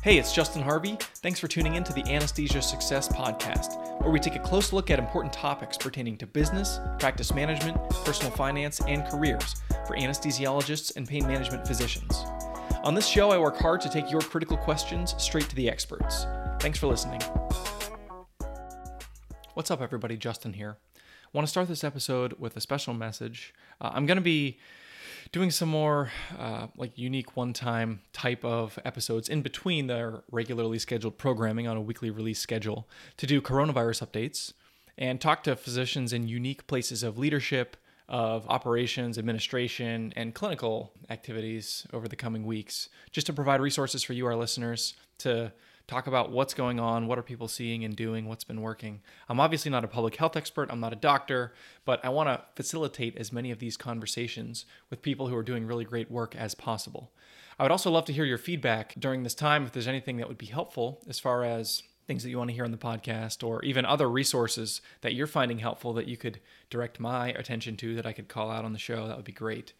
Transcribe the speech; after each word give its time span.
Hey, 0.00 0.16
it's 0.16 0.32
Justin 0.32 0.62
Harvey. 0.62 0.96
Thanks 1.16 1.40
for 1.40 1.48
tuning 1.48 1.74
in 1.74 1.82
to 1.82 1.92
the 1.92 2.04
Anesthesia 2.04 2.62
Success 2.62 3.08
Podcast, 3.08 4.00
where 4.00 4.12
we 4.12 4.20
take 4.20 4.36
a 4.36 4.38
close 4.38 4.72
look 4.72 4.92
at 4.92 5.00
important 5.00 5.32
topics 5.32 5.76
pertaining 5.76 6.16
to 6.18 6.26
business, 6.26 6.78
practice 7.00 7.34
management, 7.34 7.76
personal 8.04 8.30
finance, 8.30 8.80
and 8.86 9.04
careers 9.06 9.56
for 9.88 9.96
anesthesiologists 9.96 10.94
and 10.94 11.08
pain 11.08 11.26
management 11.26 11.66
physicians. 11.66 12.16
On 12.84 12.94
this 12.94 13.08
show, 13.08 13.32
I 13.32 13.38
work 13.38 13.56
hard 13.56 13.80
to 13.80 13.90
take 13.90 14.08
your 14.08 14.20
critical 14.20 14.56
questions 14.56 15.16
straight 15.18 15.48
to 15.48 15.56
the 15.56 15.68
experts. 15.68 16.26
Thanks 16.60 16.78
for 16.78 16.86
listening. 16.86 17.20
What's 19.54 19.72
up, 19.72 19.82
everybody? 19.82 20.16
Justin 20.16 20.52
here. 20.52 20.76
I 20.96 21.00
want 21.32 21.44
to 21.44 21.50
start 21.50 21.66
this 21.66 21.82
episode 21.82 22.34
with 22.38 22.56
a 22.56 22.60
special 22.60 22.94
message. 22.94 23.52
Uh, 23.80 23.90
I'm 23.92 24.06
going 24.06 24.16
to 24.16 24.22
be 24.22 24.60
doing 25.32 25.50
some 25.50 25.68
more 25.68 26.10
uh, 26.38 26.68
like 26.76 26.96
unique 26.96 27.36
one-time 27.36 28.00
type 28.12 28.44
of 28.44 28.78
episodes 28.84 29.28
in 29.28 29.42
between 29.42 29.86
their 29.86 30.22
regularly 30.30 30.78
scheduled 30.78 31.18
programming 31.18 31.66
on 31.66 31.76
a 31.76 31.80
weekly 31.80 32.10
release 32.10 32.38
schedule 32.38 32.88
to 33.16 33.26
do 33.26 33.40
coronavirus 33.40 34.06
updates 34.06 34.52
and 34.96 35.20
talk 35.20 35.42
to 35.44 35.54
physicians 35.54 36.12
in 36.12 36.28
unique 36.28 36.66
places 36.66 37.02
of 37.02 37.18
leadership 37.18 37.76
of 38.08 38.48
operations 38.48 39.18
administration 39.18 40.12
and 40.16 40.34
clinical 40.34 40.92
activities 41.10 41.86
over 41.92 42.08
the 42.08 42.16
coming 42.16 42.46
weeks 42.46 42.88
just 43.10 43.26
to 43.26 43.32
provide 43.32 43.60
resources 43.60 44.02
for 44.02 44.14
you 44.14 44.26
our 44.26 44.36
listeners 44.36 44.94
to 45.18 45.52
talk 45.88 46.06
about 46.06 46.30
what's 46.30 46.54
going 46.54 46.78
on, 46.78 47.06
what 47.06 47.18
are 47.18 47.22
people 47.22 47.48
seeing 47.48 47.82
and 47.82 47.96
doing, 47.96 48.28
what's 48.28 48.44
been 48.44 48.60
working. 48.60 49.00
I'm 49.28 49.40
obviously 49.40 49.70
not 49.70 49.84
a 49.84 49.88
public 49.88 50.16
health 50.16 50.36
expert, 50.36 50.70
I'm 50.70 50.80
not 50.80 50.92
a 50.92 50.96
doctor, 50.96 51.54
but 51.84 52.04
I 52.04 52.10
want 52.10 52.28
to 52.28 52.44
facilitate 52.54 53.16
as 53.16 53.32
many 53.32 53.50
of 53.50 53.58
these 53.58 53.76
conversations 53.76 54.66
with 54.90 55.02
people 55.02 55.28
who 55.28 55.36
are 55.36 55.42
doing 55.42 55.66
really 55.66 55.84
great 55.84 56.10
work 56.10 56.36
as 56.36 56.54
possible. 56.54 57.10
I 57.58 57.64
would 57.64 57.72
also 57.72 57.90
love 57.90 58.04
to 58.04 58.12
hear 58.12 58.26
your 58.26 58.38
feedback 58.38 58.94
during 58.98 59.22
this 59.22 59.34
time 59.34 59.64
if 59.64 59.72
there's 59.72 59.88
anything 59.88 60.18
that 60.18 60.28
would 60.28 60.38
be 60.38 60.46
helpful 60.46 61.00
as 61.08 61.18
far 61.18 61.42
as 61.42 61.82
things 62.06 62.22
that 62.22 62.30
you 62.30 62.38
want 62.38 62.48
to 62.50 62.54
hear 62.54 62.64
on 62.64 62.70
the 62.70 62.78
podcast 62.78 63.46
or 63.46 63.62
even 63.64 63.84
other 63.84 64.08
resources 64.08 64.80
that 65.00 65.14
you're 65.14 65.26
finding 65.26 65.58
helpful 65.58 65.92
that 65.94 66.06
you 66.06 66.16
could 66.16 66.38
direct 66.70 67.00
my 67.00 67.28
attention 67.30 67.76
to 67.76 67.94
that 67.96 68.06
I 68.06 68.12
could 68.12 68.28
call 68.28 68.50
out 68.50 68.64
on 68.64 68.72
the 68.72 68.78
show. 68.78 69.08
That 69.08 69.16
would 69.16 69.24
be 69.24 69.32
great. 69.32 69.72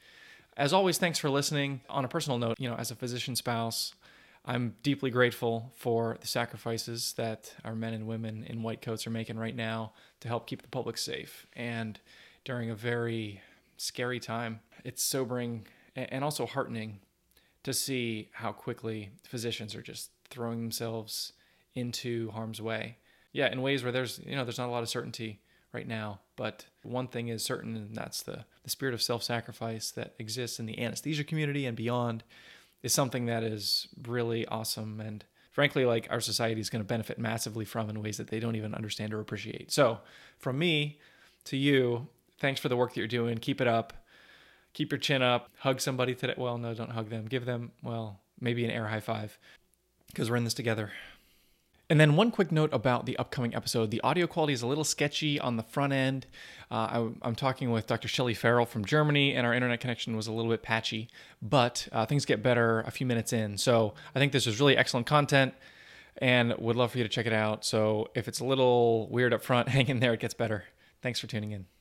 As 0.57 0.73
always, 0.73 0.99
thanks 0.99 1.19
for 1.19 1.31
listening. 1.31 1.81
On 1.89 2.05
a 2.05 2.09
personal 2.09 2.39
note, 2.39 2.59
you 2.59 2.69
know, 2.69 2.75
as 2.75 2.91
a 2.91 2.97
physician 2.97 3.37
spouse, 3.37 3.95
I'm 4.45 4.77
deeply 4.83 5.11
grateful 5.11 5.73
for 5.77 6.17
the 6.21 6.27
sacrifices 6.27 7.13
that 7.17 7.55
our 7.65 7.75
men 7.75 7.93
and 7.93 8.07
women 8.07 8.45
in 8.45 8.63
white 8.63 8.81
coats 8.81 9.07
are 9.07 9.11
making 9.11 9.39
right 9.39 9.55
now 9.55 9.93
to 10.21 10.29
help 10.29 10.47
keep 10.47 10.63
the 10.63 10.69
public 10.69 10.97
safe. 10.97 11.47
And 11.55 12.01
during 12.45 12.71
a 12.71 12.75
very 12.75 13.43
scary 13.77 14.21
time, 14.21 14.61
it's 14.85 15.03
sobering 15.03 15.67
and 15.95 16.25
also 16.25 16.47
heartening 16.47 17.01
to 17.65 17.75
see 17.75 18.31
how 18.33 18.53
quickly 18.53 19.11
physicians 19.25 19.75
are 19.75 19.83
just 19.83 20.11
throwing 20.31 20.61
themselves 20.61 21.33
into 21.75 22.31
harm's 22.31 22.63
way. 22.63 22.97
Yeah, 23.33 23.51
in 23.53 23.63
ways 23.63 23.83
where 23.83 23.93
there's 23.93 24.21
you 24.25 24.37
know 24.37 24.45
there's 24.45 24.59
not 24.59 24.69
a 24.69 24.73
lot 24.73 24.83
of 24.83 24.89
certainty 24.89 25.41
right 25.73 25.87
now, 25.87 26.21
but 26.37 26.65
one 26.83 27.09
thing 27.09 27.29
is 27.29 27.45
certain, 27.45 27.77
and 27.77 27.95
that's 27.95 28.23
the 28.23 28.45
the 28.65 28.71
spirit 28.71 28.95
of 28.95 29.03
self-sacrifice 29.03 29.91
that 29.93 30.15
exists 30.19 30.59
in 30.59 30.67
the 30.67 30.83
anesthesia 30.83 31.25
community 31.25 31.67
and 31.67 31.77
beyond 31.77 32.25
is 32.83 32.93
something 32.93 33.27
that 33.27 33.43
is 33.43 33.89
really 34.07 34.47
awesome 34.47 35.01
and 35.01 35.25
frankly 35.51 35.85
like 35.85 36.07
our 36.11 36.21
society 36.21 36.61
is 36.61 36.71
going 36.71 36.83
to 36.83 36.87
benefit 36.87 37.19
massively 37.19 37.65
from 37.65 37.91
in 37.91 38.03
ways 38.03 38.17
that 38.17 38.29
they 38.29 38.39
don't 38.39 38.57
even 38.57 38.75
understand 38.75 39.13
or 39.13 39.21
appreciate. 39.21 39.73
So, 39.73 39.99
from 40.39 40.59
me 40.59 41.01
to 41.45 41.57
you, 41.57 42.07
thanks 42.39 42.61
for 42.61 42.69
the 42.69 42.77
work 42.77 42.95
that 42.95 43.01
you're 43.01 43.09
doing. 43.09 43.39
Keep 43.39 43.61
it 43.61 43.67
up. 43.67 43.93
Keep 44.73 44.93
your 44.93 44.99
chin 44.99 45.23
up. 45.23 45.51
Hug 45.59 45.81
somebody 45.81 46.15
today. 46.15 46.35
Well, 46.37 46.59
no, 46.59 46.75
don't 46.75 46.93
hug 46.93 47.11
them. 47.11 47.27
Give 47.27 47.45
them, 47.45 47.73
well, 47.83 48.21
maybe 48.41 48.65
an 48.65 48.71
air 48.71 48.87
high 48.87 49.01
five 49.01 49.37
because 50.07 50.31
we're 50.31 50.37
in 50.37 50.45
this 50.45 50.55
together. 50.55 50.93
And 51.91 51.99
then 51.99 52.17
one 52.17 52.31
quick 52.31 52.53
note 52.53 52.73
about 52.75 53.07
the 53.07 53.17
upcoming 53.17 53.55
episode. 53.55 53.91
The 53.91 54.03
audio 54.03 54.27
quality 54.27 54.53
is 54.53 54.61
a 54.61 54.67
little 54.67 54.85
sketchy 54.85 55.41
on 55.41 55.57
the 55.57 55.63
front 55.63 55.95
end. 55.95 56.27
Uh, 56.71 57.09
I, 57.23 57.29
am 57.29 57.35
talking 57.35 57.71
with 57.71 57.87
Dr. 57.87 58.09
Shelley 58.09 58.35
Farrell 58.35 58.67
from 58.67 58.85
Germany, 58.85 59.35
and 59.35 59.47
our 59.47 59.55
internet 59.55 59.81
connection 59.81 60.15
was 60.15 60.27
a 60.27 60.33
little 60.33 60.51
bit 60.51 60.63
patchy, 60.63 61.09
but 61.41 61.89
uh, 61.93 62.05
things 62.05 62.27
get 62.27 62.43
better 62.43 62.81
a 62.81 62.91
few 62.91 63.07
minutes 63.07 63.33
in. 63.33 63.57
So 63.57 63.95
I 64.15 64.19
think 64.19 64.33
this 64.33 64.47
is 64.47 64.61
really 64.61 64.77
excellent 64.77 65.07
content 65.07 65.55
and 66.19 66.55
would 66.59 66.77
love 66.77 66.93
for 66.93 66.99
you 66.99 67.05
to 67.05 67.09
check 67.09 67.27
it 67.27 67.33
out. 67.33 67.65
So 67.65 68.11
if 68.15 68.29
it's 68.29 68.41
a 68.41 68.45
little 68.45 69.09
weird 69.09 69.33
up 69.33 69.43
front, 69.43 69.69
hang 69.71 69.89
in 69.89 70.01
there, 70.01 70.13
it 70.13 70.21
gets 70.21 70.35
better. 70.35 70.65
Thanks 71.01 71.21
for 71.21 71.27
tuning 71.27 71.53
in. 71.53 71.78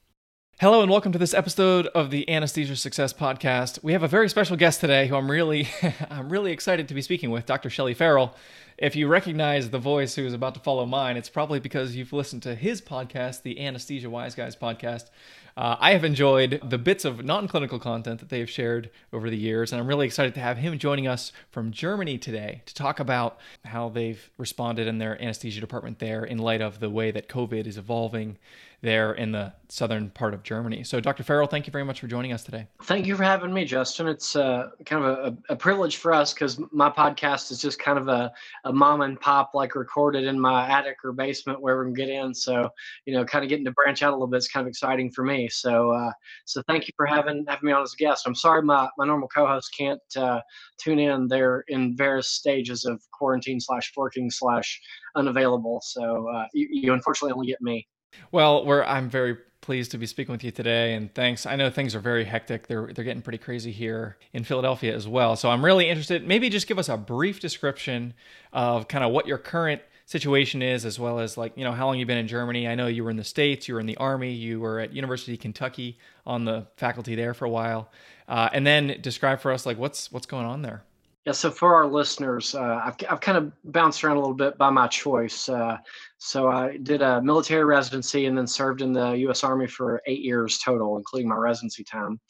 Hello 0.60 0.82
and 0.82 0.90
welcome 0.90 1.12
to 1.12 1.20
this 1.20 1.36
episode 1.36 1.86
of 1.94 2.10
the 2.10 2.28
Anesthesia 2.28 2.76
Success 2.76 3.14
Podcast. 3.14 3.84
We 3.84 3.92
have 3.94 4.02
a 4.02 4.08
very 4.08 4.28
special 4.28 4.58
guest 4.58 4.82
today 4.82 5.06
who 5.06 5.16
I'm 5.16 5.30
really 5.30 5.68
I'm 6.10 6.30
really 6.30 6.52
excited 6.52 6.88
to 6.88 6.96
be 6.96 7.04
speaking 7.04 7.30
with, 7.30 7.46
Dr. 7.46 7.70
Shelley 7.70 7.94
Farrell. 7.94 8.34
If 8.76 8.96
you 8.96 9.08
recognize 9.08 9.70
the 9.70 9.78
voice 9.78 10.16
who 10.16 10.26
is 10.26 10.34
about 10.34 10.56
to 10.56 10.60
follow 10.60 10.88
mine, 10.88 11.16
it's 11.16 11.30
probably 11.30 11.60
because 11.60 11.96
you've 11.96 12.12
listened 12.12 12.42
to 12.42 12.56
his 12.56 12.82
podcast, 12.82 13.44
the 13.44 13.64
Anesthesia 13.64 14.10
Wise 14.10 14.34
Guys 14.34 14.56
podcast. 14.56 15.12
Uh, 15.56 15.76
I 15.80 15.92
have 15.92 16.04
enjoyed 16.04 16.60
the 16.64 16.78
bits 16.80 17.06
of 17.06 17.24
non-clinical 17.24 17.78
content 17.78 18.20
that 18.20 18.30
they 18.30 18.40
have 18.40 18.50
shared 18.50 18.90
over 19.14 19.30
the 19.30 19.38
years, 19.38 19.72
and 19.72 19.80
I'm 19.80 19.88
really 19.88 20.08
excited 20.08 20.34
to 20.36 20.40
have 20.40 20.58
him 20.58 20.80
joining 20.80 21.08
us 21.08 21.32
from 21.52 21.72
Germany 21.72 22.18
today 22.18 22.64
to 22.66 22.74
talk 22.74 23.00
about 23.00 23.40
how 23.66 23.90
they've 23.90 24.30
responded 24.40 24.88
in 24.88 24.98
their 24.98 25.22
anesthesia 25.22 25.62
department 25.62 26.00
there 26.00 26.24
in 26.24 26.40
light 26.40 26.62
of 26.62 26.80
the 26.80 26.90
way 26.90 27.12
that 27.12 27.30
COVID 27.30 27.68
is 27.68 27.78
evolving 27.78 28.38
there 28.82 29.14
in 29.14 29.32
the 29.32 29.52
southern 29.70 30.10
part 30.12 30.34
of 30.34 30.44
Germany. 30.44 30.84
So, 30.84 31.00
Dr. 31.00 31.24
Farrell, 31.24 31.48
thank 31.48 31.66
you 31.66 31.72
very 31.72 31.84
much 31.84 32.00
for 32.00 32.08
joining 32.08 32.32
us 32.32 32.44
today. 32.44 32.68
Thank 32.84 33.08
you 33.08 33.16
for 33.16 33.24
having 33.24 33.52
me, 33.52 33.66
Justin. 33.66 34.08
It's 34.08 34.36
uh, 34.36 34.70
kind 34.86 35.04
of 35.04 35.18
a, 35.18 35.54
a, 35.54 35.56
privilege 35.56 35.98
for 35.98 36.14
us 36.14 36.34
because 36.34 36.60
my 36.72 36.90
podcast 36.90 37.52
is 37.52 37.60
just 37.60 37.80
kind 37.80 37.98
of 37.98 38.08
a, 38.08 38.32
a 38.66 38.72
mom 38.72 39.02
and 39.02 39.20
pop, 39.20 39.52
like 39.56 39.76
recorded 39.76 40.26
in 40.26 40.40
my 40.40 40.70
attic 40.70 40.98
or 41.04 41.12
basement 41.12 41.60
where 41.60 41.80
we 41.80 41.86
can 41.86 41.94
get 41.94 42.10
in. 42.10 42.34
So, 42.34 42.70
you 43.06 43.14
know, 43.14 43.26
kind 43.26 43.44
of 43.44 43.50
getting 43.50 43.66
to 43.66 43.72
branch 43.72 44.04
out 44.04 44.12
a 44.12 44.16
little 44.16 44.28
bit 44.28 44.38
is 44.38 44.48
kind 44.48 44.66
of 44.66 44.70
exciting 44.70 45.12
for 45.12 45.26
me. 45.26 45.50
So, 45.50 45.92
uh, 45.92 46.12
so 46.46 46.62
thank 46.68 46.88
you 46.88 46.94
for 46.96 47.08
having 47.08 47.46
having 47.48 47.66
me 47.66 47.72
on 47.72 47.82
as 47.82 47.94
a 47.94 47.98
guest. 47.98 48.28
I'm 48.28 48.36
sorry 48.36 48.62
my, 48.62 48.88
my 48.98 49.06
normal 49.06 49.28
co-host 49.28 49.74
can't 49.78 50.00
uh, 50.16 50.40
tune 50.78 51.00
in. 51.00 51.28
They're 51.28 51.64
in 51.68 51.98
various 51.98 52.30
stages 52.30 52.86
of 52.86 53.02
quarantine 53.12 53.60
slash 53.60 53.92
working 53.98 54.30
slash 54.30 54.80
unavailable. 55.16 55.82
So 55.84 56.30
uh, 56.30 56.46
you, 56.54 56.68
you 56.72 56.94
unfortunately 56.94 57.34
only 57.34 57.48
get 57.48 57.62
me. 57.62 57.88
Well, 58.32 58.66
we're 58.66 58.84
I'm 58.84 59.10
very 59.10 59.38
pleased 59.62 59.92
to 59.92 59.98
be 59.98 60.06
speaking 60.06 60.32
with 60.32 60.44
you 60.44 60.52
today 60.52 60.94
and 60.94 61.14
thanks. 61.14 61.46
I 61.46 61.56
know 61.56 61.70
things 61.70 61.94
are 61.94 62.00
very 62.00 62.24
hectic. 62.24 62.68
They're 62.68 62.92
they're 62.94 63.06
getting 63.06 63.22
pretty 63.22 63.38
crazy 63.38 63.72
here 63.72 64.18
in 64.34 64.44
Philadelphia 64.44 64.96
as 64.96 65.08
well. 65.08 65.36
So 65.36 65.50
I'm 65.50 65.64
really 65.64 65.90
interested. 65.90 66.26
Maybe 66.28 66.50
just 66.50 66.68
give 66.68 66.80
us 66.80 66.90
a 66.90 66.98
brief 66.98 67.40
description 67.40 68.14
of 68.54 68.88
kind 68.88 69.04
of 69.04 69.12
what 69.12 69.28
your 69.28 69.38
current 69.38 69.82
situation 70.06 70.62
is 70.62 70.86
as 70.86 70.98
well 70.98 71.20
as 71.20 71.38
like, 71.38 71.52
you 71.58 71.66
know, 71.66 71.74
how 71.74 71.86
long 71.86 72.00
you've 72.00 72.08
been 72.08 72.18
in 72.18 72.30
Germany. 72.30 72.66
I 72.66 72.76
know 72.76 72.88
you 72.88 73.04
were 73.04 73.10
in 73.10 73.18
the 73.18 73.26
States, 73.26 73.68
you 73.68 73.74
were 73.74 73.82
in 73.82 73.86
the 73.86 73.98
Army, 73.98 74.32
you 74.32 74.62
were 74.62 74.80
at 74.80 74.94
University 74.94 75.34
of 75.34 75.42
Kentucky 75.42 76.00
on 76.26 76.46
the 76.46 76.66
faculty 76.78 77.14
there 77.14 77.34
for 77.34 77.44
a 77.44 77.50
while. 77.50 77.92
Uh, 78.26 78.50
and 78.54 78.66
then 78.66 79.00
describe 79.02 79.42
for 79.42 79.52
us 79.52 79.66
like 79.66 79.78
what's 79.78 80.12
what's 80.12 80.26
going 80.26 80.46
on 80.46 80.62
there. 80.62 80.84
Yeah, 81.28 81.34
so 81.34 81.52
for 81.52 81.76
our 81.76 81.86
listeners, 81.86 82.56
uh, 82.56 82.80
I've, 82.86 82.96
I've 83.10 83.20
kind 83.20 83.38
of 83.38 83.52
bounced 83.74 84.02
around 84.02 84.16
a 84.16 84.22
little 84.22 84.34
bit 84.34 84.58
by 84.58 84.70
my 84.70 84.88
choice. 84.88 85.50
Uh, 85.50 85.76
so 86.20 86.48
I 86.48 86.78
did 86.78 87.02
a 87.02 87.22
military 87.22 87.66
residency 87.66 88.28
and 88.28 88.38
then 88.38 88.48
served 88.48 88.82
in 88.82 88.94
the 88.94 89.12
U.S. 89.12 89.44
Army 89.44 89.68
for 89.68 90.02
eight 90.08 90.22
years 90.22 90.58
total, 90.60 90.96
including 90.96 91.28
my 91.28 91.36
residency 91.36 91.84
time. 91.84 92.22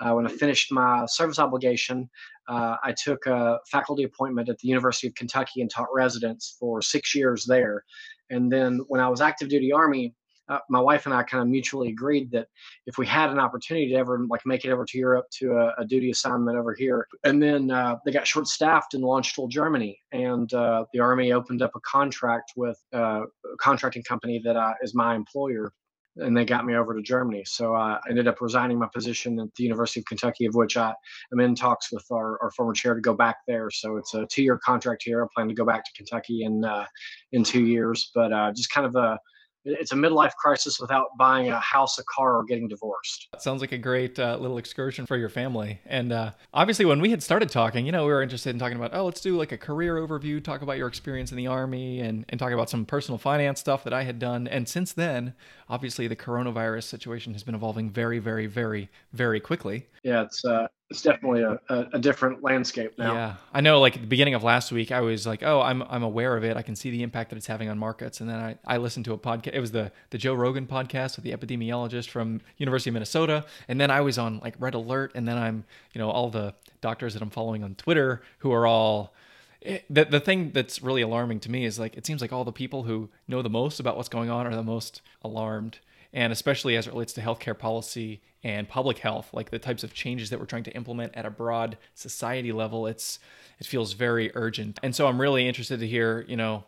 Uh, 0.00 0.12
when 0.12 0.26
I 0.26 0.30
finished 0.30 0.70
my 0.70 1.06
service 1.06 1.38
obligation, 1.38 2.10
uh, 2.46 2.76
I 2.84 2.92
took 2.92 3.24
a 3.24 3.58
faculty 3.70 4.02
appointment 4.02 4.50
at 4.50 4.58
the 4.58 4.68
University 4.68 5.06
of 5.06 5.14
Kentucky 5.14 5.62
and 5.62 5.70
taught 5.70 5.88
residents 5.90 6.54
for 6.60 6.82
six 6.82 7.14
years 7.14 7.46
there. 7.46 7.82
And 8.28 8.52
then 8.52 8.80
when 8.86 9.00
I 9.00 9.08
was 9.08 9.22
active 9.22 9.48
duty 9.48 9.72
Army, 9.72 10.14
uh, 10.48 10.58
my 10.68 10.80
wife 10.80 11.06
and 11.06 11.14
I 11.14 11.22
kind 11.22 11.42
of 11.42 11.48
mutually 11.48 11.88
agreed 11.88 12.30
that 12.32 12.48
if 12.86 12.98
we 12.98 13.06
had 13.06 13.30
an 13.30 13.38
opportunity 13.38 13.88
to 13.88 13.94
ever 13.94 14.24
like 14.28 14.44
make 14.44 14.64
it 14.64 14.70
over 14.70 14.84
to 14.84 14.98
Europe 14.98 15.26
to 15.38 15.52
a, 15.52 15.74
a 15.78 15.84
duty 15.84 16.10
assignment 16.10 16.58
over 16.58 16.74
here, 16.74 17.06
and 17.24 17.42
then 17.42 17.70
uh, 17.70 17.96
they 18.04 18.12
got 18.12 18.26
short 18.26 18.48
staffed 18.48 18.94
in 18.94 19.02
Landstuhl, 19.02 19.48
Germany, 19.48 19.98
and 20.12 20.52
uh, 20.52 20.84
the 20.92 21.00
Army 21.00 21.32
opened 21.32 21.62
up 21.62 21.72
a 21.74 21.80
contract 21.80 22.52
with 22.56 22.78
uh, 22.94 23.22
a 23.22 23.56
contracting 23.58 24.02
company 24.02 24.40
that 24.44 24.56
uh, 24.56 24.74
is 24.82 24.94
my 24.94 25.14
employer. 25.14 25.72
And 26.16 26.36
they 26.36 26.44
got 26.44 26.66
me 26.66 26.74
over 26.74 26.94
to 26.94 27.00
Germany. 27.00 27.42
So 27.46 27.74
I 27.74 27.98
ended 28.06 28.28
up 28.28 28.42
resigning 28.42 28.78
my 28.78 28.88
position 28.92 29.40
at 29.40 29.48
the 29.54 29.62
University 29.62 30.00
of 30.00 30.04
Kentucky, 30.04 30.44
of 30.44 30.54
which 30.54 30.76
I 30.76 30.92
am 31.32 31.40
in 31.40 31.54
talks 31.54 31.90
with 31.90 32.04
our, 32.12 32.38
our 32.42 32.50
former 32.50 32.74
chair 32.74 32.94
to 32.94 33.00
go 33.00 33.14
back 33.14 33.36
there. 33.48 33.70
So 33.70 33.96
it's 33.96 34.12
a 34.12 34.26
two 34.26 34.42
year 34.42 34.58
contract 34.58 35.04
here. 35.04 35.24
I 35.24 35.26
plan 35.34 35.48
to 35.48 35.54
go 35.54 35.64
back 35.64 35.86
to 35.86 35.92
Kentucky 35.96 36.42
in 36.44 36.66
uh, 36.66 36.84
in 37.32 37.42
two 37.42 37.64
years, 37.64 38.10
but 38.14 38.28
just 38.54 38.70
kind 38.70 38.86
of 38.86 38.94
a 38.94 39.18
it's 39.64 39.92
a 39.92 39.94
midlife 39.94 40.34
crisis 40.34 40.80
without 40.80 41.16
buying 41.16 41.50
a 41.50 41.60
house, 41.60 41.98
a 41.98 42.04
car, 42.04 42.36
or 42.36 42.44
getting 42.44 42.68
divorced. 42.68 43.28
That 43.32 43.42
sounds 43.42 43.60
like 43.60 43.72
a 43.72 43.78
great 43.78 44.18
uh, 44.18 44.36
little 44.40 44.58
excursion 44.58 45.06
for 45.06 45.16
your 45.16 45.28
family. 45.28 45.80
And 45.86 46.12
uh, 46.12 46.32
obviously, 46.52 46.84
when 46.84 47.00
we 47.00 47.10
had 47.10 47.22
started 47.22 47.48
talking, 47.48 47.86
you 47.86 47.92
know, 47.92 48.04
we 48.06 48.12
were 48.12 48.22
interested 48.22 48.50
in 48.50 48.58
talking 48.58 48.76
about, 48.76 48.94
oh, 48.94 49.04
let's 49.04 49.20
do 49.20 49.36
like 49.36 49.52
a 49.52 49.58
career 49.58 49.96
overview, 49.96 50.42
talk 50.42 50.62
about 50.62 50.78
your 50.78 50.88
experience 50.88 51.30
in 51.30 51.36
the 51.36 51.46
Army, 51.46 52.00
and, 52.00 52.24
and 52.28 52.38
talk 52.38 52.52
about 52.52 52.70
some 52.70 52.84
personal 52.84 53.18
finance 53.18 53.60
stuff 53.60 53.84
that 53.84 53.92
I 53.92 54.02
had 54.02 54.18
done. 54.18 54.48
And 54.48 54.68
since 54.68 54.92
then, 54.92 55.34
obviously, 55.68 56.08
the 56.08 56.16
coronavirus 56.16 56.84
situation 56.84 57.32
has 57.32 57.42
been 57.42 57.54
evolving 57.54 57.90
very, 57.90 58.18
very, 58.18 58.46
very, 58.46 58.88
very 59.12 59.40
quickly. 59.40 59.86
Yeah, 60.02 60.22
it's 60.22 60.44
uh, 60.44 60.66
it's 60.92 61.00
definitely 61.00 61.40
a, 61.40 61.58
a, 61.70 61.98
different 61.98 62.42
landscape 62.42 62.98
now. 62.98 63.14
Yeah, 63.14 63.34
I 63.50 63.62
know. 63.62 63.80
Like 63.80 63.94
at 63.94 64.02
the 64.02 64.06
beginning 64.06 64.34
of 64.34 64.44
last 64.44 64.70
week, 64.70 64.92
I 64.92 65.00
was 65.00 65.26
like, 65.26 65.42
"Oh, 65.42 65.62
I'm 65.62 65.82
I'm 65.84 66.02
aware 66.02 66.36
of 66.36 66.44
it. 66.44 66.54
I 66.54 66.60
can 66.60 66.76
see 66.76 66.90
the 66.90 67.02
impact 67.02 67.30
that 67.30 67.36
it's 67.36 67.46
having 67.46 67.70
on 67.70 67.78
markets." 67.78 68.20
And 68.20 68.28
then 68.28 68.38
I, 68.38 68.58
I 68.66 68.76
listened 68.76 69.06
to 69.06 69.14
a 69.14 69.18
podcast. 69.18 69.54
It 69.54 69.60
was 69.60 69.72
the 69.72 69.90
the 70.10 70.18
Joe 70.18 70.34
Rogan 70.34 70.66
podcast 70.66 71.16
with 71.16 71.24
the 71.24 71.32
epidemiologist 71.32 72.10
from 72.10 72.42
University 72.58 72.90
of 72.90 72.94
Minnesota. 72.94 73.46
And 73.68 73.80
then 73.80 73.90
I 73.90 74.02
was 74.02 74.18
on 74.18 74.40
like 74.40 74.54
Red 74.58 74.74
Alert. 74.74 75.12
And 75.14 75.26
then 75.26 75.38
I'm 75.38 75.64
you 75.94 75.98
know 75.98 76.10
all 76.10 76.28
the 76.28 76.54
doctors 76.82 77.14
that 77.14 77.22
I'm 77.22 77.30
following 77.30 77.64
on 77.64 77.74
Twitter 77.74 78.22
who 78.38 78.52
are 78.52 78.66
all. 78.66 79.14
Eh, 79.62 79.78
the, 79.88 80.04
the 80.04 80.20
thing 80.20 80.50
that's 80.50 80.82
really 80.82 81.00
alarming 81.00 81.40
to 81.40 81.50
me 81.50 81.64
is 81.64 81.78
like 81.78 81.96
it 81.96 82.04
seems 82.04 82.20
like 82.20 82.34
all 82.34 82.44
the 82.44 82.52
people 82.52 82.82
who 82.82 83.08
know 83.26 83.40
the 83.40 83.48
most 83.48 83.80
about 83.80 83.96
what's 83.96 84.10
going 84.10 84.28
on 84.28 84.46
are 84.46 84.54
the 84.54 84.62
most 84.62 85.00
alarmed 85.22 85.78
and 86.12 86.32
especially 86.32 86.76
as 86.76 86.86
it 86.86 86.92
relates 86.92 87.12
to 87.14 87.20
healthcare 87.20 87.58
policy 87.58 88.20
and 88.44 88.68
public 88.68 88.98
health, 88.98 89.30
like 89.32 89.50
the 89.50 89.58
types 89.58 89.84
of 89.84 89.94
changes 89.94 90.30
that 90.30 90.38
we're 90.38 90.46
trying 90.46 90.64
to 90.64 90.72
implement 90.72 91.14
at 91.14 91.24
a 91.24 91.30
broad 91.30 91.78
society 91.94 92.52
level, 92.52 92.86
it's 92.86 93.18
it 93.58 93.66
feels 93.66 93.92
very 93.92 94.30
urgent. 94.34 94.78
And 94.82 94.94
so 94.94 95.06
I'm 95.06 95.20
really 95.20 95.46
interested 95.46 95.80
to 95.80 95.86
hear, 95.86 96.24
you 96.28 96.36
know, 96.36 96.64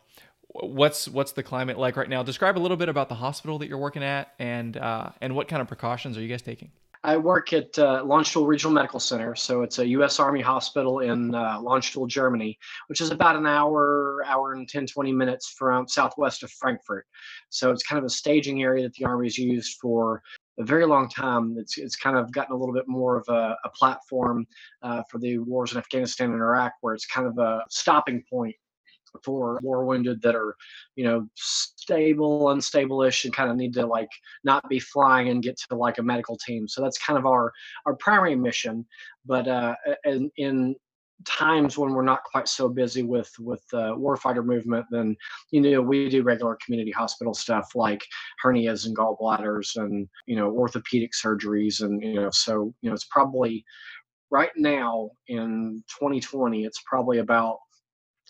what's 0.49 1.09
what's 1.09 1.33
the 1.33 1.43
climate 1.43 1.79
like 1.79 1.97
right 1.97 2.09
now? 2.09 2.23
Describe 2.23 2.57
a 2.57 2.61
little 2.61 2.77
bit 2.77 2.89
about 2.89 3.09
the 3.09 3.17
hospital 3.17 3.59
that 3.59 3.69
you're 3.69 3.79
working 3.79 4.05
at, 4.05 4.33
and 4.39 4.77
uh, 4.77 5.11
and 5.21 5.35
what 5.35 5.49
kind 5.49 5.61
of 5.61 5.69
precautions 5.69 6.17
are 6.17 6.23
you 6.23 6.29
guys 6.29 6.43
taking? 6.43 6.71
I 7.05 7.19
work 7.19 7.53
at 7.53 7.79
uh, 7.79 8.03
Landstuhl 8.03 8.47
Regional 8.47 8.73
Medical 8.73 8.99
Center, 8.99 9.35
so 9.35 9.61
it's 9.61 9.79
a 9.79 9.87
U.S. 9.89 10.19
Army 10.19 10.41
hospital 10.41 11.01
in 11.01 11.35
uh, 11.35 11.59
Landstuhl, 11.59 12.09
Germany, 12.09 12.59
which 12.87 13.03
is 13.03 13.11
about 13.11 13.37
an 13.37 13.47
hour, 13.47 14.25
hour 14.27 14.55
and 14.55 14.67
10, 14.67 14.87
20 14.87 15.13
minutes 15.13 15.55
from 15.59 15.87
southwest 15.87 16.43
of 16.43 16.51
Frankfurt. 16.53 17.07
So 17.51 17.71
it's 17.71 17.83
kind 17.83 17.99
of 17.99 18.07
a 18.07 18.09
staging 18.11 18.63
area 18.63 18.85
that 18.85 18.95
the 18.95 19.05
Army's 19.05 19.37
used 19.37 19.77
for 19.83 20.23
a 20.59 20.65
very 20.65 20.87
long 20.87 21.11
time. 21.11 21.57
It's 21.59 21.77
it's 21.77 21.95
kind 21.95 22.17
of 22.17 22.33
gotten 22.33 22.55
a 22.55 22.59
little 22.59 22.75
bit 22.75 22.89
more 22.89 23.19
of 23.19 23.29
a, 23.29 23.55
a 23.65 23.69
platform 23.75 24.47
uh, 24.83 25.03
for 25.11 25.19
the 25.19 25.39
wars 25.41 25.73
in 25.73 25.79
Afghanistan 25.79 26.31
and 26.33 26.41
Iraq, 26.41 26.73
where 26.81 26.95
it's 26.95 27.07
kind 27.07 27.27
of 27.27 27.37
a 27.37 27.65
stopping 27.69 28.25
point 28.31 28.57
for 29.23 29.59
war 29.63 29.85
wounded 29.85 30.23
that 30.23 30.35
are, 30.35 30.57
you 30.97 31.05
know, 31.05 31.29
stable, 31.35 32.51
unstable-ish, 32.51 33.25
and 33.25 33.35
kind 33.35 33.51
of 33.51 33.57
need 33.57 33.75
to 33.75 33.87
like 33.87 34.11
not 34.43 34.69
be 34.69 34.79
flying 34.79 35.29
and 35.29 35.43
get 35.43 35.59
to 35.59 35.77
like 35.77 35.99
a 35.99 36.03
medical 36.03 36.37
team. 36.37 36.67
So 36.69 36.83
that's 36.83 36.99
kind 36.99 37.19
of 37.19 37.27
our 37.27 37.53
our 37.87 37.95
primary 37.95 38.37
mission. 38.37 38.87
But 39.27 39.49
uh, 39.49 39.75
in, 40.05 40.31
in 40.37 40.77
times 41.25 41.79
when 41.79 41.93
we're 41.93 42.03
not 42.03 42.25
quite 42.25 42.49
so 42.49 42.69
busy 42.69 43.03
with 43.03 43.33
with 43.39 43.63
uh, 43.73 43.95
warfighter 43.97 44.45
movement, 44.45 44.87
then 44.91 45.17
you 45.51 45.61
know 45.61 45.81
we 45.81 46.09
do 46.09 46.23
regular 46.23 46.59
community 46.65 46.91
hospital 46.91 47.35
stuff 47.35 47.75
like 47.75 48.05
hernias 48.43 48.87
and 48.87 48.97
gallbladders 48.97 49.77
and 49.77 50.09
you 50.27 50.37
know 50.37 50.51
orthopedic 50.51 51.13
surgeries 51.13 51.83
and 51.83 52.03
you 52.03 52.15
know 52.15 52.31
so 52.31 52.75
you 52.83 52.91
know 52.91 52.95
it's 52.95 53.07
probably 53.07 53.65
right 54.31 54.53
now 54.57 55.11
in 55.29 55.83
2020 55.99 56.65
it's 56.65 56.83
probably 56.87 57.19
about 57.19 57.59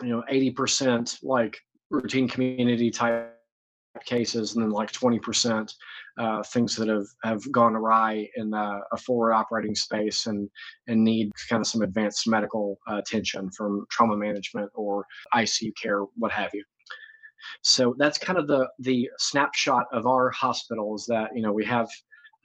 you 0.02 0.08
know 0.08 0.22
80% 0.30 1.22
like 1.22 1.56
routine 1.90 2.28
community 2.28 2.90
type 2.90 3.34
cases 4.04 4.54
and 4.54 4.64
then 4.64 4.70
like 4.70 4.90
20% 4.90 5.72
uh, 6.18 6.42
things 6.42 6.74
that 6.76 6.88
have, 6.88 7.06
have 7.22 7.52
gone 7.52 7.76
awry 7.76 8.28
in 8.36 8.52
uh, 8.52 8.80
a 8.92 8.96
forward 8.96 9.32
operating 9.32 9.74
space 9.74 10.26
and 10.26 10.48
and 10.88 11.02
need 11.02 11.30
kind 11.48 11.60
of 11.60 11.66
some 11.66 11.82
advanced 11.82 12.26
medical 12.28 12.78
uh, 12.90 12.96
attention 12.96 13.50
from 13.50 13.86
trauma 13.90 14.16
management 14.16 14.70
or 14.74 15.06
ICU 15.34 15.72
care, 15.80 16.02
what 16.16 16.32
have 16.32 16.50
you. 16.54 16.64
So 17.62 17.94
that's 17.98 18.18
kind 18.18 18.38
of 18.38 18.46
the 18.46 18.68
the 18.78 19.10
snapshot 19.18 19.86
of 19.92 20.06
our 20.06 20.30
hospital 20.30 20.94
is 20.94 21.06
that 21.06 21.30
you 21.34 21.42
know 21.42 21.52
we 21.52 21.64
have 21.64 21.88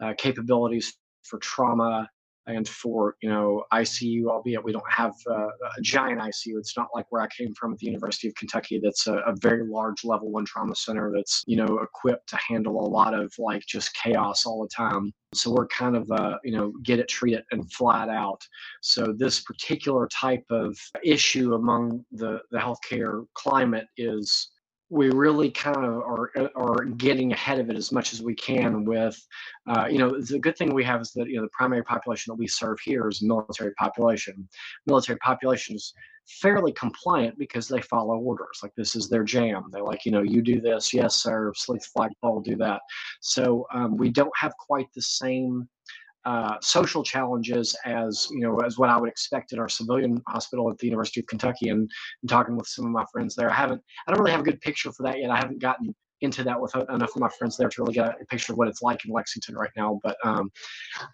uh, 0.02 0.14
capabilities 0.18 0.96
for 1.24 1.40
trauma 1.40 2.10
and 2.50 2.68
for 2.68 3.16
you 3.22 3.30
know 3.30 3.64
ICU, 3.72 4.26
albeit 4.26 4.64
we 4.64 4.72
don't 4.72 4.92
have 4.92 5.14
uh, 5.30 5.48
a 5.78 5.82
giant 5.82 6.20
ICU. 6.20 6.58
It's 6.58 6.76
not 6.76 6.88
like 6.94 7.06
where 7.10 7.22
I 7.22 7.28
came 7.28 7.54
from 7.54 7.74
at 7.74 7.80
the 7.80 7.86
University 7.86 8.28
of 8.28 8.36
Kentucky. 8.36 8.80
That's 8.84 9.08
a, 9.08 9.18
a, 9.20 9.36
very 9.40 9.66
large 9.66 10.04
level 10.04 10.32
one 10.32 10.46
trauma 10.46 10.76
center 10.76 11.12
that's 11.16 11.44
you 11.48 11.56
know 11.56 11.80
equipped 11.80 12.28
to 12.30 12.38
handle 12.38 12.86
a 12.86 12.88
lot 12.88 13.14
of 13.14 13.32
like 13.38 13.64
just 13.68 13.94
chaos 13.94 14.46
all 14.46 14.62
the 14.62 14.76
time. 14.76 15.14
So 15.34 15.52
we're 15.52 15.68
kind 15.68 15.96
of 15.96 16.10
uh, 16.12 16.38
you 16.44 16.52
know 16.52 16.74
get 16.84 17.00
it, 17.00 17.08
treat 17.08 17.36
it, 17.36 17.46
and 17.52 17.72
flat 17.72 18.10
out. 18.10 18.42
So 18.82 19.14
this 19.14 19.42
particular 19.42 20.08
type 20.08 20.46
of 20.50 20.78
issue 21.04 21.54
among 21.54 22.04
the 22.12 22.40
the 22.52 22.58
healthcare 22.58 23.26
climate 23.36 23.88
is 23.98 24.50
we 24.90 25.10
really 25.12 25.52
kind 25.52 25.86
of 25.86 25.98
are 25.98 26.32
are 26.56 26.86
getting 26.86 27.32
ahead 27.32 27.60
of 27.60 27.70
it 27.70 27.76
as 27.76 27.92
much 27.92 28.14
as 28.14 28.22
we 28.22 28.34
can 28.34 28.86
with 28.86 29.20
uh, 29.68 29.86
you 29.90 30.00
know 30.00 30.20
the 30.20 30.40
good 30.40 30.58
thing 30.58 30.74
we 30.74 30.84
have 30.84 31.02
is 31.02 31.12
that 31.12 31.28
you 31.30 31.36
know 31.38 31.44
the 31.44 31.50
primary 31.50 31.84
population 31.84 32.32
that 32.32 32.40
we 32.40 32.48
serve 32.48 32.80
here 32.80 33.08
is 33.08 33.22
military 33.22 33.74
population. 33.76 34.48
Military 34.88 35.20
population 35.20 35.76
is 35.76 35.94
fairly 36.28 36.72
compliant 36.74 37.38
because 37.40 37.68
they 37.68 37.82
follow 37.82 38.18
orders 38.18 38.60
like 38.62 38.74
this 38.76 38.96
is 38.96 39.10
their 39.10 39.24
jam. 39.24 39.66
They're 39.72 39.84
like 39.84 40.06
you 40.06 40.12
know 40.12 40.24
you 40.24 40.42
do 40.42 40.60
this. 40.60 40.94
Yes 40.94 41.16
sir. 41.16 41.54
Sleep 41.56 41.82
flagpole 41.84 42.42
do 42.42 42.56
that. 42.58 42.82
So 43.22 43.68
um, 43.74 43.96
we 43.96 44.10
don't 44.10 44.36
have 44.38 44.54
quite 44.58 44.88
the 44.94 45.02
same 45.02 45.68
uh, 46.26 46.56
social 46.62 47.04
challenges 47.04 47.76
as 47.86 48.28
you 48.32 48.42
know 48.42 48.58
as 48.60 48.78
what 48.78 48.90
I 48.90 49.00
would 49.00 49.10
expect 49.10 49.54
at 49.54 49.60
our 49.60 49.70
civilian 49.70 50.22
hospital 50.28 50.70
at 50.70 50.78
the 50.78 50.88
University 50.88 51.22
of 51.22 51.28
Kentucky 51.28 51.70
and, 51.70 51.90
and 52.22 52.30
talking 52.30 52.58
with 52.58 52.68
some 52.68 52.86
of 52.86 52.92
my 52.92 53.06
friends 53.12 53.36
there. 53.36 53.50
I 53.50 53.56
haven't 53.56 53.82
I 54.08 54.12
don't 54.12 54.20
really 54.20 54.32
have 54.32 54.42
a 54.42 54.44
good 54.44 54.62
picture 54.62 54.92
for 54.92 55.04
that 55.04 55.20
yet. 55.20 55.32
I 55.32 55.38
haven't 55.38 55.62
gotten 55.62 55.96
into 56.22 56.44
that 56.44 56.60
with 56.60 56.76
enough 56.76 57.16
of 57.16 57.22
my 57.22 57.30
friends 57.30 57.58
there 57.58 57.70
to 57.70 57.82
really 57.82 57.94
get 57.94 58.22
a 58.22 58.26
picture 58.26 58.54
of 58.54 58.58
what 58.58 58.68
it's 58.68 58.82
like 58.82 59.06
in 59.06 59.12
Lexington 59.12 59.56
right 59.56 59.72
now. 59.78 60.00
But 60.04 60.18
um, 60.24 60.52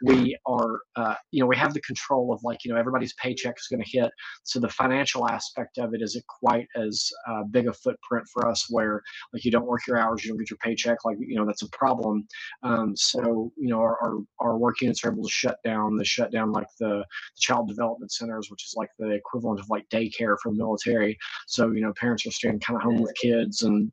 we 0.03 0.37
are, 0.45 0.79
uh, 0.95 1.15
you 1.31 1.41
know, 1.41 1.47
we 1.47 1.55
have 1.57 1.73
the 1.73 1.81
control 1.81 2.33
of 2.33 2.43
like, 2.43 2.63
you 2.63 2.71
know, 2.71 2.79
everybody's 2.79 3.13
paycheck 3.13 3.55
is 3.57 3.67
going 3.67 3.83
to 3.83 3.89
hit. 3.89 4.11
So 4.43 4.59
the 4.59 4.69
financial 4.69 5.27
aspect 5.29 5.77
of 5.77 5.93
it 5.93 6.01
isn't 6.01 6.25
quite 6.27 6.67
as 6.75 7.09
uh, 7.29 7.43
big 7.43 7.67
a 7.67 7.73
footprint 7.73 8.25
for 8.31 8.47
us 8.47 8.65
where 8.69 9.01
like 9.33 9.45
you 9.45 9.51
don't 9.51 9.65
work 9.65 9.85
your 9.87 9.99
hours, 9.99 10.23
you 10.23 10.31
don't 10.31 10.39
get 10.39 10.49
your 10.49 10.57
paycheck. 10.57 11.05
Like, 11.05 11.17
you 11.19 11.35
know, 11.35 11.45
that's 11.45 11.63
a 11.63 11.69
problem. 11.69 12.27
Um, 12.63 12.95
so, 12.95 13.51
you 13.57 13.69
know, 13.69 13.79
our, 13.79 13.97
our, 14.01 14.17
our, 14.39 14.57
work 14.57 14.81
units 14.81 15.03
are 15.03 15.11
able 15.11 15.23
to 15.23 15.29
shut 15.29 15.57
down. 15.65 15.97
They 15.97 16.05
shut 16.05 16.31
down 16.31 16.51
like 16.51 16.67
the, 16.79 17.03
the 17.35 17.41
child 17.41 17.67
development 17.67 18.11
centers, 18.11 18.49
which 18.49 18.65
is 18.65 18.73
like 18.75 18.89
the 18.97 19.11
equivalent 19.11 19.59
of 19.59 19.69
like 19.69 19.87
daycare 19.89 20.37
for 20.41 20.51
military. 20.51 21.17
So, 21.47 21.71
you 21.71 21.81
know, 21.81 21.93
parents 21.93 22.25
are 22.25 22.31
staying 22.31 22.61
kind 22.61 22.77
of 22.77 22.83
home 22.83 23.01
with 23.01 23.13
kids 23.21 23.63
and, 23.63 23.91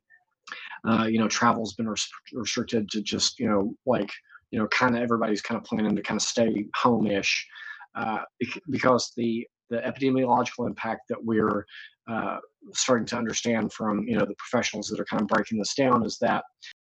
uh, 0.87 1.05
you 1.05 1.19
know, 1.19 1.27
travel's 1.27 1.73
been 1.73 1.87
res- 1.87 2.09
restricted 2.33 2.89
to 2.91 3.01
just, 3.01 3.39
you 3.39 3.47
know, 3.47 3.75
like, 3.85 4.11
you 4.51 4.59
know, 4.59 4.67
kind 4.67 4.95
of 4.95 5.01
everybody's 5.01 5.41
kind 5.41 5.57
of 5.57 5.63
planning 5.63 5.95
to 5.95 6.01
kind 6.01 6.17
of 6.17 6.23
stay 6.23 6.65
home-ish 6.75 7.47
uh, 7.95 8.19
because 8.69 9.11
the 9.15 9.47
the 9.69 9.77
epidemiological 9.77 10.67
impact 10.67 11.01
that 11.09 11.23
we're 11.23 11.65
uh, 12.07 12.37
starting 12.73 13.05
to 13.07 13.17
understand 13.17 13.71
from 13.73 14.07
you 14.07 14.17
know 14.17 14.25
the 14.25 14.35
professionals 14.35 14.87
that 14.87 14.99
are 14.99 15.05
kind 15.05 15.21
of 15.21 15.27
breaking 15.27 15.57
this 15.57 15.73
down 15.73 16.05
is 16.05 16.17
that 16.19 16.43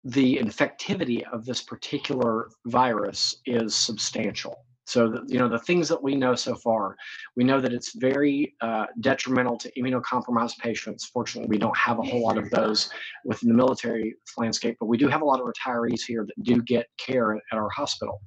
the 0.04 0.36
infectivity 0.38 1.22
of 1.32 1.44
this 1.44 1.62
particular 1.62 2.48
virus 2.66 3.36
is 3.46 3.74
substantial. 3.74 4.64
So, 4.92 5.08
the, 5.08 5.24
you 5.26 5.38
know, 5.38 5.48
the 5.48 5.58
things 5.58 5.88
that 5.88 6.02
we 6.02 6.14
know 6.14 6.34
so 6.34 6.54
far, 6.54 6.96
we 7.34 7.44
know 7.44 7.62
that 7.62 7.72
it's 7.72 7.96
very 7.96 8.54
uh, 8.60 8.84
detrimental 9.00 9.56
to 9.56 9.72
immunocompromised 9.72 10.58
patients. 10.58 11.06
Fortunately, 11.06 11.48
we 11.48 11.56
don't 11.56 11.76
have 11.78 11.98
a 11.98 12.02
whole 12.02 12.22
lot 12.22 12.36
of 12.36 12.50
those 12.50 12.90
within 13.24 13.48
the 13.48 13.54
military 13.54 14.14
landscape, 14.36 14.76
but 14.78 14.86
we 14.86 14.98
do 14.98 15.08
have 15.08 15.22
a 15.22 15.24
lot 15.24 15.40
of 15.40 15.46
retirees 15.46 16.02
here 16.06 16.26
that 16.26 16.44
do 16.44 16.60
get 16.60 16.88
care 16.98 17.34
at, 17.34 17.40
our 17.52 17.70
hospital. 17.70 18.20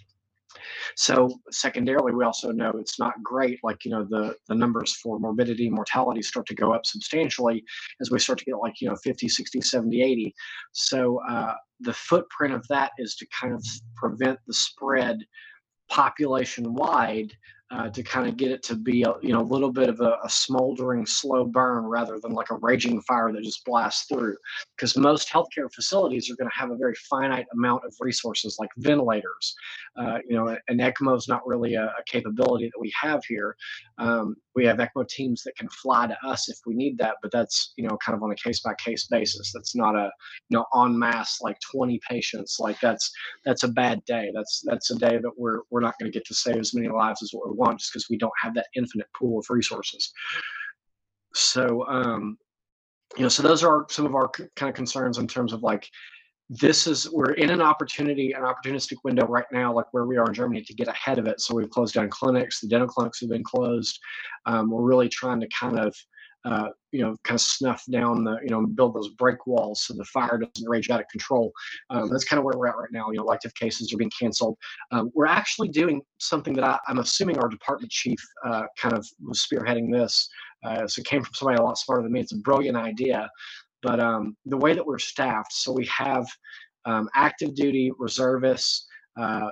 So 0.95 1.29
secondarily, 1.51 2.15
we 2.15 2.25
also 2.25 2.51
know 2.51 2.72
it's 2.79 2.98
not 2.98 3.13
great. 3.22 3.60
Like, 3.62 3.86
you 3.86 3.91
know, 3.91 4.03
the, 4.03 4.36
the 4.48 4.55
numbers 4.55 4.95
for 4.95 5.19
morbidity, 5.19 5.69
mortality 5.69 6.24
start 6.24 6.48
to 6.48 6.55
go 6.55 6.74
up 6.74 6.88
substantially 6.88 7.63
as 8.01 8.10
we 8.10 8.17
start 8.17 8.39
to 8.39 8.45
get 8.45 8.57
like, 8.57 8.81
you 8.81 8.89
know, 8.89 8.95
50, 9.03 9.29
60, 9.29 9.62
70, 9.62 10.01
80. 10.01 10.34
So 10.72 11.22
uh, 11.29 11.53
the 11.81 11.93
footprint 11.93 12.55
of 12.55 12.65
that 12.69 12.93
is 12.98 13.15
to 13.17 13.27
kind 13.39 13.53
of 13.53 13.63
prevent 13.98 14.39
the 14.48 14.53
spread 14.53 15.19
population 15.89 16.74
wide 16.74 17.32
uh, 17.72 17.89
to 17.89 18.04
kind 18.04 18.27
of 18.27 18.38
get 18.38 18.51
it 18.51 18.62
to 18.62 18.75
be 18.75 19.04
a 19.04 19.13
you 19.22 19.30
know 19.30 19.42
a 19.42 19.44
little 19.44 19.72
bit 19.72 19.89
of 19.89 20.00
a, 20.00 20.18
a, 20.24 20.30
smoldering 20.30 21.04
slow 21.06 21.44
burn 21.44 21.84
rather 21.84 22.20
than 22.20 22.32
like 22.32 22.51
a 22.51 22.58
raging 22.62 23.01
fire 23.01 23.32
that 23.32 23.44
just 23.44 23.65
blasts 23.65 24.06
through. 24.08 24.36
Because 24.75 24.96
most 24.96 25.30
healthcare 25.30 25.72
facilities 25.74 26.30
are 26.30 26.36
going 26.36 26.50
to 26.50 26.56
have 26.56 26.70
a 26.70 26.77
very 26.77 26.94
finite 27.10 27.48
amount 27.54 27.84
of 27.84 27.94
resources 28.00 28.58
like 28.60 28.70
ventilators. 28.77 29.56
Uh, 29.98 30.20
you 30.27 30.36
know 30.36 30.56
an 30.68 30.77
ecmo 30.77 31.18
is 31.18 31.27
not 31.27 31.46
really 31.48 31.74
a, 31.74 31.86
a, 31.86 32.04
capability 32.06 32.65
that 32.65 32.80
we 32.80 32.94
have 33.01 33.25
here. 33.25 33.56
Um, 33.98 34.36
we 34.56 34.66
have 34.66 34.78
ecmo 34.78 35.08
teams 35.08 35.44
that 35.44 35.56
can 35.58 35.70
fly 35.70 36.08
to 36.08 36.18
us 36.26 36.50
if 36.50 36.58
we 36.66 36.74
need 36.74 36.98
that 36.98 37.16
but 37.22 37.32
that's 37.32 37.74
you 37.78 37.88
know 37.88 37.98
kind 37.98 38.16
of 38.16 38.24
on 38.24 38.32
a 38.32 38.36
case 38.36 38.60
by 38.60 38.74
case 38.76 39.08
basis. 39.08 39.52
That's 39.54 39.76
not 39.76 39.96
a 39.96 40.12
you 40.50 40.58
know 40.58 40.66
en 40.84 40.98
masse 40.98 41.42
like 41.42 41.58
20 41.72 42.00
patients. 42.08 42.58
Like 42.60 42.80
that's 42.80 43.12
that's 43.44 43.64
a 43.64 43.68
bad 43.68 44.04
day. 44.06 44.32
That's 44.34 44.62
that's 44.66 44.92
a 44.92 44.96
day 44.96 45.18
that 45.18 45.32
we're 45.38 45.62
we're 45.70 45.82
not 45.82 45.96
going 46.00 46.12
to 46.12 46.18
get 46.18 46.26
to 46.28 46.34
save 46.34 46.58
as 46.58 46.74
many 46.74 46.90
lives 46.90 47.22
as 47.24 47.32
what 47.32 47.50
we 47.50 47.56
want 47.56 47.80
just 47.80 47.92
because 47.92 48.10
we 48.10 48.18
don't 48.18 48.34
have 48.42 48.54
that 48.56 48.68
infinite 48.76 49.08
pool 49.18 49.40
of 49.40 49.46
resources. 49.50 50.12
So, 51.34 51.86
um, 51.88 52.38
you 53.18 53.24
know, 53.24 53.30
so 53.30 53.44
those 53.44 53.64
are 53.64 53.86
some 53.90 54.06
of 54.06 54.16
our 54.16 54.30
kind 54.56 54.70
of 54.70 54.76
concerns 54.76 55.18
in 55.18 55.28
terms 55.28 55.54
of 55.54 55.64
like 55.64 55.90
this 56.50 56.86
is 56.86 57.10
we're 57.12 57.34
in 57.34 57.50
an 57.50 57.62
opportunity 57.62 58.34
an 58.34 58.44
opportunistic 58.44 58.98
window 59.04 59.25
right 59.25 59.46
now 59.52 59.74
like 59.74 59.92
where 59.92 60.06
we 60.06 60.16
are 60.18 60.28
in 60.28 60.34
germany 60.34 60.62
to 60.62 60.75
get 60.75 60.88
ahead 60.88 61.18
of 61.18 61.25
it 61.25 61.42
so 61.42 61.56
we've 61.56 61.70
closed 61.72 61.96
down 61.96 62.08
clinics 62.10 62.62
the 62.62 62.68
dental 62.68 62.88
clinics 62.88 63.20
have 63.20 63.30
been 63.30 63.44
closed 63.44 64.00
um, 64.46 64.70
we're 64.70 64.84
really 64.84 65.10
trying 65.10 65.40
to 65.40 65.48
kind 65.48 65.80
of 65.80 65.96
uh, 66.46 66.70
you 66.92 67.02
know, 67.02 67.18
kind 67.24 67.36
of 67.36 67.42
snuff 67.42 67.84
down 67.90 68.24
the, 68.24 68.38
you 68.44 68.50
know, 68.50 68.66
build 68.66 68.94
those 68.94 69.10
break 69.10 69.48
walls 69.48 69.82
so 69.82 69.96
the 69.96 70.06
fire 70.06 70.38
doesn't 70.38 70.70
rage 70.70 70.92
out 70.92 71.00
of 71.00 71.08
control. 71.08 71.52
Um, 71.90 72.08
that's 72.08 72.24
kind 72.24 72.38
of 72.38 72.46
where 72.46 72.56
we're 72.56 72.68
at 72.68 72.78
right 72.78 72.92
now. 72.92 73.10
You 73.10 73.18
know, 73.18 73.24
elective 73.24 73.54
cases 73.56 73.92
are 73.92 73.98
being 73.98 74.12
canceled. 74.18 74.56
Um, 74.92 75.12
we're 75.16 75.25
actually 75.25 75.70
doing 75.70 76.04
something 76.20 76.54
that 76.54 76.64
I, 76.64 76.78
am 76.88 77.00
assuming 77.00 77.40
our 77.40 77.50
department 77.50 77.92
chief 77.92 78.20
uh, 78.46 78.66
kind 78.78 78.94
of 78.94 79.06
was 79.24 79.46
spearheading 79.46 79.92
this. 79.92 80.30
Uh, 80.64 80.88
so 80.88 81.00
it 81.00 81.08
came 81.08 81.24
from 81.24 81.34
somebody 81.34 81.58
a 81.58 81.64
lot 81.64 81.80
smarter 81.80 82.04
than 82.04 82.12
me. 82.12 82.20
It's 82.20 82.32
a 82.32 82.38
brilliant 82.38 82.78
idea. 82.78 83.28
But 83.86 84.00
um, 84.00 84.36
the 84.48 84.58
way 84.58 84.74
that 84.74 84.84
we're 84.84 84.98
staffed, 84.98 85.54
so 85.54 85.72
we 85.72 85.86
have 85.86 86.25
um, 86.86 87.08
active 87.13 87.54
duty 87.54 87.92
reservists, 88.00 88.88
uh, 89.15 89.50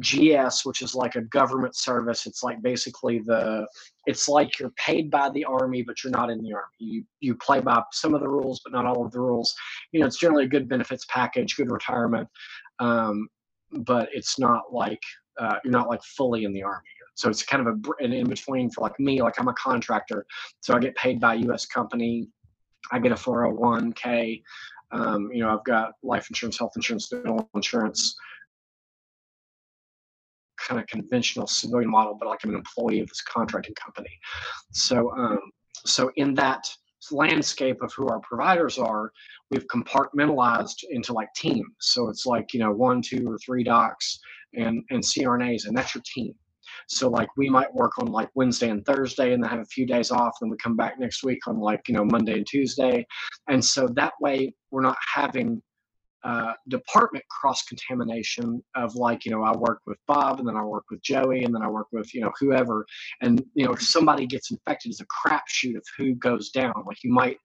GS, 0.00 0.64
which 0.64 0.80
is 0.80 0.94
like 0.94 1.14
a 1.16 1.20
government 1.20 1.76
service. 1.76 2.24
It's 2.24 2.42
like 2.42 2.62
basically 2.62 3.18
the, 3.18 3.66
it's 4.06 4.30
like 4.30 4.58
you're 4.58 4.70
paid 4.70 5.10
by 5.10 5.28
the 5.28 5.44
army, 5.44 5.82
but 5.82 6.02
you're 6.02 6.10
not 6.10 6.30
in 6.30 6.42
the 6.42 6.54
army. 6.54 6.74
You 6.78 7.04
you 7.20 7.34
play 7.34 7.60
by 7.60 7.82
some 7.92 8.14
of 8.14 8.22
the 8.22 8.28
rules, 8.28 8.62
but 8.64 8.72
not 8.72 8.86
all 8.86 9.04
of 9.04 9.12
the 9.12 9.20
rules. 9.20 9.54
You 9.92 10.00
know, 10.00 10.06
it's 10.06 10.16
generally 10.16 10.44
a 10.44 10.48
good 10.48 10.66
benefits 10.66 11.04
package, 11.10 11.54
good 11.54 11.70
retirement, 11.70 12.26
um, 12.78 13.28
but 13.72 14.08
it's 14.14 14.38
not 14.38 14.72
like 14.72 15.02
uh, 15.38 15.56
you're 15.62 15.70
not 15.70 15.90
like 15.90 16.02
fully 16.02 16.44
in 16.44 16.54
the 16.54 16.62
army. 16.62 16.88
So 17.14 17.28
it's 17.28 17.42
kind 17.42 17.68
of 17.68 17.74
a 17.74 18.04
an 18.04 18.14
in 18.14 18.26
between 18.26 18.70
for 18.70 18.80
like 18.80 18.98
me. 18.98 19.20
Like 19.20 19.38
I'm 19.38 19.48
a 19.48 19.54
contractor, 19.54 20.24
so 20.60 20.74
I 20.74 20.78
get 20.78 20.96
paid 20.96 21.20
by 21.20 21.34
a 21.34 21.38
U.S. 21.48 21.66
company. 21.66 22.26
I 22.92 22.98
get 22.98 23.12
a 23.12 23.16
401k. 23.16 24.42
Um, 24.92 25.30
you 25.32 25.40
know, 25.40 25.50
I've 25.50 25.64
got 25.64 25.92
life 26.02 26.28
insurance, 26.30 26.58
health 26.58 26.72
insurance, 26.76 27.08
dental 27.08 27.48
insurance 27.54 28.16
kind 30.66 30.80
of 30.80 30.86
conventional 30.86 31.46
civilian 31.46 31.90
model, 31.90 32.14
but 32.14 32.28
like 32.28 32.40
I'm 32.44 32.50
an 32.50 32.56
employee 32.56 33.00
of 33.00 33.08
this 33.08 33.22
contracting 33.22 33.74
company. 33.74 34.18
So, 34.72 35.10
um, 35.16 35.40
so 35.84 36.10
in 36.16 36.34
that 36.34 36.66
landscape 37.10 37.82
of 37.82 37.92
who 37.92 38.08
our 38.08 38.20
providers 38.20 38.78
are, 38.78 39.12
we've 39.50 39.66
compartmentalized 39.66 40.84
into 40.90 41.12
like 41.12 41.28
teams. 41.34 41.66
So 41.80 42.08
it's 42.08 42.26
like 42.26 42.54
you 42.54 42.60
know 42.60 42.72
one, 42.72 43.02
two, 43.02 43.30
or 43.30 43.38
three 43.38 43.64
docs 43.64 44.18
and 44.54 44.82
and 44.90 45.02
CRNAs, 45.02 45.66
and 45.66 45.76
that's 45.76 45.94
your 45.94 46.02
team. 46.06 46.34
So 46.88 47.08
like 47.08 47.28
we 47.36 47.48
might 47.48 47.72
work 47.74 47.92
on 47.98 48.06
like 48.06 48.30
Wednesday 48.34 48.70
and 48.70 48.84
Thursday, 48.84 49.32
and 49.32 49.42
then 49.42 49.50
have 49.50 49.60
a 49.60 49.66
few 49.66 49.86
days 49.86 50.10
off, 50.10 50.36
Then 50.40 50.50
we 50.50 50.56
come 50.56 50.76
back 50.76 50.98
next 50.98 51.22
week 51.22 51.46
on 51.46 51.58
like 51.58 51.88
you 51.88 51.94
know 51.94 52.04
Monday 52.04 52.34
and 52.34 52.46
Tuesday, 52.46 53.06
and 53.48 53.64
so 53.64 53.88
that 53.94 54.12
way 54.20 54.54
we're 54.70 54.82
not 54.82 54.98
having 55.12 55.62
uh, 56.24 56.54
department 56.68 57.22
cross 57.28 57.62
contamination 57.64 58.62
of 58.74 58.94
like 58.94 59.26
you 59.26 59.30
know 59.30 59.42
I 59.42 59.54
work 59.54 59.80
with 59.86 59.98
Bob 60.06 60.38
and 60.38 60.48
then 60.48 60.56
I 60.56 60.64
work 60.64 60.84
with 60.90 61.02
Joey 61.02 61.44
and 61.44 61.54
then 61.54 61.62
I 61.62 61.68
work 61.68 61.88
with 61.92 62.14
you 62.14 62.22
know 62.22 62.32
whoever. 62.40 62.86
And 63.20 63.44
you 63.54 63.66
know 63.66 63.72
if 63.72 63.82
somebody 63.82 64.26
gets 64.26 64.50
infected 64.50 64.90
it's 64.90 65.02
a 65.02 65.06
crapshoot 65.06 65.76
of 65.76 65.84
who 65.98 66.14
goes 66.14 66.48
down. 66.48 66.72
Like 66.86 67.04
you 67.04 67.12
might 67.12 67.36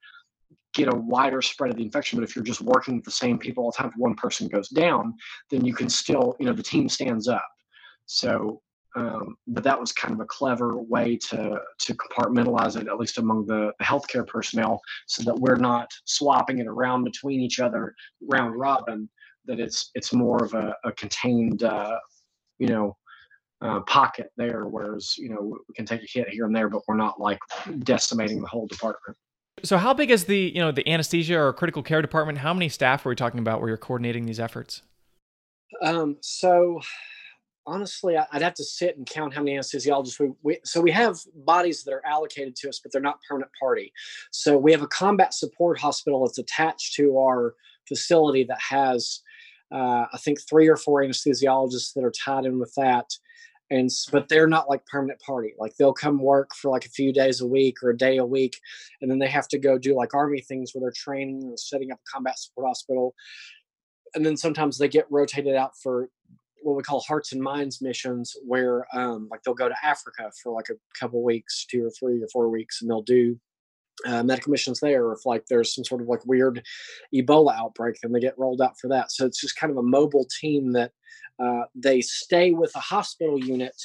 get 0.74 0.88
a 0.88 0.96
wider 0.96 1.41
spread 1.41 1.72
of 1.72 1.77
the 1.77 1.84
infection 1.84 2.17
but 2.19 2.29
if 2.29 2.36
you're 2.36 2.46
just 2.46 2.62
working 2.62 2.96
with 2.96 3.03
the 3.03 3.12
same 3.12 3.38
people 3.38 3.65
all 3.65 3.72
the 3.72 3.77
time 3.77 3.88
if 3.88 3.98
one 3.98 4.13
person 4.13 4.48
goes 4.48 4.69
down 4.69 5.15
then 5.50 5.65
you 5.65 5.74
can 5.74 5.89
still 5.89 6.36
you 6.39 6.46
know 6.46 6.53
the 6.53 6.63
team 6.63 6.88
stands 6.88 7.27
up. 7.27 7.46
So 8.05 8.62
um, 9.00 9.38
but 9.48 9.63
that 9.63 9.79
was 9.79 9.94
kind 9.94 10.13
of 10.13 10.20
a 10.20 10.25
clever 10.25 10.77
way 10.77 11.15
to 11.15 11.60
to 11.79 11.94
compartmentalize 11.96 12.79
it, 12.79 12.88
at 12.88 12.98
least 12.98 13.18
among 13.18 13.46
the, 13.46 13.72
the 13.79 13.86
healthcare 13.86 14.27
personnel, 14.27 14.82
so 15.08 15.24
that 15.24 15.36
we're 15.36 15.56
not 15.56 15.89
swapping 16.03 16.60
it 16.60 16.68
around 16.68 17.06
between 17.06 17.39
each 17.39 17.62
other 17.62 17.96
round 18.22 18.60
robin. 18.60 19.10
That 19.46 19.60
it's 19.60 19.91
it's 19.96 20.12
more 20.12 20.44
of 20.44 20.53
a, 20.53 20.75
a 20.84 20.91
contained, 20.91 21.63
uh, 21.63 21.98
you 22.58 22.68
know, 22.68 22.98
uh, 23.62 23.79
pocket 23.82 24.32
there. 24.36 24.65
Whereas 24.65 25.18
you 25.18 25.29
know 25.29 25.58
we 25.68 25.74
can 25.75 25.86
take 25.86 26.03
a 26.03 26.08
hit 26.12 26.27
here 26.27 26.46
and 26.46 26.56
there, 26.56 26.68
but 26.68 26.82
we're 26.88 26.98
not 26.98 27.22
like 27.22 27.39
decimating 27.79 28.41
the 28.41 28.48
whole 28.48 28.68
department. 28.68 29.18
So 29.63 29.77
how 29.77 29.94
big 29.94 30.12
is 30.12 30.25
the 30.25 30.51
you 30.53 30.60
know 30.60 30.74
the 30.74 30.88
anesthesia 30.89 31.39
or 31.39 31.53
critical 31.53 31.84
care 31.84 32.01
department? 32.01 32.39
How 32.39 32.53
many 32.53 32.68
staff 32.68 33.06
are 33.06 33.10
we 33.10 33.15
talking 33.15 33.39
about 33.39 33.62
where 33.62 33.70
you're 33.70 33.77
coordinating 33.77 34.25
these 34.25 34.41
efforts? 34.41 34.82
Um, 35.82 36.18
so 36.22 36.82
honestly, 37.70 38.18
I'd 38.18 38.42
have 38.42 38.56
to 38.56 38.64
sit 38.64 38.98
and 38.98 39.06
count 39.06 39.34
how 39.34 39.44
many 39.44 39.56
anesthesiologists 39.56 40.20
we, 40.20 40.32
we, 40.42 40.60
so 40.66 40.82
we 40.82 40.92
have 40.92 41.20
bodies 41.36 41.84
that 41.84 41.94
are 41.94 42.06
allocated 42.06 42.56
to 42.58 42.70
us, 42.70 42.80
but 42.80 42.92
they're 42.92 43.00
not 43.00 43.20
permanent 43.28 43.52
party. 43.60 43.94
So 44.32 44.58
we 44.58 44.72
have 44.72 44.82
a 44.82 44.88
combat 44.88 45.34
support 45.34 45.80
hospital 45.80 46.26
that's 46.26 46.40
attached 46.40 46.96
to 46.96 47.18
our 47.20 47.54
facility 47.88 48.44
that 48.46 48.60
has, 48.60 49.22
uh, 49.72 50.06
I 50.12 50.18
think, 50.18 50.40
three 50.50 50.68
or 50.68 50.78
four 50.78 51.04
anesthesiologists 51.04 51.94
that 51.94 52.04
are 52.04 52.12
tied 52.12 52.46
in 52.46 52.60
with 52.60 52.74
that. 52.76 53.06
And 53.72 53.92
but 54.12 54.30
they're 54.30 54.48
not 54.48 54.68
like 54.68 54.84
permanent 54.88 55.22
party. 55.22 55.54
Like 55.60 55.76
they'll 55.78 55.94
come 55.94 56.18
work 56.20 56.56
for 56.56 56.72
like 56.72 56.88
a 56.88 56.90
few 56.90 57.14
days 57.14 57.40
a 57.40 57.46
week 57.46 57.84
or 57.84 57.92
a 57.92 57.98
day 57.98 58.18
a 58.18 58.26
week, 58.26 58.60
and 59.00 59.12
then 59.12 59.20
they 59.20 59.28
have 59.28 59.48
to 59.50 59.60
go 59.60 59.78
do 59.78 59.96
like 59.96 60.16
army 60.16 60.42
things 60.42 60.74
where 60.74 60.82
they're 60.82 60.92
training 60.96 61.44
and 61.44 61.60
setting 61.60 61.92
up 61.92 62.00
a 62.00 62.12
combat 62.12 62.40
support 62.40 62.66
hospital 62.66 63.14
and 64.16 64.26
then 64.26 64.38
sometimes 64.38 64.78
they 64.78 64.88
get 64.88 65.06
rotated 65.10 65.56
out 65.56 65.78
for 65.78 66.10
what 66.62 66.75
we 66.75 66.84
call 66.84 67.00
hearts 67.01 67.34
and 67.34 67.42
minds 67.42 67.82
missions 67.82 68.36
where 68.46 68.86
um, 68.94 69.28
like 69.32 69.42
they'll 69.44 69.54
go 69.54 69.70
to 69.70 69.75
africa 69.84 70.32
for 70.42 70.51
like 70.51 70.70
a 70.70 71.00
couple 71.00 71.24
weeks 71.24 71.66
two 71.66 71.86
or 71.86 71.92
three 71.92 72.22
or 72.22 72.28
four 72.32 72.50
weeks 72.50 72.82
and 72.82 72.89
they'll 72.89 73.01
do 73.01 73.38
uh, 74.06 74.24
medical 74.24 74.51
missions 74.51 74.80
there 74.80 75.12
if 75.12 75.25
like 75.25 75.46
there's 75.48 75.75
some 75.75 75.84
sort 75.84 76.01
of 76.01 76.08
like 76.08 76.25
weird 76.25 76.63
ebola 77.13 77.54
outbreak 77.56 77.98
then 78.01 78.12
they 78.12 78.20
get 78.20 78.38
rolled 78.38 78.62
out 78.62 78.80
for 78.80 78.88
that. 78.88 79.12
So 79.12 79.25
it's 79.25 79.42
just 79.42 79.58
kind 79.58 79.72
of 79.72 79.78
a 79.78 79.84
mobile 79.84 80.28
team 80.39 80.72
that 80.74 80.92
uh, 81.39 81.63
they 81.75 82.01
stay 82.01 82.51
with 82.51 82.72
a 82.75 82.80
hospital 82.80 83.39
unit 83.44 83.75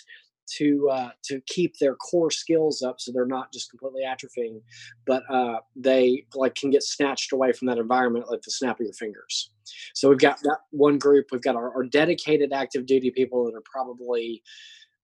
to 0.47 0.89
uh, 0.91 1.11
to 1.25 1.41
keep 1.47 1.79
their 1.79 1.95
core 1.95 2.31
skills 2.31 2.83
up 2.83 3.01
so 3.01 3.13
they're 3.13 3.27
not 3.27 3.53
just 3.53 3.71
completely 3.71 4.03
atrophying 4.07 4.61
but 5.07 5.23
uh, 5.31 5.59
they 5.77 6.25
like 6.35 6.55
can 6.55 6.71
get 6.71 6.83
snatched 6.83 7.33
away 7.33 7.53
from 7.53 7.67
that 7.67 7.79
environment 7.79 8.27
like 8.31 8.43
the 8.43 8.51
snap 8.51 8.81
of 8.81 8.85
your 8.85 8.95
fingers. 8.95 9.51
So 9.95 10.09
we've 10.09 10.19
got 10.19 10.41
that 10.43 10.59
one 10.71 10.99
group. 10.99 11.27
We've 11.33 11.43
got 11.43 11.57
our, 11.57 11.75
our 11.75 11.85
dedicated 11.85 12.53
active 12.53 12.87
duty 12.87 13.11
people 13.11 13.45
that 13.47 13.55
are 13.55 13.63
probably 13.65 14.43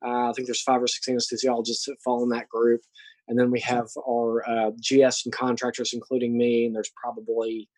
uh, 0.04 0.30
i 0.30 0.32
think 0.32 0.46
there's 0.46 0.62
five 0.62 0.82
or 0.82 0.86
six 0.86 1.08
anesthesiologists 1.08 1.84
that 1.86 2.00
fall 2.02 2.22
in 2.22 2.28
that 2.30 2.48
group. 2.48 2.82
And 3.28 3.38
then 3.38 3.50
we 3.50 3.60
have 3.60 3.86
our 4.08 4.48
uh, 4.48 4.70
gs 4.70 5.22
and 5.24 5.32
contractors 5.32 5.92
including 5.92 6.36
me 6.36 6.66
and 6.66 6.74
there's 6.74 6.92
probably 6.96 7.68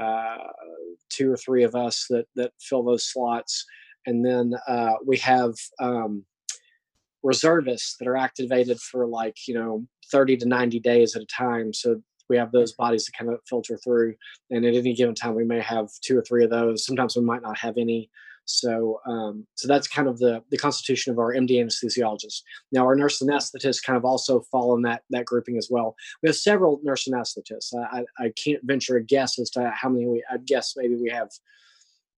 uh, 0.00 0.38
two 1.08 1.30
or 1.30 1.36
three 1.36 1.62
of 1.62 1.74
us 1.74 2.06
that 2.10 2.26
that 2.36 2.52
fill 2.60 2.82
those 2.82 3.10
slots. 3.10 3.64
And 4.06 4.24
then 4.24 4.52
uh, 4.68 4.94
we 5.06 5.16
have 5.18 5.54
um, 5.80 6.24
reservists 7.24 7.96
that 7.98 8.06
are 8.06 8.16
activated 8.16 8.78
for 8.78 9.06
like 9.06 9.36
you 9.48 9.54
know 9.54 9.84
30 10.12 10.36
to 10.38 10.46
90 10.46 10.78
days 10.80 11.16
at 11.16 11.22
a 11.22 11.26
time. 11.26 11.72
So 11.72 12.00
we 12.28 12.36
have 12.36 12.52
those 12.52 12.72
bodies 12.72 13.04
to 13.04 13.12
kind 13.12 13.30
of 13.30 13.40
filter 13.48 13.78
through 13.82 14.14
and 14.50 14.64
at 14.64 14.74
any 14.74 14.94
given 14.94 15.14
time 15.14 15.34
we 15.34 15.44
may 15.44 15.60
have 15.60 15.88
two 16.02 16.16
or 16.16 16.22
three 16.22 16.44
of 16.44 16.50
those. 16.50 16.86
Sometimes 16.86 17.16
we 17.16 17.22
might 17.22 17.42
not 17.42 17.58
have 17.58 17.76
any. 17.76 18.10
So 18.46 19.00
um, 19.08 19.46
so 19.56 19.66
that's 19.66 19.88
kind 19.88 20.06
of 20.06 20.18
the 20.18 20.42
the 20.50 20.58
constitution 20.58 21.12
of 21.12 21.18
our 21.18 21.32
md 21.32 21.50
anesthesiologists 21.50 22.42
now 22.72 22.84
our 22.84 22.94
nurse 22.94 23.22
anesthetists 23.22 23.82
kind 23.82 23.96
of 23.96 24.04
also 24.04 24.42
fall 24.52 24.76
in 24.76 24.82
that 24.82 25.02
that 25.10 25.24
grouping 25.24 25.56
as 25.56 25.68
well. 25.70 25.96
We 26.22 26.28
have 26.28 26.36
several 26.36 26.78
nurse 26.82 27.08
anesthetists. 27.08 27.72
I 27.74 28.00
i, 28.18 28.24
I 28.26 28.32
can't 28.42 28.60
venture 28.62 28.96
a 28.96 29.02
guess 29.02 29.38
as 29.38 29.48
to 29.50 29.72
how 29.74 29.88
many 29.88 30.06
we 30.06 30.22
i'd 30.30 30.44
guess 30.44 30.74
maybe 30.76 30.94
we 30.94 31.08
have 31.08 31.30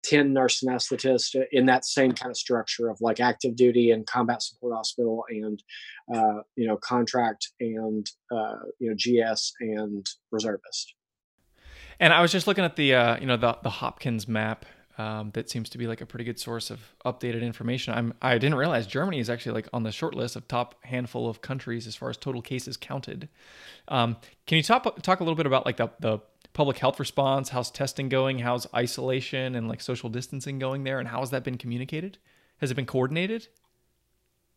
10 0.04 0.32
nurse 0.32 0.62
anesthetists 0.62 1.34
in 1.52 1.66
that 1.66 1.84
same 1.84 2.12
kind 2.12 2.30
of 2.30 2.36
structure 2.36 2.88
of 2.88 2.96
like 3.00 3.20
active 3.20 3.56
duty 3.56 3.90
and 3.90 4.06
combat 4.06 4.42
support 4.42 4.74
hospital 4.74 5.24
and 5.28 5.62
uh, 6.14 6.40
you 6.56 6.66
know 6.66 6.76
contract 6.76 7.50
and 7.60 8.10
uh, 8.30 8.56
you 8.78 8.90
know 8.90 8.96
gs 8.96 9.52
and 9.60 10.06
reservist 10.30 10.94
and 11.98 12.12
i 12.12 12.20
was 12.20 12.32
just 12.32 12.46
looking 12.46 12.64
at 12.64 12.76
the 12.76 12.94
uh, 12.94 13.18
you 13.18 13.26
know 13.26 13.36
the, 13.36 13.56
the 13.62 13.70
hopkins 13.70 14.28
map 14.28 14.64
um, 14.98 15.30
that 15.34 15.50
seems 15.50 15.68
to 15.70 15.78
be 15.78 15.86
like 15.86 16.00
a 16.00 16.06
pretty 16.06 16.24
good 16.24 16.38
source 16.38 16.70
of 16.70 16.80
updated 17.04 17.42
information. 17.42 17.92
I'm 17.92 18.14
I 18.22 18.38
didn't 18.38 18.54
realize 18.54 18.86
Germany 18.86 19.18
is 19.18 19.28
actually 19.28 19.52
like 19.52 19.68
on 19.72 19.82
the 19.82 19.92
short 19.92 20.14
list 20.14 20.36
of 20.36 20.48
top 20.48 20.74
handful 20.84 21.28
of 21.28 21.42
countries 21.42 21.86
as 21.86 21.94
far 21.94 22.08
as 22.08 22.16
total 22.16 22.40
cases 22.40 22.76
counted. 22.76 23.28
Um, 23.88 24.16
can 24.46 24.56
you 24.56 24.62
talk 24.62 25.02
talk 25.02 25.20
a 25.20 25.22
little 25.22 25.36
bit 25.36 25.46
about 25.46 25.66
like 25.66 25.76
the 25.76 25.90
the 26.00 26.18
public 26.56 26.78
health 26.78 26.98
response? 26.98 27.50
How's 27.50 27.70
testing 27.70 28.08
going? 28.08 28.38
How's 28.38 28.66
isolation 28.74 29.54
and 29.54 29.68
like 29.68 29.82
social 29.82 30.08
distancing 30.08 30.58
going 30.58 30.84
there? 30.84 30.98
And 30.98 31.06
how 31.06 31.20
has 31.20 31.30
that 31.30 31.44
been 31.44 31.58
communicated? 31.58 32.16
Has 32.62 32.70
it 32.70 32.74
been 32.74 32.86
coordinated? 32.86 33.48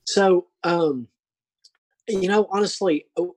So, 0.06 0.48
um, 0.64 1.10
you 2.08 2.30
know, 2.30 2.48
honestly, 2.52 3.06
oh, 3.18 3.36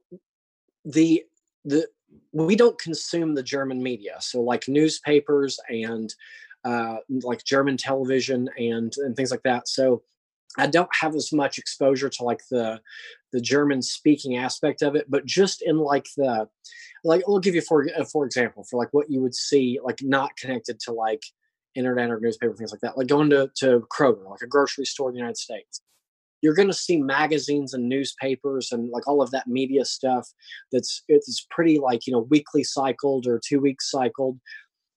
the 0.85 1.25
the 1.65 1.89
we 2.33 2.55
don't 2.55 2.79
consume 2.79 3.35
the 3.35 3.43
German 3.43 3.83
media, 3.83 4.17
so 4.21 4.41
like 4.41 4.69
newspapers 4.69 5.59
and 5.69 6.15
uh, 6.65 6.99
like 7.09 7.43
German 7.45 7.77
television 7.77 8.49
and 8.57 8.95
and 8.99 9.17
things 9.17 9.33
like 9.33 9.43
that. 9.43 9.67
So 9.67 10.03
I 10.59 10.67
don't 10.67 10.95
have 11.01 11.15
as 11.15 11.33
much 11.33 11.59
exposure 11.59 12.09
to 12.09 12.25
like 12.25 12.43
the 12.51 12.81
the 13.33 13.41
German 13.41 13.81
speaking 13.81 14.37
aspect 14.37 14.83
of 14.83 14.95
it, 14.95 15.07
but 15.09 15.25
just 15.25 15.63
in 15.63 15.79
like 15.79 16.07
the 16.17 16.49
like 17.05 17.27
we'll 17.27 17.41
give 17.41 17.55
you 17.55 17.63
for 17.63 17.87
uh, 17.97 18.05
for 18.05 18.25
example 18.27 18.65
for 18.69 18.79
like 18.79 18.91
what 18.93 19.11
you 19.11 19.23
would 19.23 19.35
see 19.35 19.79
like 19.83 20.01
not 20.03 20.37
connected 20.37 20.79
to 20.81 20.93
like 20.93 21.23
internet 21.75 22.11
or 22.11 22.21
newspaper 22.21 22.55
things 22.55 22.71
like 22.71 22.81
that, 22.81 22.99
like 22.99 23.07
going 23.07 23.31
to 23.31 23.51
to 23.57 23.87
Kroger, 23.91 24.29
like 24.29 24.43
a 24.43 24.47
grocery 24.47 24.85
store 24.85 25.09
in 25.09 25.15
the 25.15 25.21
United 25.21 25.39
States. 25.39 25.81
You're 26.43 26.55
going 26.55 26.69
to 26.69 26.75
see 26.75 27.01
magazines 27.01 27.73
and 27.73 27.89
newspapers 27.89 28.73
and 28.73 28.91
like 28.91 29.07
all 29.07 29.23
of 29.23 29.31
that 29.31 29.47
media 29.47 29.85
stuff 29.85 30.29
that's 30.73 31.03
it's 31.09 31.47
pretty 31.51 31.79
like 31.79 32.07
you 32.07 32.13
know 32.13 32.27
weekly 32.31 32.65
cycled 32.65 33.27
or 33.27 33.41
two 33.47 33.61
weeks 33.61 33.91
cycled. 33.91 34.39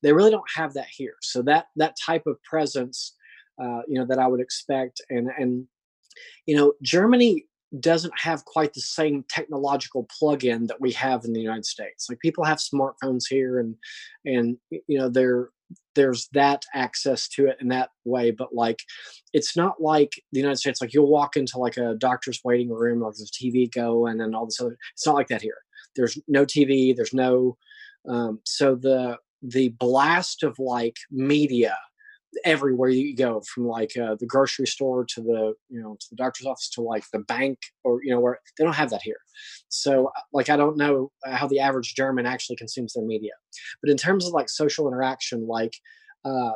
They 0.03 0.11
really 0.11 0.31
don't 0.31 0.51
have 0.55 0.73
that 0.73 0.87
here. 0.91 1.15
So 1.21 1.41
that 1.43 1.67
that 1.77 1.95
type 2.05 2.23
of 2.27 2.43
presence 2.43 3.14
uh, 3.61 3.81
you 3.87 3.99
know 3.99 4.05
that 4.05 4.19
I 4.19 4.27
would 4.27 4.41
expect. 4.41 5.01
And 5.09 5.29
and 5.37 5.67
you 6.45 6.55
know 6.55 6.73
Germany 6.81 7.45
doesn't 7.79 8.13
have 8.17 8.45
quite 8.45 8.73
the 8.73 8.81
same 8.81 9.25
technological 9.29 10.07
plug-in 10.17 10.67
that 10.67 10.79
we 10.79 10.91
have 10.93 11.25
in 11.25 11.33
the 11.33 11.41
United 11.41 11.65
States. 11.65 12.07
Like 12.09 12.19
people 12.19 12.43
have 12.43 12.59
smartphones 12.59 13.23
here, 13.29 13.59
and 13.59 13.75
and 14.25 14.57
you 14.69 14.97
know 14.97 15.09
there 15.09 15.49
there's 15.95 16.27
that 16.33 16.63
access 16.73 17.27
to 17.29 17.47
it 17.47 17.57
in 17.59 17.69
that 17.69 17.89
way. 18.03 18.31
But 18.31 18.53
like 18.53 18.79
it's 19.33 19.57
not 19.57 19.81
like 19.81 20.11
the 20.31 20.39
United 20.39 20.57
States. 20.57 20.81
Like 20.81 20.93
you'll 20.93 21.09
walk 21.09 21.35
into 21.37 21.57
like 21.57 21.77
a 21.77 21.95
doctor's 21.95 22.41
waiting 22.43 22.69
room, 22.69 23.01
like 23.01 23.13
there's 23.15 23.31
a 23.31 23.43
TV 23.43 23.71
going 23.71 24.13
and 24.13 24.21
then 24.21 24.35
all 24.35 24.45
this 24.45 24.61
other. 24.61 24.77
It's 24.93 25.05
not 25.05 25.15
like 25.15 25.27
that 25.27 25.41
here. 25.41 25.57
There's 25.95 26.17
no 26.27 26.45
TV. 26.45 26.95
There's 26.95 27.13
no 27.13 27.57
um, 28.07 28.39
so 28.45 28.75
the 28.75 29.17
the 29.41 29.69
blast 29.69 30.43
of 30.43 30.57
like 30.59 30.97
media 31.11 31.77
everywhere 32.43 32.89
you 32.89 33.15
go 33.15 33.41
from 33.53 33.65
like 33.67 33.91
uh, 33.97 34.15
the 34.19 34.25
grocery 34.25 34.67
store 34.67 35.05
to 35.05 35.21
the 35.21 35.53
you 35.69 35.81
know 35.81 35.95
to 35.99 36.07
the 36.09 36.15
doctor's 36.15 36.47
office 36.47 36.69
to 36.69 36.81
like 36.81 37.03
the 37.13 37.19
bank 37.19 37.57
or 37.83 38.03
you 38.03 38.11
know 38.11 38.19
where 38.19 38.39
they 38.57 38.63
don't 38.63 38.75
have 38.75 38.89
that 38.89 39.01
here 39.01 39.19
so 39.69 40.07
uh, 40.07 40.21
like 40.33 40.49
i 40.49 40.57
don't 40.57 40.77
know 40.77 41.11
how 41.25 41.47
the 41.47 41.59
average 41.59 41.95
german 41.95 42.25
actually 42.25 42.55
consumes 42.55 42.93
their 42.93 43.05
media 43.05 43.33
but 43.81 43.89
in 43.89 43.97
terms 43.97 44.25
of 44.25 44.33
like 44.33 44.49
social 44.49 44.87
interaction 44.87 45.47
like 45.47 45.73
uh, 46.25 46.53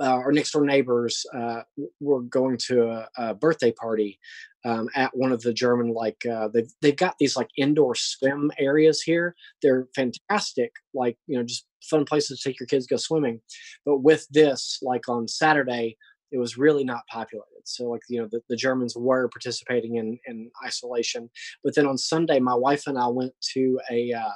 uh, 0.00 0.06
our 0.10 0.32
next 0.32 0.52
door 0.52 0.64
neighbors 0.64 1.26
uh, 1.34 1.62
were 2.00 2.22
going 2.22 2.56
to 2.56 2.88
a, 2.88 3.08
a 3.16 3.34
birthday 3.34 3.72
party 3.72 4.18
um, 4.64 4.88
at 4.94 5.16
one 5.16 5.32
of 5.32 5.42
the 5.42 5.52
German 5.52 5.92
like 5.92 6.24
uh, 6.26 6.48
they've 6.48 6.70
they've 6.82 6.96
got 6.96 7.16
these 7.18 7.36
like 7.36 7.48
indoor 7.56 7.94
swim 7.94 8.50
areas 8.58 9.02
here. 9.02 9.34
They're 9.62 9.86
fantastic, 9.94 10.72
like 10.94 11.16
you 11.26 11.36
know, 11.38 11.44
just 11.44 11.66
fun 11.82 12.04
places 12.04 12.40
to 12.40 12.48
take 12.48 12.60
your 12.60 12.66
kids 12.66 12.86
go 12.86 12.96
swimming. 12.96 13.40
But 13.84 13.98
with 13.98 14.26
this, 14.30 14.78
like 14.82 15.08
on 15.08 15.28
Saturday, 15.28 15.96
it 16.30 16.38
was 16.38 16.58
really 16.58 16.84
not 16.84 17.06
populated. 17.08 17.62
So 17.64 17.84
like 17.84 18.02
you 18.08 18.20
know, 18.20 18.28
the, 18.30 18.40
the 18.48 18.56
Germans 18.56 18.96
were 18.96 19.28
participating 19.28 19.96
in 19.96 20.18
in 20.26 20.50
isolation. 20.64 21.30
But 21.64 21.74
then 21.74 21.86
on 21.86 21.98
Sunday, 21.98 22.38
my 22.38 22.54
wife 22.54 22.86
and 22.86 22.98
I 22.98 23.08
went 23.08 23.32
to 23.54 23.80
a 23.90 24.12
uh, 24.12 24.30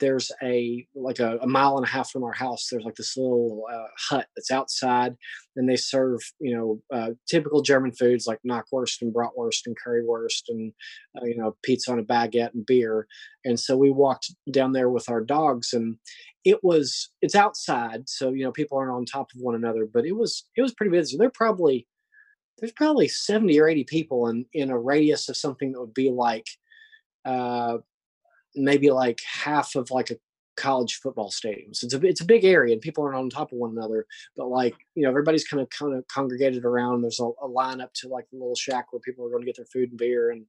there's 0.00 0.32
a 0.42 0.86
like 0.94 1.20
a, 1.20 1.38
a, 1.38 1.46
mile 1.46 1.76
and 1.76 1.86
a 1.86 1.88
half 1.88 2.10
from 2.10 2.24
our 2.24 2.32
house 2.32 2.68
there's 2.70 2.84
like 2.84 2.96
this 2.96 3.16
little 3.16 3.64
uh, 3.72 3.86
hut 3.98 4.26
that's 4.34 4.50
outside 4.50 5.14
and 5.56 5.68
they 5.68 5.76
serve 5.76 6.20
you 6.40 6.56
know 6.56 6.80
uh, 6.92 7.10
typical 7.28 7.62
german 7.62 7.92
foods 7.92 8.26
like 8.26 8.38
knockwurst 8.46 9.02
and 9.02 9.14
bratwurst 9.14 9.60
and 9.66 9.76
currywurst 9.86 10.42
and 10.48 10.72
uh, 11.16 11.24
you 11.24 11.36
know 11.36 11.54
pizza 11.62 11.92
on 11.92 11.98
a 11.98 12.02
baguette 12.02 12.54
and 12.54 12.66
beer 12.66 13.06
and 13.44 13.60
so 13.60 13.76
we 13.76 13.90
walked 13.90 14.34
down 14.50 14.72
there 14.72 14.90
with 14.90 15.08
our 15.08 15.20
dogs 15.20 15.72
and 15.72 15.96
it 16.44 16.64
was 16.64 17.10
it's 17.22 17.34
outside 17.34 18.08
so 18.08 18.30
you 18.30 18.44
know 18.44 18.52
people 18.52 18.78
aren't 18.78 18.92
on 18.92 19.04
top 19.04 19.28
of 19.34 19.40
one 19.40 19.54
another 19.54 19.86
but 19.92 20.04
it 20.04 20.16
was 20.16 20.44
it 20.56 20.62
was 20.62 20.74
pretty 20.74 20.90
busy 20.90 21.16
they're 21.16 21.30
probably 21.30 21.86
there's 22.58 22.72
probably 22.72 23.08
70 23.08 23.58
or 23.58 23.68
80 23.68 23.84
people 23.84 24.28
in 24.28 24.46
in 24.52 24.70
a 24.70 24.78
radius 24.78 25.28
of 25.28 25.36
something 25.36 25.72
that 25.72 25.80
would 25.80 25.94
be 25.94 26.10
like 26.10 26.46
uh 27.24 27.78
maybe 28.54 28.90
like 28.90 29.20
half 29.24 29.74
of 29.74 29.90
like 29.90 30.10
a 30.10 30.16
college 30.56 30.96
football 30.96 31.30
stadium. 31.30 31.72
So 31.72 31.86
it's 31.86 31.94
a 31.94 32.06
it's 32.06 32.20
a 32.20 32.26
big 32.26 32.44
area 32.44 32.74
and 32.74 32.82
people 32.82 33.02
aren't 33.02 33.16
on 33.16 33.30
top 33.30 33.52
of 33.52 33.58
one 33.58 33.70
another. 33.70 34.06
But 34.36 34.48
like 34.48 34.74
you 34.94 35.02
know, 35.02 35.08
everybody's 35.08 35.46
kind 35.46 35.62
of 35.62 35.70
kind 35.70 35.94
of 35.94 36.06
congregated 36.08 36.64
around. 36.64 37.02
There's 37.02 37.20
a, 37.20 37.30
a 37.42 37.46
line 37.46 37.80
up 37.80 37.92
to 37.94 38.08
like 38.08 38.26
a 38.32 38.36
little 38.36 38.54
shack 38.54 38.92
where 38.92 39.00
people 39.00 39.24
are 39.24 39.30
going 39.30 39.42
to 39.42 39.46
get 39.46 39.56
their 39.56 39.66
food 39.66 39.90
and 39.90 39.98
beer, 39.98 40.30
and 40.30 40.46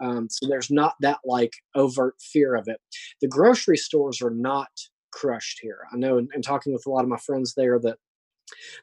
um, 0.00 0.28
so 0.28 0.48
there's 0.48 0.70
not 0.70 0.94
that 1.00 1.18
like 1.24 1.52
overt 1.74 2.14
fear 2.20 2.54
of 2.54 2.68
it. 2.68 2.80
The 3.20 3.28
grocery 3.28 3.76
stores 3.76 4.20
are 4.20 4.30
not 4.30 4.70
crushed 5.12 5.60
here. 5.62 5.86
I 5.92 5.96
know, 5.96 6.18
and, 6.18 6.28
and 6.34 6.42
talking 6.42 6.72
with 6.72 6.86
a 6.86 6.90
lot 6.90 7.04
of 7.04 7.08
my 7.08 7.18
friends 7.18 7.54
there 7.54 7.78
that 7.80 7.98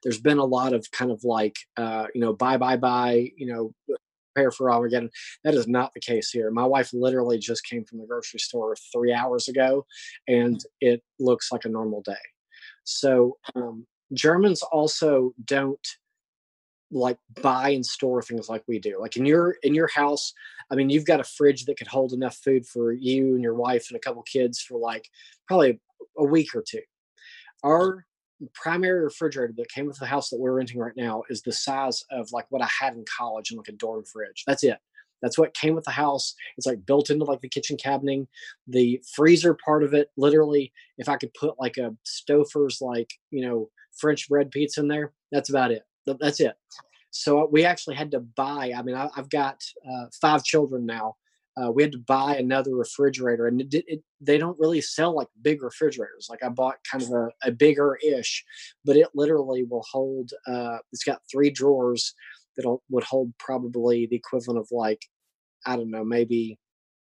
there's 0.03 0.21
been 0.21 0.37
a 0.37 0.45
lot 0.45 0.73
of 0.73 0.89
kind 0.91 1.11
of 1.11 1.23
like 1.23 1.57
uh, 1.77 2.07
you 2.13 2.21
know 2.21 2.33
bye 2.33 2.57
bye 2.57 2.77
bye 2.77 3.29
you 3.35 3.47
know 3.47 3.97
prepare 4.39 4.51
for 4.51 4.71
Armageddon. 4.71 5.09
That 5.43 5.53
is 5.53 5.67
not 5.67 5.93
the 5.93 5.99
case 5.99 6.29
here. 6.29 6.51
My 6.51 6.65
wife 6.65 6.91
literally 6.93 7.37
just 7.37 7.65
came 7.65 7.83
from 7.85 7.99
the 7.99 8.05
grocery 8.05 8.39
store 8.39 8.75
three 8.93 9.13
hours 9.13 9.47
ago, 9.47 9.85
and 10.27 10.63
it 10.81 11.01
looks 11.19 11.51
like 11.51 11.65
a 11.65 11.69
normal 11.69 12.01
day. 12.01 12.13
So 12.83 13.37
um, 13.55 13.85
Germans 14.13 14.61
also 14.63 15.33
don't 15.45 15.87
like 16.91 17.19
buy 17.43 17.69
and 17.69 17.85
store 17.85 18.21
things 18.21 18.49
like 18.49 18.63
we 18.67 18.79
do. 18.79 18.99
Like 18.99 19.15
in 19.15 19.25
your 19.25 19.57
in 19.63 19.75
your 19.75 19.89
house, 19.93 20.33
I 20.71 20.75
mean, 20.75 20.89
you've 20.89 21.05
got 21.05 21.19
a 21.19 21.23
fridge 21.23 21.65
that 21.65 21.77
could 21.77 21.87
hold 21.87 22.13
enough 22.13 22.37
food 22.37 22.65
for 22.65 22.91
you 22.91 23.35
and 23.35 23.43
your 23.43 23.55
wife 23.55 23.87
and 23.89 23.97
a 23.97 23.99
couple 23.99 24.23
kids 24.23 24.59
for 24.61 24.79
like 24.79 25.07
probably 25.47 25.79
a 26.17 26.23
week 26.23 26.55
or 26.55 26.63
two. 26.67 26.81
Our 27.63 28.05
primary 28.53 29.03
refrigerator 29.03 29.53
that 29.57 29.69
came 29.69 29.85
with 29.85 29.97
the 29.97 30.05
house 30.05 30.29
that 30.29 30.39
we're 30.39 30.53
renting 30.53 30.79
right 30.79 30.95
now 30.95 31.23
is 31.29 31.41
the 31.41 31.51
size 31.51 32.03
of 32.11 32.31
like 32.31 32.45
what 32.49 32.61
I 32.61 32.67
had 32.67 32.93
in 32.93 33.05
college 33.05 33.51
in 33.51 33.57
like 33.57 33.67
a 33.67 33.73
dorm 33.73 34.03
fridge. 34.05 34.43
That's 34.47 34.63
it. 34.63 34.77
That's 35.21 35.37
what 35.37 35.53
came 35.53 35.75
with 35.75 35.83
the 35.83 35.91
house. 35.91 36.33
It's 36.57 36.67
like 36.67 36.85
built 36.85 37.09
into 37.09 37.25
like 37.25 37.41
the 37.41 37.49
kitchen 37.49 37.77
cabinet. 37.77 38.27
The 38.67 39.01
freezer 39.13 39.57
part 39.65 39.83
of 39.83 39.93
it, 39.93 40.09
literally, 40.17 40.71
if 40.97 41.09
I 41.09 41.17
could 41.17 41.33
put 41.33 41.59
like 41.59 41.77
a 41.77 41.95
Stouffer's 42.05 42.81
like, 42.81 43.11
you 43.31 43.45
know, 43.45 43.69
French 43.97 44.29
bread 44.29 44.51
pizza 44.51 44.79
in 44.79 44.87
there, 44.87 45.13
that's 45.31 45.49
about 45.49 45.71
it. 45.71 45.83
That's 46.05 46.39
it. 46.39 46.55
So 47.11 47.47
we 47.51 47.65
actually 47.65 47.95
had 47.95 48.11
to 48.11 48.19
buy. 48.19 48.71
I 48.75 48.81
mean, 48.81 48.95
I, 48.95 49.09
have 49.15 49.29
got 49.29 49.61
uh, 49.89 50.05
five 50.21 50.43
children 50.43 50.85
now, 50.85 51.15
uh, 51.59 51.71
we 51.71 51.83
had 51.83 51.91
to 51.91 51.99
buy 51.99 52.35
another 52.35 52.75
refrigerator 52.75 53.47
and 53.47 53.61
it, 53.61 53.83
it, 53.87 54.01
they 54.21 54.37
don't 54.37 54.59
really 54.59 54.81
sell 54.81 55.15
like 55.15 55.27
big 55.41 55.61
refrigerators 55.63 56.27
like 56.29 56.43
i 56.43 56.49
bought 56.49 56.77
kind 56.89 57.03
of 57.03 57.11
a, 57.11 57.29
a 57.43 57.51
bigger 57.51 57.97
ish 58.05 58.43
but 58.85 58.95
it 58.95 59.07
literally 59.13 59.63
will 59.63 59.85
hold 59.91 60.31
uh, 60.47 60.77
it's 60.91 61.03
got 61.03 61.21
three 61.31 61.49
drawers 61.49 62.13
that 62.57 62.79
would 62.89 63.03
hold 63.03 63.31
probably 63.39 64.05
the 64.05 64.15
equivalent 64.15 64.59
of 64.59 64.67
like 64.71 65.01
i 65.65 65.75
don't 65.75 65.91
know 65.91 66.03
maybe 66.03 66.57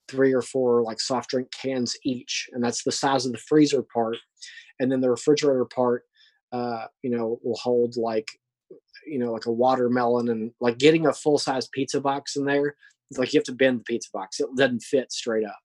three 0.08 0.32
or 0.32 0.42
four 0.42 0.82
like 0.82 1.00
soft 1.00 1.30
drink 1.30 1.48
cans 1.50 1.96
each 2.04 2.48
and 2.52 2.62
that's 2.62 2.84
the 2.84 2.92
size 2.92 3.26
of 3.26 3.32
the 3.32 3.38
freezer 3.38 3.82
part. 3.82 4.16
And 4.78 4.90
then 4.90 5.00
the 5.00 5.10
refrigerator 5.10 5.64
part 5.64 6.02
uh, 6.52 6.86
you 7.02 7.10
know 7.10 7.38
will 7.42 7.56
hold 7.56 7.96
like 7.96 8.28
you 9.06 9.18
know 9.18 9.32
like 9.32 9.46
a 9.46 9.52
watermelon 9.52 10.28
and 10.28 10.52
like 10.60 10.78
getting 10.78 11.06
a 11.06 11.12
full 11.12 11.38
size 11.38 11.68
pizza 11.68 12.00
box 12.00 12.36
in 12.36 12.44
there 12.44 12.76
like 13.16 13.32
you 13.32 13.38
have 13.38 13.44
to 13.44 13.52
bend 13.52 13.80
the 13.80 13.84
pizza 13.84 14.08
box. 14.12 14.40
It 14.40 14.48
doesn't 14.56 14.82
fit 14.82 15.12
straight 15.12 15.44
up. 15.44 15.58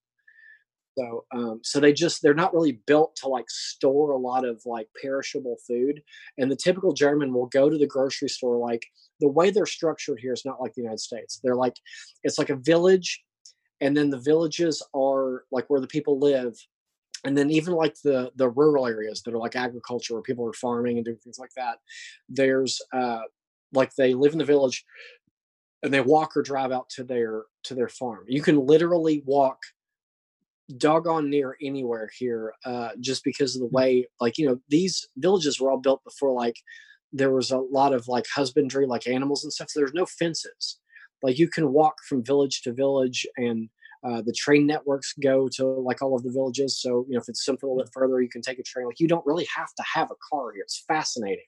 So 0.98 1.26
um, 1.34 1.62
so 1.64 1.80
they 1.80 1.94
just 1.94 2.22
they're 2.22 2.34
not 2.34 2.54
really 2.54 2.82
built 2.86 3.16
to 3.18 3.28
like 3.28 3.50
store 3.50 4.12
a 4.12 4.18
lot 4.18 4.46
of 4.46 4.62
like 4.66 4.88
perishable 5.02 5.58
food. 5.68 6.02
And 6.38 6.52
the 6.52 6.56
typical 6.56 6.94
german 6.94 7.34
will 7.34 7.48
go 7.48 7.70
to 7.70 7.78
the 7.78 7.88
grocery 7.88 8.30
store 8.30 8.58
like 8.58 8.86
the 9.20 9.30
way 9.30 9.52
they're 9.52 9.66
structured 9.66 10.20
here 10.20 10.34
is 10.34 10.46
not 10.46 10.62
like 10.62 10.74
the 10.74 10.82
united 10.82 11.00
states. 11.00 11.40
They're 11.44 11.56
like 11.56 11.76
it's 12.24 12.38
like 12.38 12.50
a 12.50 12.56
village 12.58 13.24
and 13.80 13.96
then 13.96 14.10
the 14.10 14.20
villages 14.20 14.84
are 14.94 15.44
like 15.52 15.66
where 15.70 15.82
the 15.82 15.88
people 15.88 16.20
live. 16.20 16.56
And 17.24 17.38
then 17.38 17.52
even 17.52 17.74
like 17.74 17.96
the 18.04 18.32
the 18.36 18.50
rural 18.50 18.88
areas 18.88 19.22
that 19.22 19.34
are 19.34 19.40
like 19.40 19.56
agriculture 19.56 20.16
where 20.16 20.24
people 20.24 20.48
are 20.48 20.54
farming 20.54 20.98
and 20.98 21.06
doing 21.06 21.18
things 21.24 21.40
like 21.40 21.52
that 21.56 21.78
there's 22.30 22.82
uh 22.94 23.22
like 23.74 23.94
they 23.96 24.14
live 24.14 24.34
in 24.34 24.40
the 24.40 24.46
village 24.46 24.84
and 25.84 25.94
they 25.94 26.02
walk 26.02 26.38
or 26.38 26.42
drive 26.42 26.72
out 26.72 26.90
to 26.90 27.04
their 27.04 27.44
to 27.64 27.76
their 27.76 27.90
farm. 27.90 28.26
You 28.28 28.42
can 28.42 28.66
literally 28.66 29.24
walk 29.26 29.58
doggone 30.78 31.30
near 31.30 31.58
anywhere 31.62 32.10
here 32.18 32.54
uh, 32.66 32.90
just 33.00 33.24
because 33.24 33.56
of 33.56 33.62
the 33.62 33.68
mm. 33.68 33.74
way 33.74 34.08
like 34.20 34.38
you 34.38 34.48
know 34.48 34.60
these 34.70 35.08
villages 35.18 35.60
were 35.60 35.72
all 35.72 35.78
built 35.80 36.04
before 36.04 36.32
like 36.32 36.56
there 37.12 37.32
was 37.32 37.52
a 37.52 37.58
lot 37.58 37.94
of 37.94 38.08
like 38.08 38.26
husbandry 38.34 38.86
like 38.86 39.06
animals 39.08 39.44
and 39.44 39.52
stuff. 39.52 39.70
So 39.70 39.82
there's 39.82 39.94
no 39.94 40.06
fences. 40.06 40.80
Like 41.22 41.38
you 41.38 41.50
can 41.50 41.74
walk 41.74 41.96
from 42.08 42.24
village 42.24 42.62
to 42.62 42.72
village 42.72 43.28
and 43.36 43.70
uh, 44.04 44.22
the 44.22 44.34
train 44.34 44.66
networks 44.66 45.14
go 45.22 45.48
to 45.58 45.66
like 45.66 46.02
all 46.02 46.16
of 46.16 46.24
the 46.24 46.32
villages. 46.32 46.80
So 46.82 47.06
you 47.08 47.16
know 47.16 47.22
if 47.22 47.28
it's 47.28 47.44
something 47.44 47.68
a 47.68 47.72
little 47.72 47.84
bit 47.84 47.92
further 47.94 48.22
you 48.22 48.30
can 48.30 48.42
take 48.42 48.60
a 48.60 48.64
train. 48.64 48.86
Like 48.86 49.00
you 49.00 49.08
don't 49.08 49.26
really 49.26 49.48
have 49.56 49.74
to 49.76 49.84
have 49.94 50.10
a 50.10 50.16
car 50.30 50.54
here. 50.54 50.64
It's 50.64 50.84
fascinating 50.88 51.46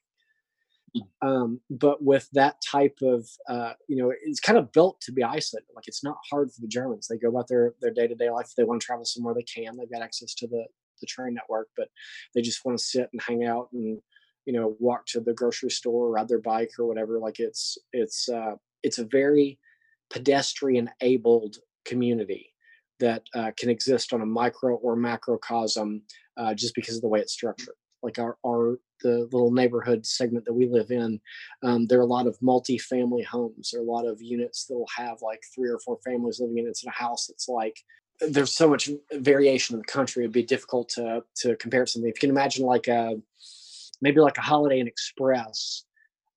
um, 1.21 1.59
but 1.69 2.03
with 2.03 2.29
that 2.33 2.57
type 2.69 2.97
of, 3.01 3.27
uh, 3.49 3.73
you 3.87 3.97
know, 3.97 4.13
it's 4.23 4.39
kind 4.39 4.57
of 4.57 4.71
built 4.71 5.01
to 5.01 5.11
be 5.11 5.23
isolated. 5.23 5.67
Like 5.75 5.87
it's 5.87 6.03
not 6.03 6.17
hard 6.29 6.51
for 6.51 6.61
the 6.61 6.67
Germans. 6.67 7.07
They 7.07 7.17
go 7.17 7.29
about 7.29 7.47
their 7.47 7.73
their 7.81 7.91
day 7.91 8.07
to 8.07 8.15
day 8.15 8.29
life. 8.29 8.47
If 8.49 8.55
they 8.55 8.63
want 8.63 8.81
to 8.81 8.85
travel 8.85 9.05
somewhere, 9.05 9.33
they 9.33 9.43
can. 9.43 9.75
They've 9.77 9.91
got 9.91 10.01
access 10.03 10.33
to 10.35 10.47
the 10.47 10.65
the 11.01 11.07
train 11.07 11.33
network, 11.33 11.69
but 11.75 11.89
they 12.33 12.41
just 12.41 12.63
want 12.63 12.77
to 12.77 12.83
sit 12.83 13.09
and 13.11 13.21
hang 13.21 13.43
out 13.43 13.69
and 13.73 13.99
you 14.45 14.53
know 14.53 14.75
walk 14.79 15.05
to 15.07 15.19
the 15.19 15.33
grocery 15.33 15.71
store, 15.71 16.11
ride 16.11 16.27
their 16.27 16.41
bike 16.41 16.71
or 16.77 16.85
whatever. 16.85 17.19
Like 17.19 17.39
it's 17.39 17.77
it's 17.91 18.29
uh, 18.29 18.55
it's 18.83 18.99
a 18.99 19.05
very 19.05 19.59
pedestrian 20.11 20.89
abled 21.01 21.57
community 21.85 22.53
that 22.99 23.23
uh, 23.33 23.51
can 23.57 23.69
exist 23.69 24.13
on 24.13 24.21
a 24.21 24.25
micro 24.25 24.75
or 24.75 24.95
macrocosm 24.95 26.01
uh, 26.37 26.53
just 26.53 26.75
because 26.75 26.95
of 26.95 27.01
the 27.01 27.07
way 27.07 27.19
it's 27.19 27.33
structured. 27.33 27.75
Like 28.03 28.19
our, 28.19 28.37
our 28.45 28.79
the 29.01 29.27
little 29.31 29.51
neighborhood 29.51 30.05
segment 30.05 30.45
that 30.45 30.53
we 30.53 30.67
live 30.67 30.91
in, 30.91 31.19
um, 31.63 31.87
there 31.87 31.99
are 31.99 32.03
a 32.03 32.05
lot 32.05 32.27
of 32.27 32.37
multi-family 32.41 33.23
homes. 33.23 33.71
There 33.71 33.81
are 33.81 33.83
a 33.85 33.91
lot 33.91 34.05
of 34.05 34.21
units 34.21 34.65
that 34.65 34.75
will 34.75 34.89
have 34.95 35.21
like 35.21 35.41
three 35.53 35.69
or 35.69 35.79
four 35.79 35.97
families 36.05 36.39
living 36.39 36.57
in 36.57 36.65
it. 36.65 36.69
It's 36.69 36.83
in 36.83 36.89
a 36.89 36.91
house 36.91 37.27
that's 37.27 37.47
like 37.49 37.77
there's 38.19 38.55
so 38.55 38.69
much 38.69 38.89
variation 39.13 39.75
in 39.75 39.79
the 39.79 39.91
country. 39.91 40.23
It'd 40.23 40.33
be 40.33 40.43
difficult 40.43 40.89
to 40.89 41.23
to 41.37 41.55
compare 41.57 41.85
something. 41.85 42.09
If 42.09 42.17
you 42.17 42.27
can 42.27 42.29
imagine 42.29 42.65
like 42.65 42.87
a 42.87 43.15
maybe 44.01 44.19
like 44.19 44.37
a 44.37 44.41
Holiday 44.41 44.79
Inn 44.79 44.87
Express 44.87 45.85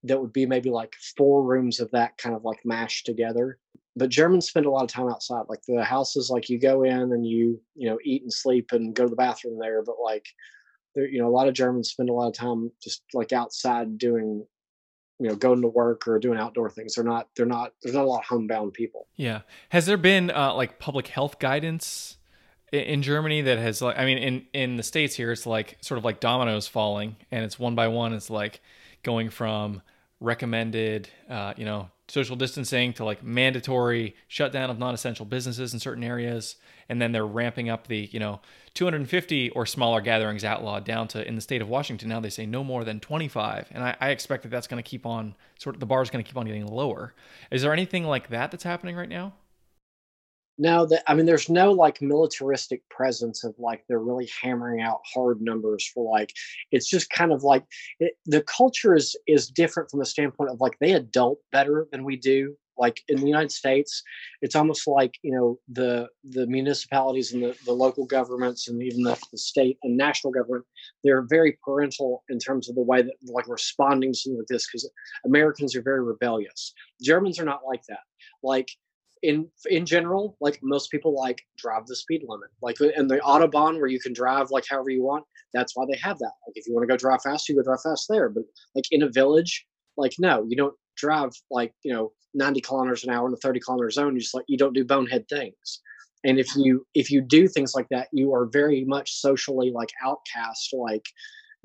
that 0.05 0.21
would 0.21 0.33
be 0.33 0.47
maybe 0.47 0.71
like 0.71 0.95
four 1.17 1.43
rooms 1.43 1.81
of 1.81 1.91
that 1.91 2.17
kind 2.17 2.35
of 2.35 2.45
like 2.45 2.65
mashed 2.65 3.07
together. 3.07 3.59
But 3.97 4.11
Germans 4.11 4.47
spend 4.47 4.67
a 4.67 4.71
lot 4.71 4.85
of 4.85 4.91
time 4.91 5.09
outside. 5.09 5.45
Like 5.49 5.63
the 5.67 5.83
houses, 5.83 6.31
like 6.31 6.49
you 6.49 6.59
go 6.59 6.85
in 6.85 7.13
and 7.13 7.27
you 7.27 7.61
you 7.75 7.89
know 7.89 7.99
eat 8.05 8.23
and 8.23 8.33
sleep 8.33 8.73
and 8.73 8.95
go 8.95 9.05
to 9.05 9.11
the 9.11 9.17
bathroom 9.17 9.59
there. 9.59 9.83
But 9.83 9.97
like 10.03 10.27
there, 10.97 11.07
you 11.07 11.21
know, 11.21 11.29
a 11.29 11.31
lot 11.31 11.47
of 11.47 11.55
Germans 11.55 11.91
spend 11.91 12.09
a 12.09 12.13
lot 12.13 12.27
of 12.27 12.35
time 12.35 12.73
just 12.83 13.03
like 13.15 13.33
outside 13.33 13.99
doing 13.99 14.45
you 15.19 15.29
know 15.29 15.37
going 15.37 15.63
to 15.63 15.69
work 15.69 16.09
or 16.09 16.19
doing 16.19 16.39
outdoor 16.39 16.71
things. 16.71 16.95
They're 16.95 17.05
not 17.05 17.29
they're 17.37 17.47
not 17.47 17.73
there's 17.83 17.95
not 17.95 18.05
a 18.05 18.09
lot 18.09 18.21
of 18.21 18.25
homebound 18.27 18.73
people. 18.73 19.07
Yeah. 19.17 19.43
Has 19.69 19.87
there 19.87 19.97
been 19.97 20.31
uh, 20.31 20.55
like 20.55 20.79
public 20.79 21.07
health 21.07 21.39
guidance 21.39 22.17
in 22.73 23.03
Germany 23.03 23.43
that 23.43 23.59
has 23.59 23.81
like 23.81 23.99
I 23.99 24.05
mean 24.05 24.19
in 24.19 24.47
in 24.53 24.77
the 24.77 24.83
states 24.83 25.15
here 25.15 25.33
it's 25.33 25.47
like 25.47 25.79
sort 25.81 25.99
of 25.99 26.05
like 26.05 26.21
dominoes 26.21 26.67
falling 26.67 27.17
and 27.31 27.45
it's 27.45 27.59
one 27.59 27.75
by 27.75 27.89
one 27.89 28.13
it's 28.13 28.31
like 28.31 28.61
going 29.03 29.31
from 29.31 29.83
recommended 30.21 31.09
uh, 31.31 31.55
you 31.57 31.65
know 31.65 31.91
social 32.09 32.37
distancing 32.37 32.93
to 32.93 33.05
like 33.05 33.23
mandatory 33.23 34.15
shutdown 34.29 34.71
of 34.71 34.79
non-essential 34.79 35.27
businesses 35.27 35.75
in 35.75 35.81
certain 35.81 36.05
areas 36.05 36.57
and 36.89 37.03
then 37.03 37.11
they're 37.11 37.27
ramping 37.27 37.69
up 37.69 37.89
the 37.89 38.09
you 38.13 38.21
know 38.21 38.41
250 38.75 39.51
or 39.51 39.67
smaller 39.67 40.01
gatherings 40.01 40.45
outlawed 40.45 40.85
down 40.85 41.09
to 41.09 41.27
in 41.27 41.35
the 41.35 41.41
state 41.41 41.61
of 41.61 41.69
washington 41.69 42.09
now 42.09 42.21
they 42.21 42.31
say 42.31 42.47
no 42.47 42.63
more 42.63 42.85
than 42.85 43.01
25 43.01 43.69
and 43.73 43.83
i, 43.83 43.97
I 44.01 44.11
expect 44.11 44.45
that 44.45 44.51
that's 44.51 44.69
going 44.69 44.83
to 44.83 44.89
keep 44.89 45.05
on 45.05 45.35
sort 45.59 45.77
of 45.77 45.81
the 45.81 45.87
bar 45.87 46.03
is 46.03 46.11
going 46.11 46.23
to 46.23 46.29
keep 46.29 46.37
on 46.37 46.47
getting 46.47 46.67
lower. 46.67 47.15
Is 47.51 47.63
there 47.63 47.73
anything 47.73 48.05
like 48.05 48.29
that 48.29 48.51
that's 48.51 48.65
happening 48.65 48.97
right 48.97 49.09
now 49.09 49.33
no, 50.59 50.87
that 50.87 51.03
I 51.07 51.15
mean, 51.15 51.27
there's 51.27 51.51
no 51.51 51.73
like 51.73 52.01
militaristic 52.01 52.83
presence 52.89 53.45
of 53.45 53.55
like 53.59 53.85
they're 53.89 53.99
really 53.99 54.29
hammering 54.43 54.81
out 54.81 55.01
hard 55.13 55.41
numbers 55.41 55.91
for 55.93 56.11
like. 56.11 56.33
It's 56.73 56.89
just 56.89 57.11
kind 57.11 57.33
of 57.33 57.43
like 57.43 57.65
it, 58.01 58.15
the 58.25 58.43
culture 58.43 58.95
is 58.95 59.17
is 59.27 59.49
different 59.49 59.91
from 59.91 60.01
the 60.01 60.07
standpoint 60.07 60.51
of 60.51 60.61
like 60.61 60.79
they 60.81 60.93
adult 60.93 61.39
better 61.53 61.87
than 61.93 62.05
we 62.05 62.17
do. 62.17 62.57
Like 62.79 63.01
in 63.09 63.21
the 63.21 63.27
United 63.27 63.53
States, 63.53 64.03
it's 64.41 64.55
almost 64.55 64.87
like 64.87 65.15
you 65.23 65.33
know 65.33 65.59
the 65.69 66.09
the 66.25 66.47
municipalities 66.47 67.33
and 67.33 67.43
the, 67.43 67.57
the 67.67 67.73
local 67.73 68.07
governments 68.07 68.69
and 68.69 68.83
even 68.83 69.03
the, 69.03 69.19
the 69.33 69.39
state 69.39 69.79
and 69.83 69.97
national 69.97 70.33
government 70.33 70.65
they're 71.05 71.23
very 71.23 71.59
parental 71.65 72.23
in 72.29 72.39
terms 72.39 72.69
of 72.69 72.75
the 72.75 72.83
way 72.83 73.01
that 73.01 73.15
like 73.25 73.49
responding 73.49 74.13
to 74.13 74.19
something 74.19 74.39
like 74.39 74.47
this 74.49 74.67
because 74.67 74.91
Americans 75.25 75.75
are 75.77 75.83
very 75.83 76.03
rebellious. 76.03 76.75
Germans 77.03 77.39
are 77.39 77.45
not 77.45 77.61
like 77.67 77.83
that. 77.89 78.01
Like 78.43 78.69
in 79.23 79.49
in 79.69 79.87
general, 79.87 80.37
like 80.41 80.59
most 80.63 80.91
people 80.91 81.15
like 81.15 81.43
drive 81.59 81.87
the 81.87 81.97
speed 81.97 82.23
limit. 82.27 82.49
Like 82.63 82.81
in 82.81 83.09
the 83.09 83.19
autobahn 83.19 83.79
where 83.79 83.89
you 83.89 84.01
can 84.01 84.13
drive 84.13 84.51
like 84.51 84.65
however 84.69 84.91
you 84.91 85.03
want, 85.03 85.25
that's 85.53 85.75
why 85.75 85.85
they 85.91 85.99
have 85.99 86.19
that. 86.19 86.33
Like 86.47 86.55
if 86.55 86.67
you 86.67 86.75
want 86.75 86.85
to 86.85 86.93
go 86.93 86.97
drive 86.97 87.23
fast, 87.23 87.49
you 87.49 87.57
go 87.57 87.63
drive 87.63 87.83
fast 87.83 88.07
there. 88.09 88.29
But 88.29 88.45
like 88.75 88.85
in 88.91 89.03
a 89.03 89.09
village, 89.09 89.67
like 89.97 90.15
no, 90.19 90.45
you 90.49 90.57
don't 90.57 90.75
drive 90.97 91.31
like 91.51 91.73
you 91.83 91.93
know 91.93 92.13
90 92.35 92.61
kilometers 92.61 93.05
an 93.05 93.11
hour 93.11 93.27
in 93.27 93.35
a 93.35 93.39
30 93.39 93.61
kilometer 93.61 93.91
zone. 93.91 94.15
You 94.15 94.21
just 94.21 94.35
like 94.35 94.45
you 94.49 94.59
don't 94.59 94.75
do 94.75 94.85
bonehead 94.85 95.29
things. 95.29 95.81
And 96.25 96.39
if 96.39 96.55
you 96.57 96.87
if 96.95 97.11
you 97.11 97.21
do 97.21 97.49
things 97.49 97.75
like 97.75 97.89
that, 97.91 98.09
you 98.13 98.35
are 98.35 98.47
very 98.47 98.85
much 98.85 99.13
socially 99.13 99.71
like 99.71 99.91
outcast. 100.05 100.71
Like 100.73 101.07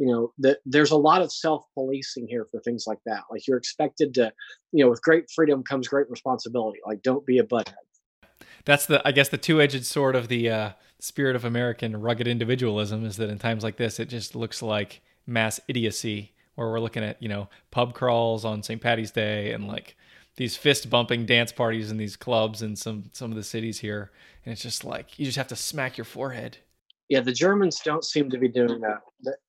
you 0.01 0.07
know 0.07 0.33
that 0.39 0.57
there's 0.65 0.91
a 0.91 0.97
lot 0.97 1.21
of 1.21 1.31
self-policing 1.31 2.27
here 2.27 2.47
for 2.49 2.59
things 2.61 2.85
like 2.87 2.99
that. 3.05 3.21
Like 3.29 3.47
you're 3.47 3.57
expected 3.57 4.13
to 4.15 4.33
you 4.71 4.83
know 4.83 4.89
with 4.89 5.01
great 5.01 5.29
freedom 5.29 5.63
comes 5.63 5.87
great 5.87 6.09
responsibility. 6.09 6.79
Like 6.85 7.03
don't 7.03 7.25
be 7.25 7.37
a 7.37 7.43
butthead. 7.43 7.75
That's 8.65 8.85
the 8.85 9.07
i 9.07 9.11
guess 9.11 9.29
the 9.29 9.37
two-edged 9.37 9.85
sword 9.85 10.15
of 10.15 10.27
the 10.27 10.49
uh, 10.49 10.71
spirit 10.99 11.35
of 11.35 11.45
american 11.45 11.99
rugged 11.99 12.27
individualism 12.27 13.05
is 13.05 13.17
that 13.17 13.29
in 13.29 13.39
times 13.39 13.63
like 13.63 13.77
this 13.77 13.99
it 13.99 14.07
just 14.07 14.35
looks 14.35 14.61
like 14.61 15.01
mass 15.25 15.59
idiocy 15.67 16.33
where 16.53 16.69
we're 16.69 16.79
looking 16.79 17.03
at 17.03 17.21
you 17.21 17.29
know 17.29 17.49
pub 17.71 17.95
crawls 17.95 18.45
on 18.45 18.61
st 18.61 18.79
patty's 18.79 19.09
day 19.09 19.51
and 19.51 19.67
like 19.67 19.95
these 20.35 20.55
fist 20.55 20.89
bumping 20.89 21.25
dance 21.25 21.51
parties 21.51 21.91
in 21.91 21.97
these 21.97 22.15
clubs 22.15 22.61
in 22.61 22.75
some 22.75 23.05
some 23.13 23.31
of 23.31 23.37
the 23.37 23.43
cities 23.43 23.79
here. 23.79 24.11
And 24.45 24.51
it's 24.51 24.61
just 24.61 24.83
like 24.83 25.19
you 25.19 25.25
just 25.25 25.37
have 25.37 25.47
to 25.49 25.55
smack 25.55 25.97
your 25.97 26.05
forehead 26.05 26.57
yeah 27.11 27.19
the 27.19 27.33
germans 27.33 27.81
don't 27.83 28.05
seem 28.05 28.29
to 28.29 28.37
be 28.37 28.47
doing 28.47 28.79
that. 28.79 29.01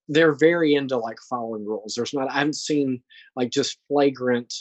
They're 0.08 0.34
very 0.34 0.74
into 0.74 0.98
like 0.98 1.18
following 1.30 1.64
rules. 1.64 1.94
There's 1.94 2.12
not 2.12 2.30
i 2.30 2.38
haven't 2.38 2.56
seen 2.56 3.00
like 3.36 3.50
just 3.50 3.78
flagrant 3.88 4.52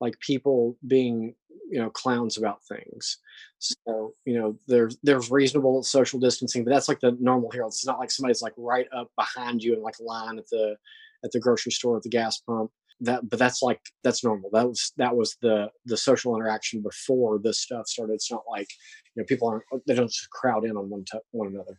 like 0.00 0.18
people 0.20 0.76
being 0.86 1.34
you 1.70 1.78
know 1.78 1.90
clowns 1.90 2.38
about 2.38 2.64
things. 2.64 3.18
So 3.58 4.14
you 4.24 4.38
know 4.38 4.58
there's 4.66 4.96
there's 5.02 5.30
reasonable 5.30 5.82
social 5.82 6.18
distancing 6.18 6.64
but 6.64 6.70
that's 6.70 6.88
like 6.88 7.00
the 7.00 7.16
normal 7.20 7.50
here. 7.50 7.64
It's 7.66 7.86
not 7.86 7.98
like 7.98 8.10
somebody's 8.10 8.42
like 8.42 8.54
right 8.56 8.86
up 8.90 9.10
behind 9.16 9.62
you 9.62 9.74
in 9.74 9.82
like 9.82 10.00
line 10.00 10.38
at 10.38 10.48
the 10.50 10.76
at 11.24 11.32
the 11.32 11.40
grocery 11.40 11.72
store 11.72 11.98
at 11.98 12.04
the 12.04 12.08
gas 12.08 12.38
pump. 12.38 12.70
That 13.00 13.28
but 13.28 13.38
that's 13.38 13.62
like 13.62 13.80
that's 14.02 14.24
normal. 14.24 14.48
That 14.54 14.66
was 14.66 14.92
that 14.96 15.14
was 15.14 15.36
the 15.42 15.68
the 15.84 15.98
social 15.98 16.34
interaction 16.34 16.80
before 16.80 17.38
this 17.38 17.60
stuff 17.60 17.86
started. 17.86 18.14
It's 18.14 18.32
not 18.32 18.44
like 18.50 18.68
you 19.14 19.20
know 19.20 19.26
people 19.26 19.48
aren't 19.48 19.64
they 19.86 19.94
don't 19.94 20.10
just 20.10 20.30
crowd 20.30 20.64
in 20.64 20.78
on 20.78 20.88
one 20.88 21.04
t- 21.04 21.18
one 21.32 21.48
another 21.48 21.78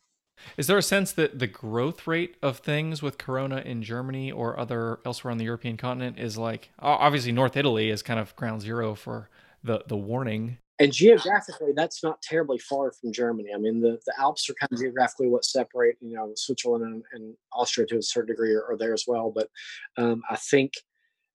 is 0.57 0.67
there 0.67 0.77
a 0.77 0.83
sense 0.83 1.11
that 1.13 1.39
the 1.39 1.47
growth 1.47 2.07
rate 2.07 2.35
of 2.41 2.59
things 2.59 3.01
with 3.01 3.17
Corona 3.17 3.57
in 3.57 3.83
Germany 3.83 4.31
or 4.31 4.59
other 4.59 4.99
elsewhere 5.05 5.31
on 5.31 5.37
the 5.37 5.45
European 5.45 5.77
continent 5.77 6.19
is 6.19 6.37
like 6.37 6.69
obviously 6.79 7.31
North 7.31 7.57
Italy 7.57 7.89
is 7.89 8.01
kind 8.01 8.19
of 8.19 8.35
ground 8.35 8.61
zero 8.61 8.95
for 8.95 9.29
the 9.63 9.83
the 9.87 9.97
warning. 9.97 10.57
And 10.79 10.93
geographically, 10.93 11.71
that's 11.75 12.03
not 12.03 12.21
terribly 12.21 12.59
far 12.59 12.91
from 12.91 13.11
Germany. 13.11 13.49
I 13.53 13.57
mean, 13.57 13.81
the, 13.81 13.99
the 14.05 14.13
Alps 14.19 14.47
are 14.47 14.53
kind 14.53 14.71
of 14.71 14.77
geographically 14.77 15.27
what 15.27 15.43
separate, 15.43 15.97
you 16.01 16.15
know, 16.15 16.31
Switzerland 16.35 16.83
and, 16.83 17.03
and 17.13 17.35
Austria 17.51 17.87
to 17.87 17.97
a 17.97 18.03
certain 18.03 18.27
degree 18.27 18.53
are, 18.53 18.63
are 18.69 18.77
there 18.77 18.93
as 18.93 19.05
well. 19.07 19.31
But 19.33 19.49
um, 19.97 20.21
I 20.29 20.35
think 20.35 20.73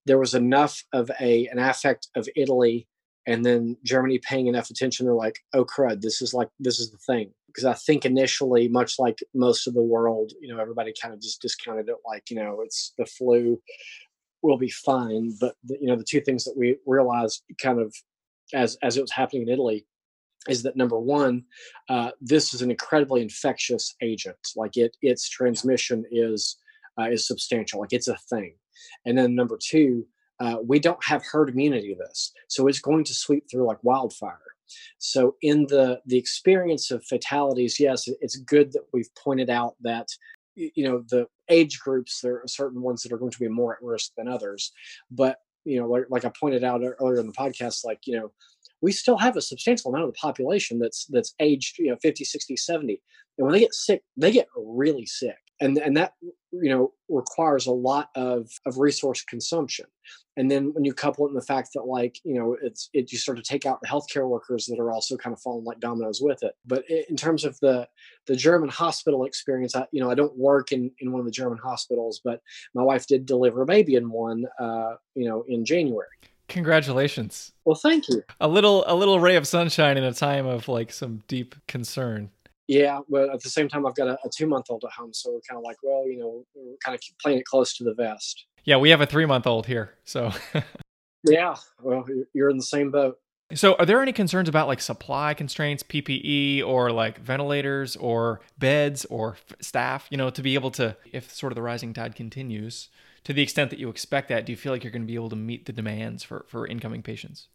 there 0.06 0.18
was 0.18 0.34
enough 0.34 0.82
of 0.92 1.10
a 1.20 1.46
an 1.48 1.58
affect 1.58 2.08
of 2.14 2.28
Italy 2.36 2.86
and 3.26 3.44
then 3.44 3.76
Germany 3.84 4.18
paying 4.18 4.46
enough 4.46 4.70
attention. 4.70 5.06
They're 5.06 5.14
like, 5.14 5.38
oh 5.54 5.64
crud, 5.64 6.00
this 6.00 6.22
is 6.22 6.34
like 6.34 6.48
this 6.58 6.78
is 6.78 6.90
the 6.90 6.98
thing 6.98 7.32
because 7.52 7.64
I 7.64 7.74
think 7.74 8.04
initially, 8.04 8.68
much 8.68 8.98
like 8.98 9.18
most 9.34 9.66
of 9.66 9.74
the 9.74 9.82
world, 9.82 10.32
you 10.40 10.48
know, 10.48 10.60
everybody 10.60 10.92
kind 11.00 11.12
of 11.12 11.20
just 11.20 11.42
discounted 11.42 11.88
it 11.88 11.96
like, 12.06 12.30
you 12.30 12.36
know, 12.36 12.60
it's 12.62 12.94
the 12.96 13.04
flu, 13.04 13.60
we'll 14.42 14.58
be 14.58 14.70
fine. 14.70 15.34
But 15.40 15.54
the, 15.64 15.76
you 15.80 15.86
know, 15.86 15.96
the 15.96 16.04
two 16.04 16.20
things 16.20 16.44
that 16.44 16.56
we 16.56 16.78
realized 16.86 17.42
kind 17.60 17.80
of 17.80 17.94
as 18.54 18.76
as 18.82 18.96
it 18.96 19.02
was 19.02 19.12
happening 19.12 19.42
in 19.42 19.48
Italy 19.48 19.86
is 20.48 20.62
that 20.64 20.76
number 20.76 20.98
one, 20.98 21.44
uh, 21.88 22.10
this 22.20 22.52
is 22.52 22.62
an 22.62 22.70
incredibly 22.70 23.22
infectious 23.22 23.94
agent. 24.02 24.36
Like 24.56 24.76
it, 24.76 24.96
its 25.00 25.28
transmission 25.28 26.04
is 26.10 26.56
uh, 26.98 27.08
is 27.10 27.26
substantial. 27.26 27.80
Like 27.80 27.92
it's 27.92 28.08
a 28.08 28.16
thing. 28.30 28.54
And 29.06 29.16
then 29.16 29.34
number 29.34 29.58
two, 29.62 30.06
uh, 30.40 30.56
we 30.64 30.80
don't 30.80 31.02
have 31.04 31.22
herd 31.24 31.50
immunity 31.50 31.94
to 31.94 31.98
this, 31.98 32.32
so 32.48 32.66
it's 32.66 32.80
going 32.80 33.04
to 33.04 33.14
sweep 33.14 33.44
through 33.50 33.66
like 33.66 33.82
wildfire. 33.82 34.38
So 34.98 35.36
in 35.42 35.66
the 35.66 36.00
the 36.06 36.18
experience 36.18 36.90
of 36.90 37.04
fatalities, 37.04 37.78
yes, 37.80 38.08
it's 38.20 38.36
good 38.36 38.72
that 38.72 38.84
we've 38.92 39.14
pointed 39.14 39.50
out 39.50 39.74
that 39.82 40.08
you 40.54 40.84
know 40.84 41.02
the 41.08 41.26
age 41.48 41.80
groups 41.80 42.20
there 42.20 42.36
are 42.36 42.48
certain 42.48 42.82
ones 42.82 43.02
that 43.02 43.12
are 43.12 43.18
going 43.18 43.30
to 43.30 43.38
be 43.38 43.48
more 43.48 43.74
at 43.74 43.82
risk 43.82 44.12
than 44.16 44.28
others, 44.28 44.72
but 45.10 45.38
you 45.64 45.80
know 45.80 45.88
like, 45.88 46.04
like 46.10 46.24
I 46.24 46.32
pointed 46.38 46.64
out 46.64 46.82
earlier 46.82 47.20
in 47.20 47.26
the 47.26 47.32
podcast, 47.32 47.84
like 47.84 48.00
you 48.06 48.18
know 48.18 48.32
we 48.82 48.92
still 48.92 49.16
have 49.16 49.36
a 49.36 49.40
substantial 49.40 49.90
amount 49.90 50.04
of 50.04 50.12
the 50.12 50.18
population 50.18 50.78
that's 50.78 51.06
that's 51.06 51.34
aged 51.40 51.78
you 51.78 51.88
know 51.88 51.96
50 52.02 52.24
60 52.24 52.56
70 52.56 53.00
and 53.38 53.46
when 53.46 53.52
they 53.52 53.60
get 53.60 53.72
sick 53.72 54.02
they 54.16 54.32
get 54.32 54.48
really 54.56 55.06
sick 55.06 55.38
and 55.62 55.78
and 55.78 55.96
that 55.96 56.14
you 56.50 56.68
know 56.68 56.92
requires 57.08 57.66
a 57.66 57.72
lot 57.72 58.10
of 58.14 58.50
of 58.66 58.78
resource 58.78 59.22
consumption. 59.22 59.86
And 60.36 60.50
then 60.50 60.72
when 60.72 60.84
you 60.84 60.94
couple 60.94 61.26
it 61.26 61.28
in 61.28 61.34
the 61.34 61.42
fact 61.42 61.70
that 61.74 61.84
like 61.84 62.18
you 62.24 62.34
know 62.34 62.56
it's 62.60 62.90
it 62.92 63.12
you 63.12 63.18
start 63.18 63.38
to 63.38 63.44
take 63.44 63.64
out 63.64 63.80
the 63.80 63.88
healthcare 63.88 64.28
workers 64.28 64.66
that 64.66 64.80
are 64.80 64.90
also 64.90 65.16
kind 65.16 65.32
of 65.32 65.40
falling 65.40 65.64
like 65.64 65.78
dominoes 65.78 66.20
with 66.20 66.42
it. 66.42 66.54
But 66.66 66.84
in 67.08 67.16
terms 67.16 67.44
of 67.44 67.58
the 67.60 67.88
the 68.26 68.36
german 68.36 68.68
hospital 68.68 69.24
experience 69.24 69.74
i 69.74 69.86
you 69.92 70.00
know 70.00 70.10
i 70.10 70.14
don't 70.14 70.36
work 70.36 70.72
in 70.72 70.90
in 71.00 71.12
one 71.12 71.20
of 71.20 71.26
the 71.26 71.32
german 71.32 71.58
hospitals 71.58 72.20
but 72.22 72.40
my 72.72 72.82
wife 72.82 73.06
did 73.06 73.26
deliver 73.26 73.62
a 73.62 73.66
baby 73.66 73.96
in 73.96 74.10
one 74.10 74.44
uh 74.60 74.94
you 75.14 75.28
know 75.28 75.44
in 75.48 75.64
january. 75.64 76.08
Congratulations. 76.48 77.52
Well 77.64 77.76
thank 77.76 78.08
you. 78.08 78.22
A 78.40 78.48
little 78.48 78.84
a 78.86 78.94
little 78.94 79.20
ray 79.20 79.36
of 79.36 79.46
sunshine 79.46 79.96
in 79.96 80.04
a 80.04 80.12
time 80.12 80.46
of 80.46 80.68
like 80.68 80.92
some 80.92 81.22
deep 81.28 81.54
concern 81.66 82.30
yeah, 82.68 83.00
but 83.08 83.30
at 83.30 83.42
the 83.42 83.48
same 83.50 83.68
time, 83.68 83.86
I've 83.86 83.94
got 83.94 84.08
a, 84.08 84.18
a 84.24 84.30
two 84.34 84.46
month 84.46 84.66
old 84.70 84.84
at 84.84 84.92
home, 84.92 85.12
so 85.12 85.32
we're 85.32 85.40
kind 85.40 85.58
of 85.58 85.64
like, 85.64 85.76
well, 85.82 86.08
you 86.08 86.18
know, 86.18 86.44
we're 86.54 86.76
kind 86.84 86.94
of 86.94 87.00
playing 87.20 87.38
it 87.38 87.44
close 87.44 87.76
to 87.76 87.84
the 87.84 87.94
vest. 87.94 88.46
Yeah, 88.64 88.76
we 88.76 88.90
have 88.90 89.00
a 89.00 89.06
three 89.06 89.26
month 89.26 89.46
old 89.46 89.66
here, 89.66 89.94
so. 90.04 90.32
Yeah, 91.24 91.54
well, 91.80 92.04
you're 92.32 92.50
in 92.50 92.56
the 92.56 92.62
same 92.62 92.90
boat. 92.90 93.18
So, 93.54 93.74
are 93.74 93.84
there 93.84 94.00
any 94.00 94.12
concerns 94.12 94.48
about 94.48 94.66
like 94.66 94.80
supply 94.80 95.34
constraints, 95.34 95.82
PPE, 95.82 96.64
or 96.64 96.90
like 96.90 97.18
ventilators, 97.18 97.96
or 97.96 98.40
beds, 98.58 99.04
or 99.04 99.34
f- 99.34 99.56
staff? 99.60 100.06
You 100.10 100.16
know, 100.16 100.30
to 100.30 100.42
be 100.42 100.54
able 100.54 100.70
to, 100.72 100.96
if 101.12 101.32
sort 101.32 101.52
of 101.52 101.54
the 101.54 101.62
rising 101.62 101.92
tide 101.92 102.16
continues, 102.16 102.88
to 103.24 103.32
the 103.32 103.42
extent 103.42 103.70
that 103.70 103.78
you 103.78 103.88
expect 103.88 104.28
that, 104.30 104.46
do 104.46 104.52
you 104.52 104.56
feel 104.56 104.72
like 104.72 104.82
you're 104.82 104.90
going 104.90 105.02
to 105.02 105.06
be 105.06 105.14
able 105.14 105.28
to 105.30 105.36
meet 105.36 105.66
the 105.66 105.72
demands 105.72 106.22
for 106.22 106.46
for 106.48 106.66
incoming 106.66 107.02
patients? 107.02 107.48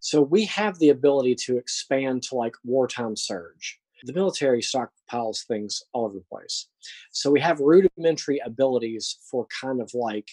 So 0.00 0.20
we 0.20 0.44
have 0.44 0.78
the 0.78 0.90
ability 0.90 1.34
to 1.46 1.56
expand 1.56 2.22
to 2.24 2.36
like 2.36 2.54
wartime 2.62 3.16
surge. 3.16 3.80
The 4.04 4.12
military 4.12 4.62
stockpiles 4.62 5.46
things 5.46 5.82
all 5.92 6.04
over 6.06 6.14
the 6.14 6.24
place. 6.30 6.68
So 7.12 7.30
we 7.30 7.40
have 7.40 7.60
rudimentary 7.60 8.40
abilities 8.44 9.18
for 9.30 9.46
kind 9.60 9.80
of 9.80 9.90
like 9.94 10.28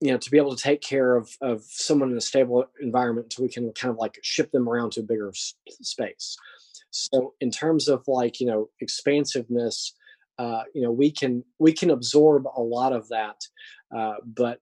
you 0.00 0.10
know 0.10 0.18
to 0.18 0.30
be 0.30 0.38
able 0.38 0.56
to 0.56 0.62
take 0.62 0.80
care 0.80 1.14
of 1.16 1.30
of 1.40 1.62
someone 1.68 2.10
in 2.10 2.16
a 2.16 2.22
stable 2.22 2.64
environment 2.80 3.26
until 3.26 3.44
we 3.44 3.50
can 3.50 3.70
kind 3.72 3.92
of 3.92 3.98
like 3.98 4.18
ship 4.22 4.50
them 4.50 4.68
around 4.68 4.92
to 4.92 5.00
a 5.00 5.04
bigger 5.04 5.28
s- 5.28 5.54
space 5.82 6.36
so 6.90 7.34
in 7.40 7.50
terms 7.50 7.88
of 7.88 8.02
like 8.06 8.40
you 8.40 8.46
know 8.46 8.68
expansiveness 8.80 9.94
uh, 10.38 10.62
you 10.74 10.82
know 10.82 10.90
we 10.90 11.10
can 11.10 11.44
we 11.58 11.72
can 11.72 11.90
absorb 11.90 12.46
a 12.56 12.60
lot 12.62 12.92
of 12.92 13.08
that 13.08 13.36
uh, 13.94 14.14
but 14.24 14.58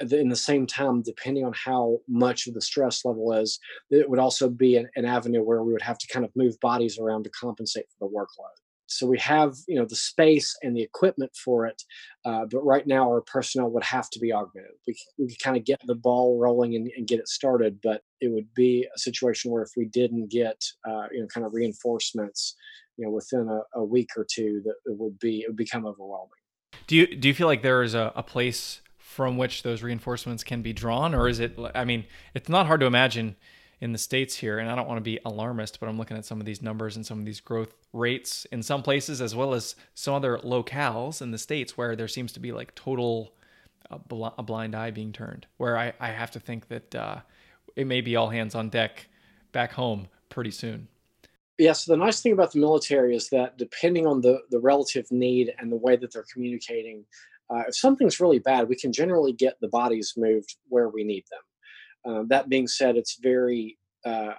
in 0.00 0.28
the 0.28 0.36
same 0.36 0.66
time 0.66 1.02
depending 1.02 1.44
on 1.44 1.52
how 1.52 1.98
much 2.08 2.46
of 2.46 2.54
the 2.54 2.60
stress 2.60 3.04
level 3.04 3.32
is 3.32 3.58
it 3.90 4.08
would 4.08 4.18
also 4.18 4.48
be 4.48 4.76
an, 4.76 4.88
an 4.96 5.04
avenue 5.04 5.42
where 5.42 5.62
we 5.62 5.72
would 5.72 5.82
have 5.82 5.98
to 5.98 6.06
kind 6.08 6.24
of 6.24 6.30
move 6.36 6.58
bodies 6.60 6.98
around 6.98 7.24
to 7.24 7.30
compensate 7.30 7.86
for 7.90 8.06
the 8.06 8.14
workload. 8.14 8.56
So 8.86 9.06
we 9.06 9.18
have 9.18 9.54
you 9.66 9.76
know 9.76 9.84
the 9.84 9.96
space 9.96 10.56
and 10.62 10.76
the 10.76 10.82
equipment 10.82 11.32
for 11.36 11.66
it 11.66 11.82
uh, 12.24 12.46
but 12.50 12.64
right 12.64 12.86
now 12.86 13.08
our 13.08 13.20
personnel 13.20 13.70
would 13.70 13.84
have 13.84 14.08
to 14.10 14.18
be 14.18 14.32
augmented. 14.32 14.72
We, 14.86 14.96
we 15.18 15.28
could 15.28 15.42
kind 15.42 15.56
of 15.56 15.64
get 15.64 15.80
the 15.86 15.94
ball 15.94 16.38
rolling 16.38 16.74
and, 16.74 16.90
and, 16.96 17.06
get 17.06 17.20
it 17.20 17.28
started 17.28 17.80
but 17.82 18.02
it 18.20 18.32
would 18.32 18.52
be 18.54 18.86
a 18.94 18.98
situation 18.98 19.50
where 19.50 19.62
if 19.62 19.70
we 19.76 19.86
didn't 19.86 20.30
get 20.30 20.62
uh, 20.88 21.06
you 21.12 21.20
know 21.20 21.26
kind 21.26 21.44
of 21.44 21.52
reinforcements 21.52 22.54
you 22.98 23.04
know 23.04 23.10
within 23.10 23.48
a, 23.48 23.78
a, 23.78 23.84
week 23.84 24.10
or 24.16 24.26
two 24.30 24.60
that 24.64 24.74
it 24.84 24.98
would 24.98 25.18
be 25.18 25.40
it 25.40 25.48
would 25.48 25.56
become 25.56 25.86
overwhelming. 25.86 26.30
Do 26.86 26.96
you 26.96 27.06
do 27.06 27.28
you 27.28 27.34
feel 27.34 27.46
like 27.46 27.62
there 27.62 27.82
is 27.82 27.94
a, 27.94 28.12
a 28.14 28.22
place 28.22 28.82
from 29.08 29.38
which 29.38 29.62
those 29.62 29.82
reinforcements 29.82 30.44
can 30.44 30.60
be 30.60 30.72
drawn 30.72 31.14
or 31.14 31.28
is 31.28 31.40
it 31.40 31.58
i 31.74 31.82
mean 31.82 32.04
it's 32.34 32.48
not 32.48 32.66
hard 32.66 32.78
to 32.78 32.86
imagine 32.86 33.34
in 33.80 33.92
the 33.92 33.98
states 33.98 34.36
here 34.36 34.58
and 34.58 34.70
i 34.70 34.74
don't 34.74 34.86
want 34.86 34.98
to 34.98 35.02
be 35.02 35.18
alarmist 35.24 35.80
but 35.80 35.88
i'm 35.88 35.96
looking 35.96 36.16
at 36.16 36.26
some 36.26 36.38
of 36.40 36.44
these 36.44 36.60
numbers 36.60 36.94
and 36.94 37.06
some 37.06 37.18
of 37.18 37.24
these 37.24 37.40
growth 37.40 37.74
rates 37.94 38.46
in 38.52 38.62
some 38.62 38.82
places 38.82 39.22
as 39.22 39.34
well 39.34 39.54
as 39.54 39.74
some 39.94 40.12
other 40.12 40.36
locales 40.38 41.22
in 41.22 41.30
the 41.30 41.38
states 41.38 41.76
where 41.76 41.96
there 41.96 42.06
seems 42.06 42.32
to 42.32 42.38
be 42.38 42.52
like 42.52 42.74
total 42.74 43.32
uh, 43.90 43.96
bl- 43.96 44.26
a 44.36 44.42
blind 44.42 44.74
eye 44.74 44.90
being 44.90 45.12
turned 45.12 45.46
where 45.56 45.78
I, 45.78 45.94
I 45.98 46.08
have 46.08 46.30
to 46.32 46.40
think 46.40 46.68
that 46.68 46.94
uh, 46.94 47.20
it 47.74 47.86
may 47.86 48.02
be 48.02 48.14
all 48.14 48.28
hands 48.28 48.54
on 48.54 48.68
deck 48.68 49.08
back 49.52 49.72
home 49.72 50.08
pretty 50.28 50.50
soon. 50.50 50.88
Yeah, 51.58 51.72
so 51.72 51.92
the 51.92 51.96
nice 51.96 52.20
thing 52.20 52.32
about 52.32 52.52
the 52.52 52.60
military 52.60 53.16
is 53.16 53.30
that 53.30 53.58
depending 53.58 54.06
on 54.06 54.20
the, 54.20 54.42
the 54.50 54.60
relative 54.60 55.10
need 55.10 55.52
and 55.58 55.72
the 55.72 55.76
way 55.76 55.96
that 55.96 56.12
they're 56.12 56.26
communicating, 56.32 57.04
uh, 57.50 57.64
if 57.68 57.76
something's 57.76 58.20
really 58.20 58.38
bad, 58.38 58.68
we 58.68 58.76
can 58.76 58.92
generally 58.92 59.32
get 59.32 59.56
the 59.60 59.68
bodies 59.68 60.14
moved 60.16 60.56
where 60.68 60.88
we 60.88 61.04
need 61.04 61.24
them. 61.30 62.12
Um, 62.12 62.28
that 62.28 62.48
being 62.48 62.66
said, 62.66 62.96
it's 62.96 63.18
very 63.20 63.78
uh, 64.04 64.34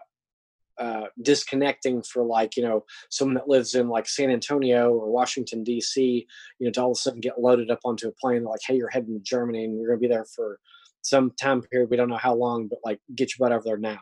uh, 0.80 1.08
disconnecting 1.22 2.02
for 2.02 2.24
like 2.24 2.56
you 2.56 2.64
know 2.64 2.86
someone 3.10 3.36
that 3.36 3.50
lives 3.50 3.76
in 3.76 3.90
like 3.90 4.08
San 4.08 4.30
Antonio 4.30 4.94
or 4.94 5.12
Washington 5.12 5.64
D.C. 5.64 6.26
You 6.60 6.66
know 6.66 6.72
to 6.72 6.82
all 6.82 6.92
of 6.92 6.96
a 6.96 7.00
sudden 7.00 7.20
get 7.20 7.42
loaded 7.42 7.70
up 7.70 7.80
onto 7.84 8.08
a 8.08 8.14
plane 8.14 8.46
like 8.46 8.62
hey 8.66 8.76
you're 8.76 8.90
heading 8.90 9.14
to 9.14 9.20
Germany 9.20 9.66
and 9.66 9.78
you're 9.78 9.88
going 9.88 10.00
to 10.00 10.08
be 10.08 10.14
there 10.14 10.26
for 10.26 10.60
some 11.02 11.32
time 11.32 11.62
period 11.62 11.90
we 11.90 11.98
don't 11.98 12.10
know 12.10 12.18
how 12.18 12.34
long 12.34 12.68
but 12.68 12.80
like 12.86 13.00
get 13.14 13.32
your 13.38 13.46
butt 13.46 13.56
over 13.56 13.64
there 13.66 13.78
now. 13.78 14.00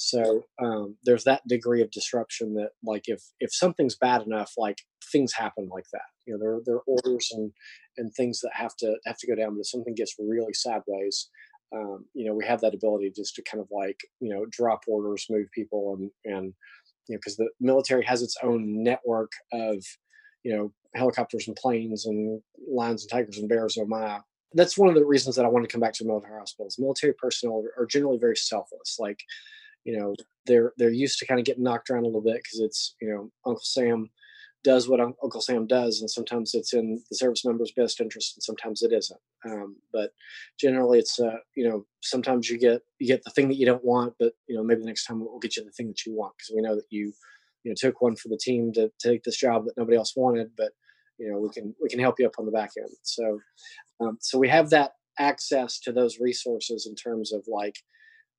So 0.00 0.44
um, 0.62 0.96
there's 1.04 1.24
that 1.24 1.42
degree 1.48 1.82
of 1.82 1.90
disruption 1.90 2.54
that 2.54 2.70
like 2.84 3.04
if 3.06 3.20
if 3.40 3.52
something's 3.52 3.96
bad 3.96 4.22
enough 4.22 4.52
like 4.56 4.78
things 5.12 5.32
happen 5.32 5.68
like 5.72 5.86
that. 5.92 6.02
You 6.26 6.34
know 6.34 6.38
there 6.40 6.60
there 6.64 6.76
are 6.76 6.82
orders 6.86 7.28
and 7.32 7.52
and 7.96 8.12
things 8.14 8.40
that 8.40 8.52
have 8.54 8.76
to 8.76 8.96
have 9.06 9.18
to 9.18 9.26
go 9.26 9.34
down 9.34 9.54
but 9.54 9.60
if 9.60 9.68
something 9.68 9.94
gets 9.94 10.14
really 10.18 10.54
sideways 10.54 11.28
um, 11.74 12.06
you 12.14 12.26
know, 12.26 12.34
we 12.34 12.46
have 12.46 12.60
that 12.62 12.74
ability 12.74 13.12
just 13.14 13.34
to 13.34 13.42
kind 13.42 13.60
of 13.60 13.68
like, 13.70 14.00
you 14.20 14.34
know, 14.34 14.46
drop 14.50 14.80
orders, 14.86 15.26
move 15.28 15.48
people, 15.54 15.96
and 15.98 16.10
and 16.24 16.54
you 17.08 17.14
know, 17.14 17.18
because 17.18 17.36
the 17.36 17.48
military 17.60 18.04
has 18.04 18.22
its 18.22 18.36
own 18.42 18.82
network 18.82 19.32
of, 19.52 19.84
you 20.44 20.54
know, 20.54 20.72
helicopters 20.94 21.46
and 21.46 21.56
planes 21.56 22.06
and 22.06 22.40
lions 22.70 23.02
and 23.02 23.10
tigers 23.10 23.38
and 23.38 23.48
bears. 23.48 23.76
Oh 23.78 23.86
my! 23.86 24.20
That's 24.54 24.78
one 24.78 24.88
of 24.88 24.94
the 24.94 25.04
reasons 25.04 25.36
that 25.36 25.44
I 25.44 25.48
want 25.48 25.68
to 25.68 25.72
come 25.72 25.80
back 25.80 25.92
to 25.94 26.06
military 26.06 26.38
hospitals. 26.38 26.76
Military 26.78 27.12
personnel 27.14 27.64
are 27.78 27.86
generally 27.86 28.18
very 28.18 28.36
selfless. 28.36 28.96
Like, 28.98 29.20
you 29.88 29.96
know, 29.98 30.14
they're 30.44 30.74
they're 30.76 30.90
used 30.90 31.18
to 31.18 31.26
kind 31.26 31.40
of 31.40 31.46
getting 31.46 31.64
knocked 31.64 31.88
around 31.88 32.02
a 32.02 32.06
little 32.06 32.20
bit 32.20 32.42
because 32.42 32.60
it's 32.60 32.94
you 33.00 33.08
know 33.08 33.30
Uncle 33.46 33.64
Sam 33.64 34.10
does 34.62 34.86
what 34.86 35.00
Uncle 35.00 35.40
Sam 35.40 35.66
does, 35.66 36.00
and 36.00 36.10
sometimes 36.10 36.52
it's 36.52 36.74
in 36.74 37.02
the 37.08 37.16
service 37.16 37.42
member's 37.42 37.72
best 37.74 37.98
interest, 37.98 38.36
and 38.36 38.42
sometimes 38.42 38.82
it 38.82 38.92
isn't. 38.92 39.20
Um, 39.46 39.76
but 39.90 40.10
generally, 40.60 40.98
it's 40.98 41.18
uh, 41.18 41.38
you 41.54 41.66
know 41.66 41.86
sometimes 42.02 42.50
you 42.50 42.58
get 42.58 42.82
you 42.98 43.06
get 43.06 43.24
the 43.24 43.30
thing 43.30 43.48
that 43.48 43.56
you 43.56 43.64
don't 43.64 43.84
want, 43.84 44.12
but 44.20 44.34
you 44.46 44.56
know 44.56 44.62
maybe 44.62 44.80
the 44.80 44.86
next 44.86 45.06
time 45.06 45.20
we'll 45.20 45.38
get 45.38 45.56
you 45.56 45.64
the 45.64 45.70
thing 45.70 45.88
that 45.88 46.04
you 46.04 46.14
want 46.14 46.34
because 46.36 46.54
we 46.54 46.60
know 46.60 46.74
that 46.74 46.90
you 46.90 47.14
you 47.64 47.70
know 47.70 47.74
took 47.74 48.02
one 48.02 48.14
for 48.14 48.28
the 48.28 48.36
team 48.36 48.70
to, 48.74 48.90
to 49.00 49.08
take 49.08 49.22
this 49.22 49.38
job 49.38 49.64
that 49.64 49.78
nobody 49.78 49.96
else 49.96 50.12
wanted, 50.14 50.50
but 50.54 50.72
you 51.18 51.32
know 51.32 51.40
we 51.40 51.48
can 51.48 51.74
we 51.82 51.88
can 51.88 51.98
help 51.98 52.16
you 52.18 52.26
up 52.26 52.38
on 52.38 52.44
the 52.44 52.52
back 52.52 52.72
end. 52.76 52.94
So 53.04 53.40
um, 54.00 54.18
so 54.20 54.38
we 54.38 54.50
have 54.50 54.68
that 54.68 54.92
access 55.18 55.80
to 55.80 55.92
those 55.92 56.20
resources 56.20 56.86
in 56.86 56.94
terms 56.94 57.32
of 57.32 57.42
like 57.48 57.76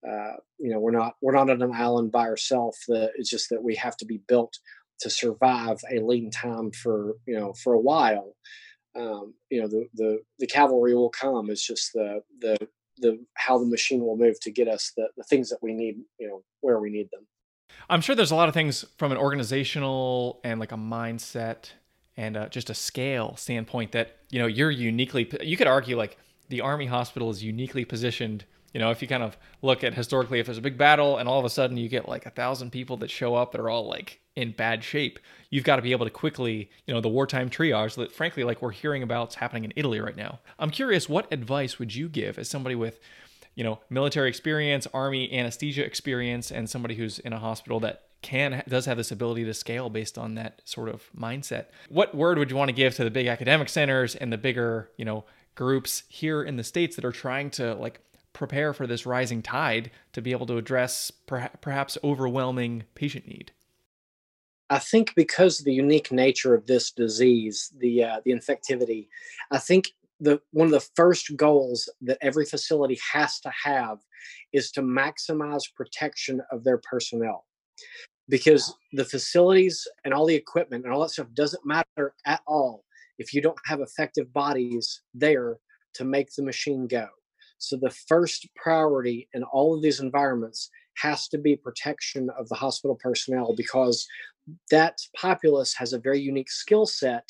uh, 0.08 0.34
you 0.58 0.72
know 0.72 0.80
we're 0.80 0.92
not 0.92 1.16
we're 1.22 1.34
not 1.34 1.50
on 1.50 1.62
an 1.62 1.74
island 1.74 2.12
by 2.12 2.28
ourselves. 2.28 2.78
It's 2.88 3.30
just 3.30 3.50
that 3.50 3.64
we 3.64 3.76
have 3.76 3.98
to 3.98 4.06
be 4.06 4.22
built 4.28 4.58
to 5.02 5.10
survive 5.10 5.80
a 5.92 6.00
lean 6.00 6.32
time 6.32 6.72
for 6.72 7.16
you 7.26 7.38
know 7.38 7.54
for 7.54 7.74
a 7.74 7.80
while. 7.80 8.36
Um, 8.96 9.34
you 9.50 9.62
know 9.62 9.68
the, 9.68 9.88
the 9.94 10.20
the 10.40 10.48
cavalry 10.48 10.96
will 10.96 11.10
come. 11.10 11.50
It's 11.50 11.66
just 11.66 11.94
the 11.94 12.22
the 12.40 12.58
the 12.98 13.26
how 13.36 13.58
the 13.58 13.66
machine 13.66 14.02
will 14.02 14.18
move 14.18 14.40
to 14.42 14.52
get 14.52 14.68
us 14.68 14.92
the, 14.96 15.08
the 15.18 15.24
things 15.24 15.50
that 15.50 15.60
we 15.62 15.74
need 15.74 15.98
you 16.18 16.28
know 16.28 16.44
where 16.62 16.80
we 16.80 16.90
need 16.90 17.10
them. 17.12 17.28
I'm 17.90 18.02
sure 18.02 18.16
there's 18.16 18.32
a 18.32 18.36
lot 18.36 18.48
of 18.48 18.54
things 18.54 18.86
from 18.98 19.12
an 19.12 19.18
organizational 19.18 20.40
and 20.44 20.60
like 20.60 20.72
a 20.72 20.78
mindset 20.78 21.72
and 22.18 22.36
uh, 22.36 22.50
just 22.50 22.70
a 22.70 22.74
scale 22.74 23.36
standpoint 23.36 23.92
that 23.92 24.18
you 24.30 24.40
know 24.40 24.48
you're 24.48 24.72
uniquely. 24.72 25.30
You 25.42 25.58
could 25.58 25.68
argue 25.68 25.98
like 25.98 26.18
the 26.48 26.62
army 26.62 26.86
hospital 26.86 27.30
is 27.30 27.44
uniquely 27.44 27.86
positioned 27.86 28.46
you 28.74 28.80
know, 28.80 28.92
if 28.92 29.02
you 29.02 29.08
kind 29.08 29.24
of 29.24 29.38
look 29.62 29.84
at 29.84 29.94
historically, 29.94 30.40
if 30.40 30.46
there's 30.46 30.58
a 30.58 30.62
big 30.62 30.78
battle 30.78 31.18
and 31.18 31.28
all 31.28 31.40
of 31.40 31.46
a 31.46 31.50
sudden 31.50 31.78
you 31.78 31.90
get 31.90 32.08
like 32.08 32.26
a 32.26 32.30
thousand 32.30 32.72
people 32.72 32.98
that 32.98 33.10
show 33.10 33.36
up 33.36 33.52
that 33.52 33.62
are 33.62 33.70
all 33.70 33.88
like 33.88 34.20
in 34.36 34.52
bad 34.52 34.84
shape, 34.84 35.20
you've 35.50 35.64
got 35.64 35.78
to 35.78 35.82
be 35.82 35.92
able 35.92 36.06
to 36.06 36.12
quickly, 36.12 36.70
you 36.86 36.94
know, 36.94 37.02
the 37.02 37.10
wartime 37.10 37.50
triage 37.50 37.96
that 37.96 38.12
frankly, 38.12 38.44
like 38.44 38.62
we're 38.62 38.72
hearing 38.72 39.04
about 39.04 39.34
happening 39.36 39.66
in 39.66 39.74
Italy 39.76 40.00
right 40.00 40.16
now. 40.16 40.40
I'm 40.58 40.72
curious, 40.72 41.10
what 41.10 41.32
advice 41.32 41.80
would 41.80 41.96
you 41.96 42.08
give 42.08 42.38
as 42.38 42.50
somebody 42.50 42.76
with, 42.76 43.00
you 43.56 43.64
know, 43.64 43.80
military 43.90 44.30
experience, 44.30 44.88
army 44.94 45.32
anesthesia 45.34 45.84
experience, 45.84 46.52
and 46.52 46.70
somebody 46.70 46.96
who's 46.96 47.20
in 47.20 47.34
a 47.34 47.40
hospital 47.40 47.80
that 47.82 48.04
can 48.22 48.64
does 48.68 48.86
have 48.86 48.98
this 48.98 49.12
ability 49.12 49.46
to 49.46 49.54
scale 49.54 49.90
based 49.90 50.18
on 50.18 50.36
that 50.36 50.62
sort 50.66 50.90
of 50.90 51.10
mindset. 51.18 51.66
What 51.88 52.14
word 52.14 52.38
would 52.38 52.52
you 52.52 52.58
want 52.58 52.70
to 52.70 52.76
give 52.76 52.96
to 52.96 53.04
the 53.04 53.12
big 53.12 53.28
academic 53.28 53.70
centers 53.70 54.16
and 54.16 54.32
the 54.32 54.38
bigger, 54.38 54.92
you 54.98 55.06
know, 55.06 55.24
groups 55.56 56.04
here 56.08 56.44
in 56.44 56.58
the 56.58 56.64
states 56.64 56.96
that 56.96 57.06
are 57.06 57.12
trying 57.12 57.50
to 57.50 57.74
like 57.76 58.00
prepare 58.34 58.74
for 58.74 58.88
this 58.88 59.06
rising 59.06 59.42
tide 59.42 59.92
to 60.14 60.22
be 60.22 60.32
able 60.32 60.46
to 60.48 60.58
address 60.58 61.12
per- 61.12 61.50
perhaps 61.62 61.98
overwhelming 62.04 62.84
patient 62.96 63.28
need? 63.28 63.52
I 64.70 64.80
think 64.80 65.16
because 65.16 65.60
of 65.60 65.66
the 65.66 65.74
unique 65.74 66.12
nature 66.12 66.54
of 66.54 66.68
this 66.68 66.92
disease, 66.92 67.74
the 67.78 68.04
uh, 68.04 68.22
the 68.24 68.32
infectivity, 68.32 69.08
I 69.52 69.58
think 69.58 69.90
the 70.20 70.42
one 70.52 70.68
of 70.68 70.72
the 70.72 70.88
first 70.96 71.36
goals 71.36 71.90
that 72.02 72.18
every 72.22 72.46
facility 72.46 73.00
has 73.12 73.40
to 73.42 73.52
have 73.64 74.00
is 74.54 74.72
to 74.72 74.82
maximize 74.82 75.64
protection 75.76 76.42
of 76.52 76.64
their 76.64 76.78
personnel 76.78 77.46
because 78.28 78.76
the 78.94 79.06
facilities 79.06 79.88
and 80.06 80.14
all 80.14 80.26
the 80.26 80.36
equipment 80.36 80.86
and 80.86 80.94
all 80.94 81.02
that 81.02 81.10
stuff 81.10 81.28
doesn't 81.34 81.66
matter 81.66 82.14
at 82.26 82.42
all 82.46 82.84
if 83.18 83.34
you 83.34 83.42
don't 83.42 83.58
have 83.66 83.82
effective 83.82 84.32
bodies 84.34 85.02
there 85.14 85.58
to 85.94 86.04
make 86.04 86.34
the 86.36 86.44
machine 86.44 86.88
go 86.88 87.08
so 87.60 87.78
the 87.78 87.90
first 88.08 88.48
priority 88.56 89.30
in 89.34 89.44
all 89.44 89.76
of 89.76 89.82
these 89.82 90.00
environments 90.00 90.70
has 90.98 91.28
to 91.30 91.38
be 91.38 91.56
protection 91.56 92.30
of 92.38 92.50
the 92.50 92.56
hospital 92.56 92.98
personnel 93.02 93.54
because 93.56 94.08
that 94.72 94.98
populace 95.16 95.74
has 95.76 95.94
a 95.94 96.00
very 96.00 96.20
unique 96.20 96.50
skill 96.50 96.86
set 96.86 97.30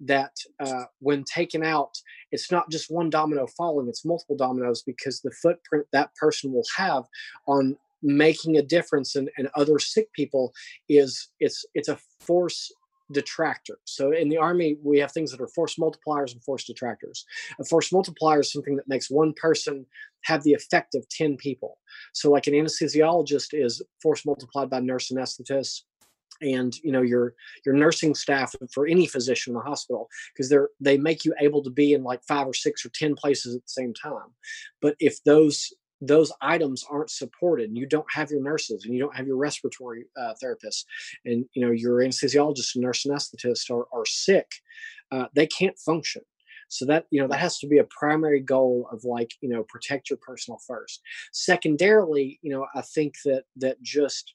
that 0.00 0.32
uh, 0.60 0.84
when 1.00 1.24
taken 1.24 1.62
out 1.62 1.98
it's 2.32 2.50
not 2.50 2.70
just 2.70 2.90
one 2.90 3.10
domino 3.10 3.46
falling 3.46 3.88
it's 3.88 4.04
multiple 4.04 4.36
dominoes 4.36 4.82
because 4.82 5.20
the 5.20 5.32
footprint 5.42 5.86
that 5.92 6.14
person 6.14 6.52
will 6.52 6.64
have 6.76 7.04
on 7.46 7.76
making 8.02 8.56
a 8.56 8.62
difference 8.62 9.14
in, 9.14 9.28
in 9.36 9.48
other 9.54 9.78
sick 9.78 10.10
people 10.14 10.52
is 10.88 11.28
it's 11.38 11.64
it's 11.74 11.88
a 11.88 11.98
force 12.20 12.72
detractor. 13.12 13.78
So 13.84 14.12
in 14.12 14.28
the 14.28 14.36
army, 14.36 14.76
we 14.82 14.98
have 14.98 15.12
things 15.12 15.30
that 15.30 15.40
are 15.40 15.48
force 15.48 15.76
multipliers 15.76 16.32
and 16.32 16.42
force 16.42 16.64
detractors. 16.64 17.24
A 17.58 17.64
force 17.64 17.92
multiplier 17.92 18.40
is 18.40 18.52
something 18.52 18.76
that 18.76 18.88
makes 18.88 19.10
one 19.10 19.32
person 19.34 19.86
have 20.24 20.42
the 20.42 20.52
effect 20.52 20.94
of 20.94 21.08
10 21.08 21.36
people. 21.36 21.78
So 22.12 22.30
like 22.30 22.46
an 22.46 22.54
anesthesiologist 22.54 23.48
is 23.52 23.82
force 24.02 24.24
multiplied 24.26 24.70
by 24.70 24.80
nurse 24.80 25.10
anesthetist 25.10 25.82
and 26.42 26.74
you 26.82 26.90
know 26.90 27.02
your 27.02 27.34
your 27.66 27.74
nursing 27.74 28.14
staff 28.14 28.54
for 28.72 28.86
any 28.86 29.06
physician 29.06 29.52
in 29.52 29.54
the 29.56 29.60
hospital 29.60 30.08
because 30.32 30.48
they're 30.48 30.68
they 30.80 30.96
make 30.96 31.24
you 31.24 31.34
able 31.40 31.62
to 31.62 31.70
be 31.70 31.92
in 31.92 32.02
like 32.02 32.22
five 32.26 32.46
or 32.46 32.54
six 32.54 32.84
or 32.84 32.88
ten 32.90 33.14
places 33.14 33.54
at 33.54 33.62
the 33.62 33.68
same 33.68 33.92
time 33.92 34.28
but 34.80 34.94
if 35.00 35.22
those 35.24 35.72
those 36.00 36.32
items 36.40 36.84
aren't 36.90 37.10
supported 37.10 37.68
and 37.68 37.76
you 37.76 37.86
don't 37.86 38.06
have 38.10 38.30
your 38.30 38.42
nurses 38.42 38.84
and 38.84 38.94
you 38.94 39.00
don't 39.00 39.14
have 39.14 39.26
your 39.26 39.36
respiratory 39.36 40.06
uh, 40.18 40.32
therapists 40.42 40.84
and 41.24 41.44
you 41.52 41.64
know 41.64 41.72
your 41.72 41.98
anesthesiologist 41.98 42.74
and 42.74 42.82
nurse 42.82 43.04
anesthetist 43.04 43.70
are, 43.70 43.86
are 43.92 44.06
sick 44.06 44.50
uh, 45.12 45.26
they 45.34 45.46
can't 45.46 45.78
function. 45.78 46.22
So 46.68 46.84
that 46.86 47.06
you 47.10 47.20
know 47.20 47.26
that 47.26 47.40
has 47.40 47.58
to 47.58 47.66
be 47.66 47.78
a 47.78 47.84
primary 47.84 48.38
goal 48.38 48.88
of 48.92 49.02
like 49.04 49.32
you 49.40 49.48
know 49.48 49.64
protect 49.64 50.08
your 50.08 50.18
personal 50.22 50.60
first. 50.66 51.00
Secondarily 51.32 52.38
you 52.42 52.52
know 52.52 52.66
i 52.76 52.80
think 52.80 53.14
that 53.24 53.42
that 53.56 53.82
just 53.82 54.34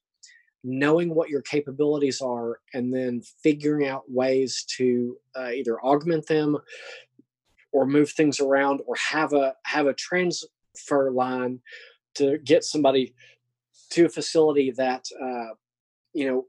knowing 0.66 1.14
what 1.14 1.30
your 1.30 1.44
capabilities 1.44 2.22
are 2.22 2.60
and 2.74 2.94
then 2.94 3.22
figuring 3.42 3.88
out 3.88 4.04
ways 4.10 4.66
to 4.78 5.16
uh, 5.38 5.50
either 5.50 5.80
augment 5.82 6.26
them 6.28 6.58
or 7.72 7.86
move 7.86 8.12
things 8.12 8.40
around 8.40 8.82
or 8.88 8.96
have 8.96 9.32
a 9.34 9.54
have 9.64 9.86
a 9.86 9.94
transfer 10.76 11.12
line 11.12 11.60
to 12.16 12.38
get 12.40 12.64
somebody 12.64 13.14
to 13.92 14.06
a 14.06 14.10
facility 14.10 14.72
that 14.72 15.04
uh, 15.22 15.54
you 16.14 16.28
know 16.28 16.46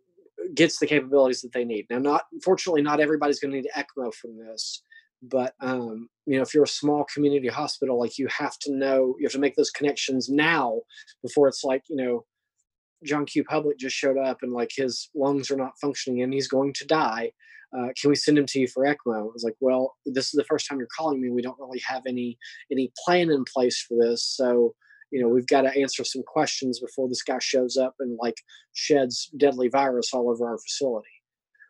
gets 0.54 0.78
the 0.78 0.86
capabilities 0.86 1.40
that 1.40 1.52
they 1.52 1.64
need 1.64 1.86
now 1.90 1.98
not 1.98 2.22
unfortunately 2.32 2.82
not 2.82 3.00
everybody's 3.00 3.40
going 3.40 3.50
to 3.50 3.60
need 3.60 3.70
ecmo 3.76 4.12
from 4.14 4.36
this 4.36 4.82
but 5.22 5.54
um, 5.60 6.08
you 6.26 6.36
know 6.36 6.42
if 6.42 6.54
you're 6.54 6.64
a 6.64 6.68
small 6.68 7.04
community 7.12 7.48
hospital 7.48 7.98
like 7.98 8.18
you 8.18 8.28
have 8.28 8.58
to 8.58 8.72
know 8.72 9.14
you 9.18 9.24
have 9.24 9.32
to 9.32 9.38
make 9.38 9.56
those 9.56 9.70
connections 9.70 10.28
now 10.28 10.80
before 11.22 11.48
it's 11.48 11.64
like 11.64 11.82
you 11.88 11.96
know 11.96 12.24
John 13.04 13.26
Q. 13.26 13.44
Public 13.44 13.78
just 13.78 13.94
showed 13.94 14.16
up 14.18 14.38
and 14.42 14.52
like 14.52 14.70
his 14.74 15.10
lungs 15.14 15.50
are 15.50 15.56
not 15.56 15.78
functioning 15.80 16.22
and 16.22 16.32
he's 16.32 16.48
going 16.48 16.72
to 16.74 16.86
die. 16.86 17.30
Uh, 17.76 17.88
can 18.00 18.10
we 18.10 18.16
send 18.16 18.38
him 18.38 18.46
to 18.46 18.60
you 18.60 18.68
for 18.68 18.84
ECMO? 18.84 19.18
I 19.18 19.22
was 19.22 19.44
like, 19.44 19.56
well, 19.60 19.94
this 20.06 20.26
is 20.26 20.32
the 20.32 20.44
first 20.44 20.68
time 20.68 20.78
you're 20.78 20.88
calling 20.96 21.20
me. 21.20 21.30
We 21.30 21.42
don't 21.42 21.58
really 21.58 21.82
have 21.86 22.02
any 22.06 22.38
any 22.70 22.92
plan 23.04 23.30
in 23.30 23.44
place 23.52 23.80
for 23.80 23.96
this, 23.98 24.24
so 24.24 24.74
you 25.10 25.22
know 25.22 25.28
we've 25.28 25.46
got 25.46 25.62
to 25.62 25.76
answer 25.80 26.04
some 26.04 26.22
questions 26.26 26.80
before 26.80 27.08
this 27.08 27.22
guy 27.22 27.38
shows 27.40 27.76
up 27.76 27.94
and 28.00 28.18
like 28.20 28.36
sheds 28.74 29.30
deadly 29.36 29.68
virus 29.68 30.12
all 30.12 30.30
over 30.30 30.48
our 30.48 30.58
facility. 30.58 31.08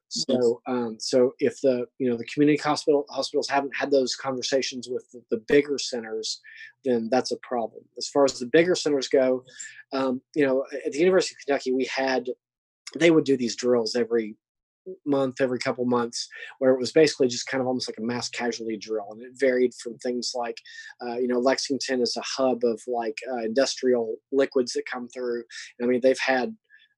So, 0.08 0.62
um, 0.68 0.96
so 1.00 1.32
if 1.40 1.60
the 1.62 1.86
you 1.98 2.08
know 2.08 2.16
the 2.16 2.26
community 2.26 2.62
hospital 2.62 3.06
hospitals 3.10 3.48
haven't 3.48 3.74
had 3.74 3.90
those 3.90 4.14
conversations 4.14 4.88
with 4.88 5.04
the, 5.12 5.20
the, 5.30 5.42
bigger 5.48 5.78
centers, 5.78 6.40
then 6.84 7.08
that's 7.10 7.32
a 7.32 7.36
problem. 7.38 7.82
As 7.98 8.08
far 8.08 8.24
as 8.24 8.38
the 8.38 8.46
bigger 8.46 8.76
centers 8.76 9.08
go, 9.08 9.44
um, 9.92 10.20
you 10.34 10.46
know, 10.46 10.64
at 10.84 10.92
the 10.92 10.98
University 10.98 11.34
of 11.34 11.44
Kentucky, 11.44 11.72
we 11.72 11.86
had 11.86 12.28
they 12.96 13.10
would 13.10 13.24
do 13.24 13.36
these 13.36 13.56
drills 13.56 13.96
every 13.96 14.36
month, 15.04 15.40
every 15.40 15.58
couple 15.58 15.84
months, 15.84 16.28
where 16.58 16.72
it 16.72 16.78
was 16.78 16.92
basically 16.92 17.28
just 17.28 17.46
kind 17.46 17.60
of 17.60 17.66
almost 17.66 17.88
like 17.88 17.98
a 17.98 18.02
mass 18.02 18.28
casualty 18.28 18.76
drill, 18.76 19.08
and 19.10 19.22
it 19.22 19.32
varied 19.34 19.72
from 19.82 19.96
things 19.98 20.32
like, 20.34 20.58
uh, 21.04 21.16
you 21.16 21.28
know, 21.28 21.38
Lexington 21.38 22.00
is 22.00 22.16
a 22.16 22.22
hub 22.42 22.64
of 22.64 22.80
like 22.86 23.18
uh, 23.32 23.42
industrial 23.44 24.16
liquids 24.32 24.72
that 24.72 24.84
come 24.90 25.08
through. 25.08 25.42
And, 25.78 25.86
I 25.86 25.90
mean, 25.90 26.00
they've 26.02 26.18
had 26.18 26.56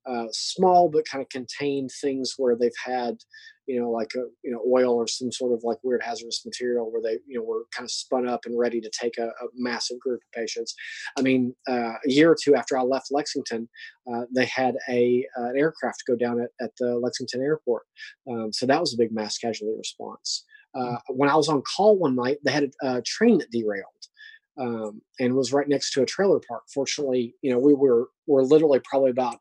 uh, 0.08 0.26
small 0.32 0.88
but 0.88 1.06
kind 1.06 1.22
of 1.22 1.28
contained 1.28 1.90
things 2.00 2.34
where 2.38 2.56
they've 2.56 2.70
had 2.84 3.18
you 3.66 3.78
know 3.78 3.90
like 3.90 4.10
a 4.16 4.22
you 4.42 4.50
know 4.50 4.62
oil 4.66 4.94
or 4.94 5.06
some 5.06 5.30
sort 5.30 5.52
of 5.52 5.62
like 5.62 5.76
weird 5.82 6.02
hazardous 6.02 6.44
material 6.44 6.90
where 6.90 7.02
they 7.02 7.18
you 7.26 7.38
know 7.38 7.42
were 7.42 7.64
kind 7.74 7.84
of 7.84 7.90
spun 7.90 8.26
up 8.26 8.40
and 8.46 8.58
ready 8.58 8.80
to 8.80 8.90
take 8.98 9.18
a, 9.18 9.26
a 9.26 9.46
massive 9.54 10.00
group 10.00 10.20
of 10.20 10.40
patients. 10.40 10.74
I 11.16 11.22
mean 11.22 11.54
uh, 11.68 11.92
a 12.04 12.10
year 12.10 12.32
or 12.32 12.36
two 12.42 12.54
after 12.54 12.78
i 12.78 12.82
left 12.82 13.08
lexington 13.10 13.68
uh, 14.10 14.22
they 14.34 14.46
had 14.46 14.76
a 14.88 15.24
uh, 15.38 15.50
an 15.50 15.58
aircraft 15.58 16.04
go 16.06 16.16
down 16.16 16.40
at, 16.40 16.50
at 16.60 16.70
the 16.78 16.98
lexington 16.98 17.42
airport. 17.42 17.82
Um, 18.28 18.52
so 18.52 18.66
that 18.66 18.80
was 18.80 18.94
a 18.94 18.98
big 18.98 19.12
mass 19.12 19.36
casualty 19.38 19.76
response. 19.76 20.44
Uh, 20.74 20.96
when 21.08 21.30
i 21.30 21.36
was 21.36 21.48
on 21.48 21.62
call 21.62 21.98
one 21.98 22.14
night 22.14 22.38
they 22.44 22.52
had 22.52 22.70
a, 22.82 22.96
a 22.96 23.02
train 23.02 23.38
that 23.38 23.50
derailed 23.50 23.84
um, 24.58 25.00
and 25.20 25.34
was 25.34 25.52
right 25.52 25.68
next 25.68 25.92
to 25.92 26.02
a 26.02 26.06
trailer 26.06 26.40
park. 26.48 26.64
Fortunately, 26.72 27.34
you 27.42 27.52
know, 27.52 27.58
we 27.58 27.74
were 27.74 28.08
were 28.26 28.44
literally 28.44 28.80
probably 28.80 29.10
about 29.10 29.38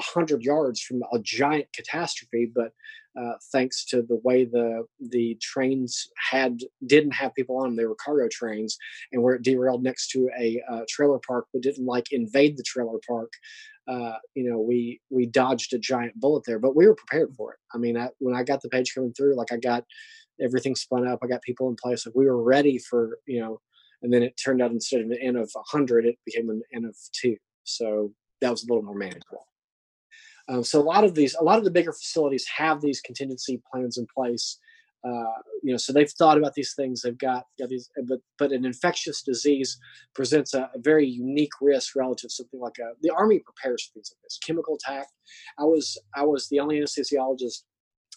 hundred 0.00 0.42
yards 0.42 0.80
from 0.80 1.02
a 1.12 1.18
giant 1.20 1.66
catastrophe, 1.72 2.50
but 2.54 2.72
uh, 3.20 3.32
thanks 3.52 3.84
to 3.86 4.02
the 4.02 4.20
way 4.24 4.44
the 4.44 4.84
the 5.10 5.36
trains 5.40 6.08
had 6.30 6.60
didn't 6.86 7.12
have 7.12 7.34
people 7.34 7.56
on 7.56 7.64
them, 7.70 7.76
they 7.76 7.86
were 7.86 7.96
cargo 7.96 8.28
trains, 8.30 8.76
and 9.12 9.22
where 9.22 9.34
it 9.34 9.42
derailed 9.42 9.82
next 9.82 10.10
to 10.10 10.28
a 10.38 10.60
uh, 10.70 10.82
trailer 10.88 11.20
park, 11.26 11.46
but 11.52 11.62
didn't 11.62 11.86
like 11.86 12.12
invade 12.12 12.56
the 12.56 12.64
trailer 12.64 12.98
park. 13.06 13.32
Uh, 13.88 14.14
you 14.34 14.48
know, 14.48 14.60
we 14.60 15.00
we 15.10 15.26
dodged 15.26 15.72
a 15.74 15.78
giant 15.78 16.18
bullet 16.20 16.44
there, 16.46 16.58
but 16.58 16.76
we 16.76 16.86
were 16.86 16.94
prepared 16.94 17.34
for 17.36 17.52
it. 17.52 17.58
I 17.74 17.78
mean, 17.78 17.96
I, 17.96 18.08
when 18.18 18.34
I 18.34 18.44
got 18.44 18.62
the 18.62 18.68
page 18.68 18.94
coming 18.94 19.12
through, 19.12 19.36
like 19.36 19.52
I 19.52 19.56
got 19.56 19.84
everything 20.40 20.76
spun 20.76 21.06
up, 21.06 21.18
I 21.22 21.26
got 21.26 21.42
people 21.42 21.68
in 21.68 21.76
place, 21.76 22.06
like 22.06 22.14
we 22.14 22.26
were 22.26 22.42
ready 22.42 22.78
for 22.78 23.18
you 23.26 23.40
know 23.40 23.60
and 24.02 24.12
then 24.12 24.22
it 24.22 24.38
turned 24.42 24.62
out 24.62 24.70
instead 24.70 25.00
of 25.00 25.10
an 25.10 25.18
N 25.20 25.36
of 25.36 25.50
100, 25.52 26.06
it 26.06 26.18
became 26.24 26.48
an 26.50 26.62
N 26.74 26.84
of 26.84 26.96
two. 27.12 27.36
So 27.64 28.12
that 28.40 28.50
was 28.50 28.64
a 28.64 28.66
little 28.66 28.82
more 28.82 28.94
manageable. 28.94 29.46
Um, 30.48 30.64
so 30.64 30.80
a 30.80 30.82
lot 30.82 31.04
of 31.04 31.14
these, 31.14 31.34
a 31.34 31.44
lot 31.44 31.58
of 31.58 31.64
the 31.64 31.70
bigger 31.70 31.92
facilities 31.92 32.46
have 32.56 32.80
these 32.80 33.00
contingency 33.00 33.62
plans 33.70 33.98
in 33.98 34.06
place. 34.14 34.58
Uh, 35.02 35.32
you 35.62 35.70
know, 35.70 35.78
so 35.78 35.92
they've 35.92 36.10
thought 36.10 36.36
about 36.36 36.52
these 36.52 36.74
things. 36.74 37.00
They've 37.00 37.16
got, 37.16 37.46
got 37.58 37.70
these, 37.70 37.88
but 38.06 38.20
but 38.38 38.52
an 38.52 38.66
infectious 38.66 39.22
disease 39.22 39.78
presents 40.14 40.52
a, 40.52 40.70
a, 40.74 40.78
very 40.78 41.06
unique 41.06 41.52
risk 41.62 41.96
relative 41.96 42.28
to 42.28 42.34
something 42.34 42.60
like 42.60 42.78
a. 42.80 42.92
The 43.00 43.10
army 43.10 43.38
prepares 43.38 43.84
for 43.84 43.94
things 43.94 44.12
like 44.12 44.22
this. 44.22 44.38
Chemical 44.46 44.76
attack. 44.76 45.06
I 45.58 45.64
was 45.64 45.96
I 46.14 46.24
was 46.24 46.48
the 46.48 46.60
only 46.60 46.80
anesthesiologist 46.80 47.62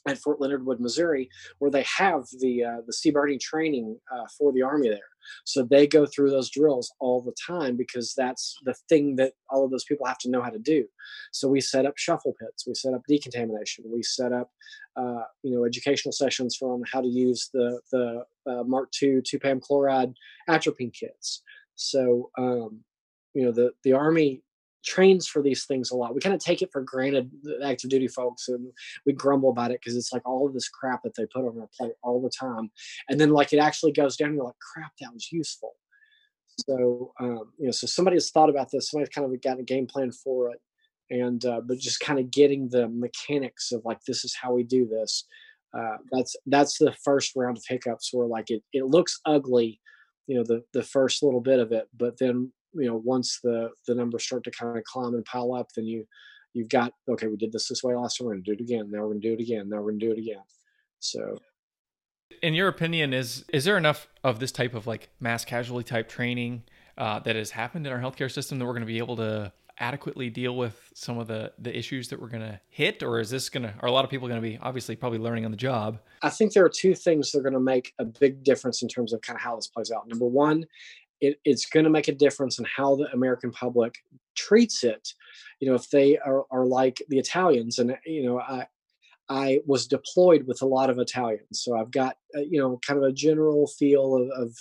at 0.08 0.18
Fort 0.18 0.42
Leonard 0.42 0.66
Wood, 0.66 0.80
Missouri, 0.80 1.30
where 1.60 1.72
they 1.72 1.86
have 1.98 2.24
the 2.40 2.64
uh, 2.64 2.82
the 2.86 2.94
CBRN 2.94 3.40
training 3.40 4.00
uh, 4.12 4.26
for 4.38 4.52
the 4.52 4.62
Army 4.62 4.90
there. 4.90 5.00
So 5.46 5.64
they 5.64 5.88
go 5.88 6.06
through 6.06 6.32
those 6.32 6.50
drills 6.50 6.94
all 7.00 7.22
the 7.22 7.36
time 7.48 7.78
because 7.78 8.14
that's 8.16 8.58
the 8.66 8.76
thing 8.90 9.16
that 9.16 9.34
all 9.50 9.64
of 9.64 9.72
those 9.72 9.86
people 9.86 10.06
have 10.06 10.18
to 10.20 10.30
know 10.30 10.42
how 10.42 10.50
to 10.50 10.60
do. 10.60 10.86
So 11.32 11.48
we 11.48 11.62
set 11.62 11.86
up 11.86 11.98
shuffle 11.98 12.36
pits, 12.40 12.68
we 12.68 12.76
set 12.76 12.94
up 12.94 13.02
decontamination, 13.08 13.86
we 13.88 14.04
set 14.04 14.34
up 14.34 14.52
uh, 14.96 15.24
you 15.44 15.56
know 15.56 15.66
educational 15.66 16.12
sessions 16.12 16.56
for 16.56 16.74
on 16.74 16.84
how 16.92 17.02
to 17.02 17.08
use 17.08 17.50
the 17.54 17.80
the 17.92 18.24
uh, 18.48 18.64
Mark 18.64 18.90
II 19.02 19.22
two 19.26 19.40
PAM 19.40 19.60
chloride 19.62 20.14
atropine 20.50 20.92
kits. 20.92 21.42
So 21.76 22.30
um, 22.38 22.82
you 23.34 23.46
know 23.46 23.52
the 23.52 23.72
the 23.84 23.94
Army 23.94 24.44
trains 24.84 25.28
for 25.28 25.42
these 25.42 25.66
things 25.66 25.92
a 25.92 25.96
lot. 25.96 26.14
We 26.14 26.22
kind 26.22 26.36
of 26.36 26.42
take 26.42 26.62
it 26.62 26.72
for 26.72 26.82
granted, 26.82 27.32
active 27.64 27.90
duty 27.90 28.08
folks, 28.08 28.50
and 28.50 28.72
we 29.06 29.14
grumble 29.14 29.50
about 29.50 29.72
it 29.72 29.80
because 29.82 29.96
it's 29.96 30.14
like 30.14 30.28
all 30.28 30.48
of 30.48 30.54
this 30.54 30.70
crap 30.70 31.04
that 31.04 31.16
they 31.16 31.26
put 31.26 31.46
on 31.46 31.60
our 31.60 31.70
plate 31.78 31.94
all 32.04 32.22
the 32.22 32.30
time. 32.30 32.72
And 33.10 33.20
then 33.20 33.30
like 33.30 33.54
it 33.54 33.58
actually 33.58 33.92
goes 33.92 34.18
down, 34.18 34.34
you're 34.34 34.44
like, 34.44 34.60
crap, 34.60 34.92
that 35.00 35.14
was 35.14 35.32
useful. 35.32 35.74
So 36.70 37.14
um, 37.20 37.52
you 37.58 37.66
know, 37.66 37.72
so 37.72 37.88
somebody 37.88 38.16
has 38.16 38.30
thought 38.30 38.50
about 38.50 38.70
this. 38.72 38.90
Somebody's 38.90 39.14
kind 39.14 39.32
of 39.32 39.42
got 39.42 39.60
a 39.60 39.64
game 39.64 39.88
plan 39.88 40.12
for 40.12 40.52
it, 40.52 40.62
and 41.10 41.44
uh, 41.46 41.62
but 41.62 41.80
just 41.80 42.00
kind 42.00 42.20
of 42.20 42.32
getting 42.32 42.70
the 42.70 42.88
mechanics 42.90 43.72
of 43.72 43.84
like 43.86 44.00
this 44.06 44.24
is 44.24 44.36
how 44.40 44.54
we 44.54 44.64
do 44.64 44.88
this. 44.88 45.26
Uh, 45.76 45.98
that's 46.12 46.36
that's 46.46 46.78
the 46.78 46.94
first 47.04 47.32
round 47.36 47.58
of 47.58 47.64
hiccups 47.68 48.10
where 48.14 48.28
like 48.28 48.52
it 48.52 48.64
it 48.72 48.86
looks 48.86 49.20
ugly, 49.26 49.82
you 50.28 50.36
know, 50.36 50.44
the 50.44 50.64
the 50.74 50.84
first 50.84 51.24
little 51.24 51.42
bit 51.42 51.60
of 51.60 51.72
it, 51.72 51.88
but 51.98 52.18
then 52.20 52.52
you 52.76 52.88
know 52.88 53.02
once 53.04 53.40
the 53.44 53.70
the 53.88 53.96
numbers 53.96 54.24
start 54.24 54.44
to 54.44 54.52
kind 54.52 54.78
of 54.78 54.84
climb 54.84 55.14
and 55.14 55.26
pile 55.26 55.54
up 55.54 55.72
then 55.76 55.86
you 55.86 56.06
you've 56.54 56.70
got 56.70 56.94
okay 57.10 57.28
we 57.28 57.38
did 57.38 57.52
this 57.52 57.68
this 57.68 57.84
way 57.84 57.96
last 57.96 58.18
time 58.18 58.28
we're 58.28 58.34
going 58.34 58.44
to 58.44 58.56
do 58.56 58.60
it 58.60 58.64
again 58.64 58.90
now 58.90 59.00
we're 59.00 59.10
going 59.10 59.22
to 59.22 59.28
do 59.28 59.34
it 59.34 59.42
again 59.42 59.70
now 59.70 59.78
we're 59.78 59.92
going 59.92 60.00
to 60.00 60.06
do 60.06 60.12
it 60.12 60.20
again. 60.20 60.44
So 61.00 61.38
in 62.42 62.54
your 62.54 62.68
opinion 62.68 63.14
is 63.14 63.46
is 63.54 63.66
there 63.66 63.78
enough 63.78 64.08
of 64.24 64.40
this 64.40 64.52
type 64.52 64.74
of 64.74 64.88
like 64.88 65.10
mass 65.20 65.46
casualty 65.46 65.84
type 65.84 66.10
training 66.10 66.64
uh, 66.98 67.20
that 67.20 67.36
has 67.36 67.52
happened 67.52 67.88
in 67.88 67.94
our 67.94 68.00
healthcare 68.00 68.32
system 68.32 68.60
that 68.60 68.66
we're 68.66 68.74
going 68.74 68.82
to 68.82 68.88
be 68.88 69.00
able 69.00 69.16
to 69.18 69.52
adequately 69.80 70.30
deal 70.30 70.56
with 70.56 70.92
some 70.94 71.18
of 71.18 71.28
the 71.28 71.52
the 71.58 71.76
issues 71.76 72.08
that 72.10 72.22
we're 72.22 72.30
going 72.30 72.42
to 72.42 72.60
hit? 72.70 73.04
Or 73.04 73.20
is 73.20 73.30
this 73.30 73.50
going 73.50 73.64
to 73.64 73.74
are 73.80 73.88
a 73.88 73.92
lot 73.92 74.06
of 74.06 74.12
people 74.12 74.28
going 74.28 74.42
to 74.42 74.48
be 74.48 74.58
obviously 74.62 74.96
probably 74.96 75.20
learning 75.20 75.46
on 75.46 75.52
the 75.52 75.58
job? 75.58 76.00
I 76.22 76.30
think 76.30 76.54
there 76.54 76.66
are 76.66 76.70
two 76.70 76.96
things 76.96 77.32
that 77.32 77.40
are 77.40 77.42
going 77.42 77.54
to 77.54 77.60
make 77.60 77.94
a 78.00 78.06
big 78.06 78.44
difference 78.44 78.82
in 78.82 78.88
terms 78.88 79.14
of 79.14 79.22
kind 79.22 79.36
of 79.36 79.42
how 79.42 79.56
this 79.56 79.68
plays 79.68 79.92
out. 79.92 80.08
Number 80.08 80.28
one 80.28 80.66
it, 81.24 81.40
it's 81.46 81.66
going 81.66 81.86
to 81.86 81.90
make 81.90 82.10
a 82.10 82.14
difference 82.14 82.60
in 82.60 82.66
how 82.66 82.98
the 82.98 83.10
American 83.14 83.50
public 83.52 83.96
treats 84.36 84.84
it. 84.84 85.14
You 85.62 85.70
know, 85.70 85.76
if 85.76 85.90
they 85.90 86.18
are, 86.18 86.44
are 86.52 86.66
like 86.66 87.02
the 87.08 87.18
Italians, 87.18 87.80
and 87.80 87.98
you 88.06 88.26
know, 88.26 88.40
I 88.40 88.68
I 89.30 89.60
was 89.66 89.88
deployed 89.88 90.46
with 90.48 90.62
a 90.62 90.66
lot 90.66 90.90
of 90.90 91.00
Italians, 91.00 91.62
so 91.62 91.78
I've 91.78 91.92
got 91.92 92.18
uh, 92.36 92.42
you 92.42 92.60
know 92.60 92.80
kind 92.86 92.98
of 93.02 93.06
a 93.06 93.14
general 93.14 93.68
feel 93.68 94.16
of, 94.16 94.30
of 94.32 94.56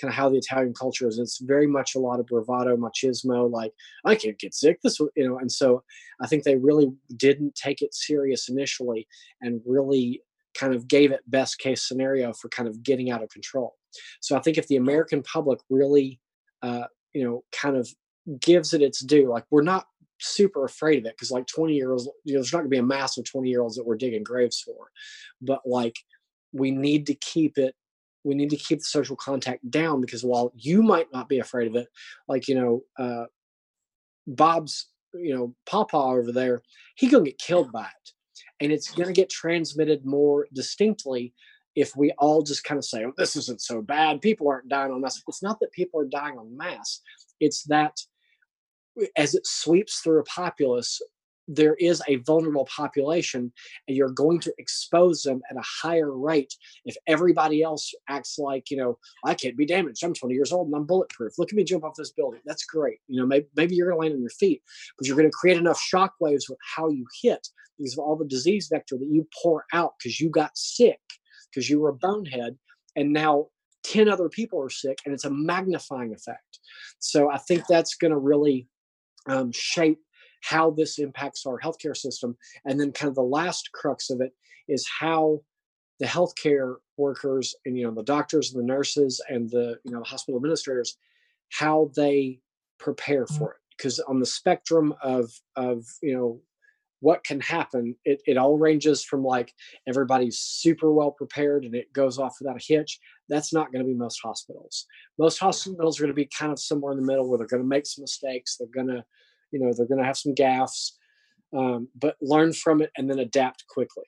kind 0.00 0.08
of 0.08 0.14
how 0.14 0.28
the 0.28 0.38
Italian 0.38 0.72
culture 0.72 1.08
is. 1.08 1.18
It's 1.18 1.38
very 1.38 1.66
much 1.66 1.96
a 1.96 2.00
lot 2.00 2.20
of 2.20 2.26
bravado, 2.26 2.76
machismo, 2.76 3.50
like 3.50 3.72
I 4.04 4.14
can't 4.14 4.38
get 4.38 4.54
sick. 4.54 4.80
This, 4.82 5.00
you 5.00 5.28
know, 5.28 5.38
and 5.38 5.50
so 5.50 5.82
I 6.20 6.28
think 6.28 6.44
they 6.44 6.56
really 6.56 6.92
didn't 7.16 7.56
take 7.56 7.82
it 7.82 7.92
serious 7.92 8.48
initially, 8.48 9.08
and 9.40 9.60
really 9.66 10.22
kind 10.58 10.74
of 10.74 10.88
gave 10.88 11.12
it 11.12 11.20
best 11.26 11.58
case 11.58 11.86
scenario 11.86 12.32
for 12.32 12.48
kind 12.48 12.68
of 12.68 12.82
getting 12.82 13.10
out 13.10 13.22
of 13.22 13.28
control. 13.28 13.74
So 14.20 14.36
I 14.36 14.40
think 14.40 14.58
if 14.58 14.66
the 14.68 14.76
American 14.76 15.22
public 15.22 15.60
really 15.68 16.20
uh, 16.64 16.86
you 17.12 17.22
know, 17.22 17.44
kind 17.52 17.76
of 17.76 17.88
gives 18.40 18.72
it 18.72 18.82
its 18.82 19.00
due. 19.00 19.28
Like 19.28 19.44
we're 19.50 19.62
not 19.62 19.86
super 20.18 20.64
afraid 20.64 20.98
of 20.98 21.06
it 21.06 21.14
because 21.14 21.30
like 21.30 21.46
20 21.46 21.74
year 21.74 21.92
olds, 21.92 22.08
you 22.24 22.32
know, 22.34 22.40
there's 22.40 22.52
not 22.52 22.60
gonna 22.60 22.68
be 22.68 22.78
a 22.78 22.82
mass 22.82 23.18
of 23.18 23.24
20 23.24 23.48
year 23.48 23.60
olds 23.60 23.76
that 23.76 23.86
we're 23.86 23.96
digging 23.96 24.24
graves 24.24 24.60
for. 24.60 24.90
But 25.42 25.60
like 25.66 25.96
we 26.52 26.70
need 26.70 27.06
to 27.06 27.14
keep 27.14 27.58
it 27.58 27.74
we 28.24 28.34
need 28.34 28.48
to 28.48 28.56
keep 28.56 28.78
the 28.78 28.84
social 28.84 29.16
contact 29.16 29.70
down 29.70 30.00
because 30.00 30.24
while 30.24 30.50
you 30.56 30.82
might 30.82 31.12
not 31.12 31.28
be 31.28 31.40
afraid 31.40 31.68
of 31.68 31.76
it, 31.76 31.88
like 32.26 32.48
you 32.48 32.54
know, 32.54 32.80
uh, 32.98 33.26
Bob's 34.26 34.88
you 35.12 35.36
know 35.36 35.54
Papa 35.66 35.98
over 35.98 36.32
there, 36.32 36.62
he 36.96 37.08
gonna 37.08 37.24
get 37.24 37.36
killed 37.36 37.70
by 37.70 37.84
it, 37.84 38.12
and 38.60 38.72
it's 38.72 38.90
gonna 38.90 39.12
get 39.12 39.30
transmitted 39.30 40.04
more 40.04 40.46
distinctly 40.52 41.34
if 41.74 41.96
we 41.96 42.12
all 42.18 42.42
just 42.42 42.64
kind 42.64 42.78
of 42.78 42.84
say, 42.84 43.04
"Oh, 43.04 43.12
this 43.16 43.36
isn't 43.36 43.60
so 43.60 43.82
bad. 43.82 44.20
People 44.22 44.48
aren't 44.48 44.68
dying 44.68 44.92
on 44.92 45.00
mass." 45.00 45.22
It's 45.26 45.42
not 45.42 45.58
that 45.60 45.72
people 45.72 46.00
are 46.00 46.06
dying 46.06 46.38
on 46.38 46.56
mass; 46.56 47.00
it's 47.40 47.64
that 47.64 47.98
as 49.16 49.34
it 49.34 49.46
sweeps 49.46 50.00
through 50.00 50.20
a 50.20 50.24
populace, 50.24 51.00
there 51.48 51.74
is 51.74 52.02
a 52.08 52.16
vulnerable 52.16 52.66
population 52.66 53.52
and 53.86 53.96
you're 53.96 54.10
going 54.10 54.40
to 54.40 54.52
expose 54.58 55.22
them 55.22 55.42
at 55.50 55.56
a 55.56 55.64
higher 55.82 56.16
rate 56.16 56.54
if 56.84 56.96
everybody 57.06 57.62
else 57.62 57.92
acts 58.08 58.38
like 58.38 58.70
you 58.70 58.76
know 58.76 58.98
i 59.24 59.34
can't 59.34 59.56
be 59.56 59.66
damaged. 59.66 60.02
I'm 60.02 60.14
20 60.14 60.34
years 60.34 60.52
old 60.52 60.68
and 60.68 60.76
i'm 60.76 60.86
bulletproof. 60.86 61.34
Look 61.38 61.50
at 61.50 61.56
me 61.56 61.64
jump 61.64 61.84
off 61.84 61.94
this 61.96 62.12
building. 62.12 62.40
That's 62.44 62.64
great. 62.64 62.98
You 63.08 63.20
know 63.20 63.26
maybe, 63.26 63.46
maybe 63.56 63.74
you're 63.74 63.88
going 63.88 63.98
to 63.98 64.02
land 64.02 64.14
on 64.14 64.20
your 64.20 64.30
feet 64.30 64.62
but 64.96 65.06
you're 65.06 65.16
going 65.16 65.28
to 65.28 65.36
create 65.36 65.58
enough 65.58 65.80
shock 65.80 66.14
waves 66.20 66.48
with 66.48 66.58
how 66.76 66.88
you 66.88 67.06
hit 67.22 67.46
because 67.78 67.94
of 67.94 67.98
all 67.98 68.16
the 68.16 68.24
disease 68.24 68.68
vector 68.72 68.96
that 68.96 69.08
you 69.10 69.26
pour 69.42 69.64
out 69.72 69.94
because 69.98 70.20
you 70.20 70.30
got 70.30 70.56
sick 70.56 71.00
because 71.50 71.68
you 71.68 71.80
were 71.80 71.90
a 71.90 71.94
bonehead 71.94 72.56
and 72.96 73.12
now 73.12 73.46
10 73.84 74.08
other 74.08 74.28
people 74.28 74.62
are 74.62 74.70
sick 74.70 74.98
and 75.04 75.12
it's 75.12 75.24
a 75.24 75.30
magnifying 75.30 76.14
effect. 76.14 76.60
So 76.98 77.30
i 77.30 77.38
think 77.38 77.64
that's 77.66 77.96
going 77.96 78.12
to 78.12 78.18
really 78.18 78.68
um, 79.26 79.52
shape 79.52 79.98
how 80.44 80.70
this 80.70 80.98
impacts 80.98 81.46
our 81.46 81.58
healthcare 81.58 81.96
system. 81.96 82.36
And 82.66 82.78
then 82.78 82.92
kind 82.92 83.08
of 83.08 83.14
the 83.14 83.22
last 83.22 83.72
crux 83.72 84.10
of 84.10 84.20
it 84.20 84.32
is 84.68 84.86
how 84.88 85.40
the 86.00 86.06
healthcare 86.06 86.76
workers 86.96 87.54
and 87.64 87.78
you 87.78 87.84
know 87.84 87.94
the 87.94 88.02
doctors 88.02 88.52
and 88.52 88.62
the 88.62 88.66
nurses 88.66 89.20
and 89.28 89.48
the 89.50 89.78
you 89.84 89.92
know 89.92 90.00
the 90.00 90.04
hospital 90.04 90.36
administrators 90.36 90.96
how 91.52 91.90
they 91.96 92.40
prepare 92.78 93.24
mm-hmm. 93.24 93.38
for 93.38 93.52
it. 93.52 93.58
Because 93.76 94.00
on 94.00 94.20
the 94.20 94.26
spectrum 94.26 94.94
of 95.02 95.30
of 95.56 95.84
you 96.02 96.14
know 96.14 96.40
what 97.00 97.24
can 97.24 97.38
happen 97.40 97.94
it, 98.04 98.22
it 98.26 98.38
all 98.38 98.56
ranges 98.56 99.04
from 99.04 99.22
like 99.22 99.52
everybody's 99.86 100.38
super 100.38 100.90
well 100.92 101.10
prepared 101.10 101.64
and 101.64 101.74
it 101.74 101.92
goes 101.92 102.18
off 102.18 102.36
without 102.40 102.56
a 102.56 102.64
hitch. 102.66 102.98
That's 103.28 103.52
not 103.52 103.72
going 103.72 103.84
to 103.84 103.88
be 103.88 103.96
most 103.96 104.20
hospitals. 104.22 104.86
Most 105.18 105.38
hospitals 105.38 105.98
are 105.98 106.02
going 106.02 106.14
to 106.14 106.14
be 106.14 106.28
kind 106.38 106.52
of 106.52 106.58
somewhere 106.58 106.92
in 106.92 107.00
the 107.00 107.06
middle 107.06 107.28
where 107.28 107.38
they're 107.38 107.46
going 107.46 107.62
to 107.62 107.68
make 107.68 107.86
some 107.86 108.02
mistakes. 108.02 108.56
They're 108.56 108.68
going 108.68 108.94
to 108.94 109.04
you 109.54 109.60
know 109.60 109.72
they're 109.72 109.86
going 109.86 110.00
to 110.00 110.04
have 110.04 110.18
some 110.18 110.34
gaffes 110.34 110.90
um, 111.56 111.88
but 111.94 112.16
learn 112.20 112.52
from 112.52 112.82
it 112.82 112.90
and 112.96 113.08
then 113.08 113.20
adapt 113.20 113.64
quickly. 113.68 114.04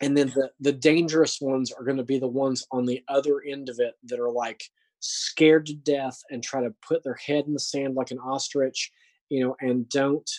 And 0.00 0.16
then 0.16 0.28
the 0.28 0.50
the 0.60 0.72
dangerous 0.72 1.40
ones 1.40 1.72
are 1.72 1.84
going 1.84 1.98
to 1.98 2.04
be 2.04 2.18
the 2.18 2.28
ones 2.28 2.66
on 2.72 2.86
the 2.86 3.02
other 3.08 3.42
end 3.46 3.68
of 3.68 3.80
it 3.80 3.94
that 4.04 4.20
are 4.20 4.30
like 4.30 4.62
scared 5.00 5.66
to 5.66 5.74
death 5.74 6.18
and 6.30 6.42
try 6.42 6.62
to 6.62 6.74
put 6.86 7.02
their 7.02 7.18
head 7.26 7.46
in 7.46 7.54
the 7.54 7.60
sand 7.60 7.94
like 7.94 8.10
an 8.10 8.18
ostrich 8.18 8.90
you 9.30 9.42
know 9.42 9.56
and 9.60 9.88
don't 9.88 10.30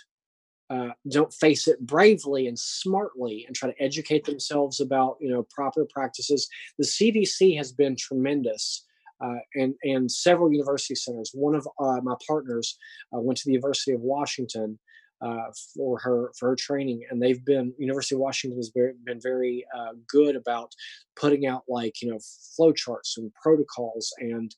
uh, 0.70 0.92
don't 1.10 1.34
face 1.34 1.68
it 1.68 1.80
bravely 1.86 2.48
and 2.48 2.58
smartly 2.58 3.44
and 3.46 3.56
try 3.56 3.70
to 3.70 3.84
educate 3.84 4.24
themselves 4.24 4.80
about 4.80 5.18
you 5.20 5.30
know 5.30 5.46
proper 5.54 5.86
practices. 5.94 6.48
The 6.80 6.86
cdc 6.86 7.58
has 7.58 7.72
been 7.72 7.96
tremendous 7.96 8.84
uh, 9.24 9.40
and 9.56 9.76
and 9.84 10.12
several 10.12 10.52
university 10.52 10.96
centers. 10.96 11.32
One 11.34 11.56
of 11.56 11.68
uh, 11.80 12.02
my 12.02 12.16
partners 12.28 12.78
uh, 13.16 13.20
went 13.20 13.38
to 13.38 13.44
the 13.46 13.54
University 13.54 13.92
of 13.92 14.02
Washington 14.02 14.80
uh, 15.22 15.52
for 15.76 16.00
her 16.00 16.32
for 16.38 16.50
her 16.50 16.56
training, 16.56 17.02
and 17.10 17.22
they've 17.22 17.44
been 17.46 17.74
University 17.78 18.16
of 18.16 18.22
Washington 18.22 18.58
has 18.58 18.72
been 18.72 19.20
very 19.22 19.66
uh, 19.78 19.94
good 20.10 20.36
about 20.36 20.72
putting 21.16 21.46
out 21.46 21.64
like 21.68 22.02
you 22.02 22.10
know 22.10 22.20
flow 22.56 22.72
charts 22.72 23.18
and 23.18 23.32
protocols. 23.42 24.12
And 24.20 24.54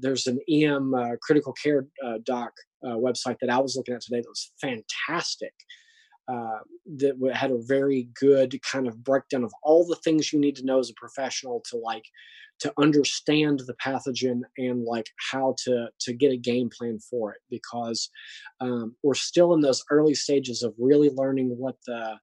there's 0.00 0.26
an 0.26 0.38
EM 0.50 0.94
critical 1.22 1.52
care 1.52 1.86
doc 2.24 2.52
website 2.84 3.36
that 3.40 3.50
I 3.50 3.58
was 3.58 3.76
looking 3.76 3.94
at 3.94 4.00
today 4.00 4.20
that 4.20 4.28
was 4.28 4.52
fantastic. 4.60 5.52
Uh, 6.28 6.58
that 6.96 7.14
had 7.34 7.52
a 7.52 7.62
very 7.62 8.08
good 8.18 8.58
kind 8.62 8.88
of 8.88 9.04
breakdown 9.04 9.44
of 9.44 9.52
all 9.62 9.86
the 9.86 9.94
things 9.96 10.32
you 10.32 10.40
need 10.40 10.56
to 10.56 10.64
know 10.64 10.80
as 10.80 10.90
a 10.90 10.94
professional 10.94 11.62
to 11.64 11.76
like 11.76 12.04
to 12.58 12.72
understand 12.78 13.60
the 13.66 13.74
pathogen 13.74 14.40
and 14.56 14.84
like 14.84 15.06
how 15.30 15.54
to 15.64 15.88
to 16.00 16.12
get 16.12 16.32
a 16.32 16.36
game 16.36 16.70
plan 16.76 16.98
for 16.98 17.32
it 17.32 17.40
because 17.50 18.10
um, 18.60 18.96
we're 19.02 19.14
still 19.14 19.54
in 19.54 19.60
those 19.60 19.84
early 19.90 20.14
stages 20.14 20.62
of 20.62 20.74
really 20.78 21.10
learning 21.10 21.54
what 21.58 21.76
the 21.86 22.18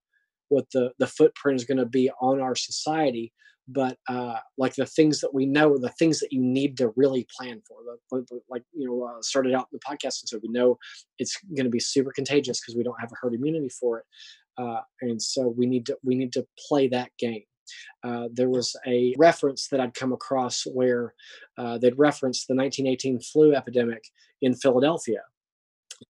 what 0.49 0.65
the 0.73 0.91
the 0.99 1.07
footprint 1.07 1.59
is 1.59 1.65
going 1.65 1.77
to 1.77 1.85
be 1.85 2.11
on 2.21 2.41
our 2.41 2.55
society 2.55 3.31
but 3.67 3.97
uh, 4.07 4.35
like 4.57 4.75
the 4.75 4.85
things 4.85 5.21
that 5.21 5.33
we 5.33 5.45
know 5.45 5.77
the 5.77 5.89
things 5.89 6.19
that 6.19 6.31
you 6.31 6.41
need 6.41 6.77
to 6.77 6.93
really 6.95 7.27
plan 7.37 7.61
for. 7.67 7.77
The, 8.11 8.41
like 8.49 8.63
you 8.73 8.87
know, 8.87 9.03
uh, 9.03 9.21
started 9.21 9.53
out 9.53 9.67
in 9.71 9.79
the 9.79 9.79
podcast, 9.79 10.21
and 10.21 10.29
so 10.29 10.39
we 10.41 10.49
know 10.49 10.77
it's 11.19 11.37
going 11.55 11.65
to 11.65 11.69
be 11.71 11.79
super 11.79 12.11
contagious 12.11 12.59
because 12.59 12.75
we 12.75 12.83
don't 12.83 12.99
have 12.99 13.11
a 13.11 13.15
herd 13.19 13.33
immunity 13.33 13.69
for 13.69 13.99
it, 13.99 14.05
uh, 14.57 14.81
and 15.01 15.21
so 15.21 15.53
we 15.57 15.65
need 15.65 15.85
to 15.87 15.97
we 16.03 16.15
need 16.15 16.33
to 16.33 16.45
play 16.67 16.87
that 16.89 17.11
game. 17.17 17.43
Uh, 18.03 18.27
there 18.33 18.49
was 18.49 18.75
a 18.85 19.15
reference 19.17 19.69
that 19.69 19.79
I'd 19.79 19.93
come 19.93 20.11
across 20.11 20.63
where 20.65 21.13
uh, 21.57 21.77
they'd 21.77 21.97
referenced 21.97 22.47
the 22.47 22.55
1918 22.55 23.21
flu 23.21 23.55
epidemic 23.55 24.03
in 24.41 24.53
Philadelphia 24.53 25.21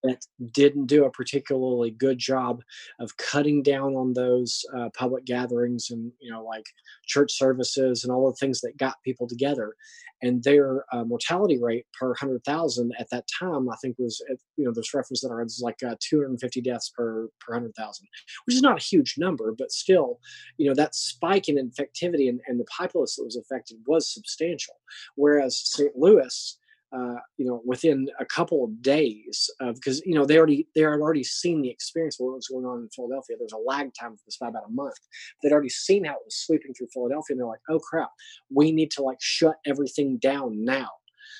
that 0.04 0.26
didn't 0.52 0.88
do 0.88 1.06
a 1.06 1.12
particularly 1.12 1.92
good 1.92 2.18
job 2.18 2.62
of 3.00 3.16
cutting 3.18 3.62
down 3.62 3.96
on 3.96 4.14
those 4.14 4.66
uh, 4.78 4.90
public 4.98 5.26
gatherings 5.26 5.90
and 5.90 6.12
you 6.20 6.32
know 6.32 6.44
like 6.44 6.66
church 7.06 7.32
services 7.32 8.04
and 8.04 8.12
all 8.12 8.30
the 8.30 8.36
things 8.36 8.62
that 8.62 8.78
got 8.78 9.02
people 9.04 9.28
together 9.28 9.76
and 10.22 10.44
their 10.44 10.86
uh, 10.94 11.04
mortality 11.04 11.60
rate 11.62 11.86
per 12.00 12.08
100,000 12.08 12.94
at 12.98 13.10
that 13.12 13.26
time 13.40 13.70
I 13.70 13.76
think 13.82 13.98
was 14.00 14.24
you 14.56 14.66
know 14.66 14.72
there's 14.72 14.94
reference 14.94 15.22
that 15.22 15.32
are 15.32 15.46
like 15.62 15.84
uh, 15.84 15.96
250 16.00 16.62
deaths 16.62 16.92
per 16.96 17.28
per 17.40 17.54
100,000 17.54 18.08
which 18.46 18.56
is 18.56 18.62
not 18.62 18.78
a 18.80 18.84
huge 18.84 19.16
number 19.18 19.54
but 19.58 19.72
still 19.72 20.20
you 20.58 20.68
know 20.68 20.76
that 20.76 20.96
spike 20.96 21.50
in 21.50 21.56
infectivity 21.58 22.30
and, 22.30 22.40
and 22.48 22.60
the 22.60 22.66
populace 22.66 23.16
that 23.16 23.26
was 23.26 23.36
affected 23.36 23.78
was 23.86 24.12
substantial 24.12 24.76
whereas 25.16 25.58
St. 25.58 25.96
Louis 25.96 26.58
uh, 26.96 27.16
you 27.38 27.46
know, 27.46 27.62
within 27.66 28.08
a 28.20 28.26
couple 28.26 28.64
of 28.64 28.82
days, 28.82 29.50
because 29.74 30.02
you 30.06 30.14
know 30.14 30.26
they 30.26 30.38
already 30.38 30.68
they 30.76 30.82
had 30.82 30.90
already 30.90 31.24
seen 31.24 31.62
the 31.62 31.70
experience 31.70 32.20
of 32.20 32.26
what 32.26 32.36
was 32.36 32.48
going 32.48 32.66
on 32.66 32.80
in 32.82 32.90
Philadelphia. 32.90 33.36
There's 33.38 33.54
a 33.54 33.58
lag 33.58 33.92
time 34.00 34.16
for 34.16 34.22
this 34.26 34.38
by 34.38 34.50
about 34.50 34.68
a 34.68 34.72
month. 34.72 34.96
They'd 35.42 35.52
already 35.52 35.70
seen 35.70 36.06
how 36.06 36.14
it 36.14 36.26
was 36.26 36.36
sweeping 36.36 36.74
through 36.74 36.90
Philadelphia, 36.94 37.34
and 37.34 37.40
they're 37.40 37.48
like, 37.48 37.62
"Oh 37.70 37.80
crap, 37.80 38.12
we 38.54 38.72
need 38.72 38.92
to 38.92 39.02
like 39.02 39.18
shut 39.20 39.56
everything 39.66 40.18
down 40.18 40.64
now." 40.64 40.90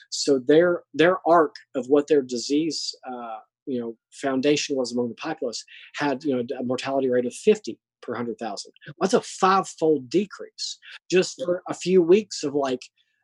So 0.10 0.40
their 0.40 0.84
their 0.94 1.18
arc 1.28 1.56
of 1.76 1.88
what 1.88 2.08
their 2.08 2.22
disease, 2.22 2.96
uh, 3.08 3.38
you 3.66 3.80
know, 3.80 3.96
foundation 4.12 4.76
was 4.76 4.92
among 4.92 5.10
the 5.10 5.16
populace 5.16 5.64
had 5.96 6.24
you 6.24 6.36
know 6.36 6.44
a 6.60 6.64
mortality 6.64 7.10
rate 7.10 7.26
of 7.26 7.34
50 7.34 7.80
per 8.02 8.14
100,000. 8.14 8.72
That's 9.00 9.14
a 9.14 9.22
five-fold 9.22 10.10
decrease 10.10 10.78
just 11.10 11.42
for 11.44 11.64
a 11.70 11.74
few 11.74 12.02
weeks 12.02 12.44
of 12.44 12.54
like 12.54 12.82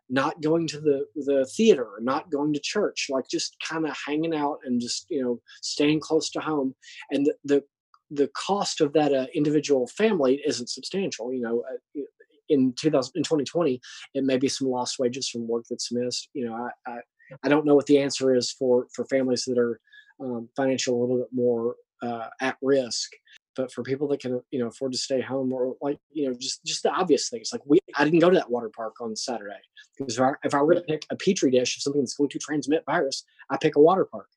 not 0.09 0.41
going 0.41 0.67
to 0.67 0.79
the 0.79 1.05
the 1.15 1.45
theater 1.55 1.87
not 2.01 2.31
going 2.31 2.53
to 2.53 2.59
church 2.59 3.07
like 3.09 3.25
just 3.29 3.55
kind 3.67 3.85
of 3.87 3.95
hanging 4.05 4.35
out 4.35 4.59
and 4.65 4.81
just 4.81 5.05
you 5.09 5.21
know 5.21 5.39
staying 5.61 5.99
close 5.99 6.29
to 6.31 6.39
home. 6.39 6.75
And 7.11 7.25
the 7.25 7.35
the, 7.45 7.63
the 8.11 8.29
cost 8.29 8.81
of 8.81 8.93
that 8.93 9.13
uh, 9.13 9.27
individual 9.33 9.87
family 9.87 10.41
isn't 10.45 10.69
substantial 10.69 11.33
you 11.33 11.41
know 11.41 11.63
uh, 11.69 12.01
in 12.49 12.73
2000 12.79 13.11
in 13.15 13.23
2020 13.23 13.79
it 14.15 14.23
may 14.23 14.37
be 14.37 14.49
some 14.49 14.67
lost 14.67 14.97
wages 14.97 15.29
from 15.29 15.47
work 15.47 15.63
that's 15.69 15.91
missed 15.91 16.29
you 16.33 16.45
know 16.45 16.55
i 16.55 16.91
i, 16.91 16.97
I 17.43 17.49
don't 17.49 17.65
know 17.65 17.75
what 17.75 17.85
the 17.85 17.99
answer 17.99 18.35
is 18.35 18.51
for 18.51 18.87
for 18.95 19.05
families 19.05 19.45
that 19.45 19.59
are 19.59 19.79
um, 20.19 20.49
financially 20.55 20.97
a 20.97 20.99
little 20.99 21.17
bit 21.17 21.27
more 21.31 21.75
uh, 22.01 22.27
at 22.41 22.57
risk 22.61 23.11
but 23.59 23.73
for 23.73 23.83
people 23.83 24.07
that 24.07 24.21
can 24.21 24.41
you 24.51 24.59
know 24.59 24.67
afford 24.67 24.93
to 24.93 24.97
stay 24.97 25.19
home 25.19 25.51
or 25.51 25.75
like 25.81 25.99
you 26.13 26.25
know 26.25 26.33
just 26.33 26.63
just 26.63 26.81
the 26.81 26.89
obvious 26.89 27.27
things 27.27 27.49
like 27.51 27.61
we 27.65 27.77
i 27.95 28.05
didn't 28.05 28.19
go 28.19 28.29
to 28.29 28.37
that 28.37 28.49
water 28.49 28.71
park 28.73 28.93
on 29.01 29.15
saturday. 29.15 29.59
Because 29.97 30.15
if 30.15 30.21
I, 30.21 30.31
if 30.45 30.53
I 30.53 30.61
were 30.61 30.75
to 30.75 30.81
pick 30.81 31.05
a 31.11 31.17
petri 31.17 31.51
dish 31.51 31.75
of 31.75 31.81
something 31.81 32.01
that's 32.01 32.13
going 32.13 32.29
to 32.29 32.39
transmit 32.39 32.83
virus 32.85 33.25
i 33.49 33.57
pick 33.57 33.75
a 33.75 33.79
water 33.79 34.05
park. 34.05 34.29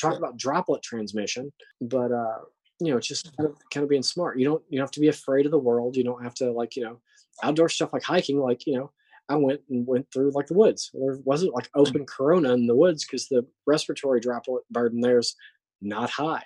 Talk 0.00 0.18
about 0.18 0.36
droplet 0.36 0.82
transmission 0.82 1.52
but 1.80 2.10
uh 2.10 2.40
you 2.80 2.90
know 2.90 2.96
it's 2.96 3.06
just 3.06 3.36
kind 3.36 3.48
of, 3.48 3.56
kind 3.72 3.84
of 3.84 3.90
being 3.90 4.02
smart. 4.02 4.38
You 4.38 4.46
don't 4.46 4.62
you 4.68 4.78
don't 4.78 4.86
have 4.86 4.98
to 4.98 5.00
be 5.00 5.08
afraid 5.08 5.46
of 5.46 5.52
the 5.52 5.58
world. 5.58 5.96
You 5.96 6.02
don't 6.02 6.24
have 6.24 6.34
to 6.36 6.50
like 6.50 6.74
you 6.74 6.82
know 6.82 7.00
outdoor 7.44 7.68
stuff 7.68 7.92
like 7.92 8.02
hiking 8.02 8.40
like 8.40 8.66
you 8.66 8.76
know 8.76 8.90
I 9.28 9.36
went 9.36 9.60
and 9.70 9.86
went 9.86 10.06
through 10.12 10.32
like 10.34 10.48
the 10.48 10.54
woods. 10.54 10.90
There 10.92 11.18
wasn't 11.24 11.54
like 11.54 11.68
open 11.76 12.04
corona 12.04 12.52
in 12.54 12.66
the 12.66 12.74
woods 12.74 13.04
because 13.04 13.28
the 13.28 13.46
respiratory 13.64 14.18
droplet 14.18 14.64
burden 14.72 15.00
there's 15.02 15.36
not 15.80 16.10
high 16.10 16.42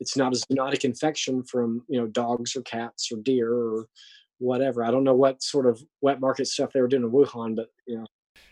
it's 0.00 0.16
not 0.16 0.34
a 0.34 0.38
zoonotic 0.38 0.84
infection 0.84 1.42
from 1.42 1.84
you 1.88 2.00
know 2.00 2.06
dogs 2.06 2.56
or 2.56 2.62
cats 2.62 3.10
or 3.12 3.18
deer 3.18 3.52
or 3.52 3.86
whatever. 4.38 4.84
I 4.84 4.90
don't 4.90 5.04
know 5.04 5.14
what 5.14 5.42
sort 5.42 5.66
of 5.66 5.82
wet 6.00 6.20
market 6.20 6.46
stuff 6.46 6.72
they 6.72 6.80
were 6.80 6.88
doing 6.88 7.04
in 7.04 7.10
Wuhan, 7.10 7.56
but 7.56 7.68
you 7.86 7.98
know. 7.98 8.06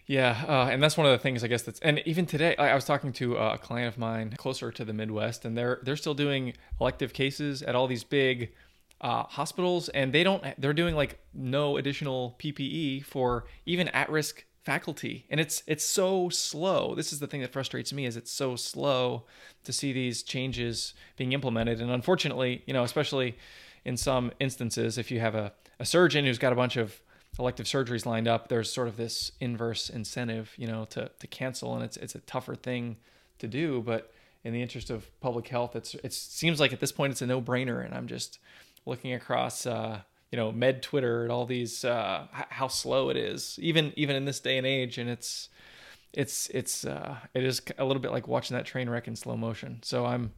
Yeah, 0.07 0.45
uh, 0.47 0.69
and 0.71 0.81
that's 0.83 0.97
one 0.97 1.07
of 1.07 1.13
the 1.13 1.19
things 1.19 1.43
I 1.43 1.49
guess 1.49 1.63
that's 1.63 1.81
and 1.81 2.01
even 2.07 2.27
today 2.27 2.55
I, 2.57 2.71
I 2.71 2.75
was 2.75 2.85
talking 2.85 3.13
to 3.15 3.37
a 3.37 3.59
client 3.59 3.89
of 3.89 3.99
mine 3.99 4.35
closer 4.37 4.71
to 4.71 4.85
the 4.85 4.93
Midwest, 4.93 5.45
and 5.45 5.57
they're 5.57 5.81
they're 5.83 5.97
still 5.97 6.15
doing 6.15 6.55
elective 6.81 7.13
cases 7.13 7.63
at 7.63 7.75
all 7.75 7.87
these 7.87 8.05
big 8.05 8.53
uh, 9.01 9.25
hospitals, 9.25 9.89
and 9.91 10.13
they 10.13 10.23
don't 10.23 10.45
they're 10.59 10.73
doing 10.73 10.95
like 10.95 11.19
no 11.35 11.77
additional 11.77 12.37
PPE 12.39 13.05
for 13.05 13.47
even 13.65 13.89
at 13.89 14.09
risk 14.11 14.45
faculty, 14.67 15.25
and 15.31 15.39
it's 15.39 15.63
it's 15.69 15.85
so 15.85 16.29
slow. 16.29 16.97
This 16.97 17.13
is 17.13 17.21
the 17.21 17.29
thing 17.29 17.41
that 17.41 17.53
frustrates 17.53 17.93
me 17.93 18.05
is 18.05 18.17
it's 18.17 18.33
so 18.33 18.57
slow 18.57 19.23
to 19.63 19.73
see 19.73 19.93
these 19.93 20.25
changes 20.25 20.93
being 21.17 21.33
implemented, 21.33 21.81
and 21.81 21.91
unfortunately, 21.91 22.65
you 22.67 22.75
know, 22.75 22.83
especially 22.83 23.39
in 23.85 23.97
some 23.97 24.33
instances, 24.41 24.99
if 24.99 25.13
you 25.13 25.21
have 25.21 25.37
a, 25.37 25.53
a 25.79 25.87
surgeon 25.87 26.25
who's 26.25 26.39
got 26.39 26.53
a 26.53 26.57
bunch 26.57 26.77
of 26.77 27.01
elective 27.39 27.67
surgeries 27.67 28.05
lined 28.05 28.27
up, 28.27 28.49
there's 28.49 28.73
sort 28.73 28.89
of 28.89 28.97
this 28.97 29.31
inverse 29.39 29.89
incentive, 29.89 30.53
you 30.57 30.67
know, 30.67 30.85
to 30.87 31.11
to 31.21 31.27
cancel, 31.29 31.77
and 31.77 31.85
it's 31.85 31.97
it's 31.99 32.17
a 32.17 32.21
tougher 32.21 32.57
thing 32.57 32.97
to 33.39 33.47
do. 33.47 33.81
But 33.87 34.13
in 34.43 34.53
the 34.53 34.63
interest 34.63 34.91
of 34.91 35.09
public 35.21 35.47
health, 35.47 35.77
it's 35.77 35.95
it 35.95 36.13
seems 36.13 36.59
like 36.59 36.73
at 36.73 36.81
this 36.81 36.91
point 36.91 37.13
it's 37.13 37.23
a 37.23 37.27
no 37.27 37.41
brainer, 37.41 37.85
and 37.85 37.95
I'm 37.95 38.09
just 38.09 38.41
looking 38.85 39.13
across. 39.13 39.65
Uh, 39.65 40.01
you 40.31 40.37
know, 40.37 40.53
med 40.53 40.83
Twitter 40.83 41.23
and 41.23 41.33
all 41.33 41.47
these 41.47 41.85
uh, 41.85 42.27
how 42.31 42.69
slow 42.69 43.09
it 43.11 43.17
is, 43.17 43.59
even 43.61 43.93
even 43.97 44.17
in 44.17 44.25
this 44.25 44.41
day 44.41 44.59
and 44.59 44.67
age, 44.67 44.99
and 44.99 45.09
it's 45.09 45.49
it's 46.13 46.49
it's 46.49 46.85
uh, 46.85 47.17
it 47.35 47.45
is 47.45 47.63
a 47.79 47.85
little 47.85 48.03
bit 48.03 48.11
like 48.11 48.27
watching 48.27 48.57
that 48.57 48.67
train 48.67 48.89
wreck 48.89 49.07
in 49.09 49.17
slow 49.17 49.37
motion. 49.37 49.81
So 49.83 50.07
I'm 50.07 50.33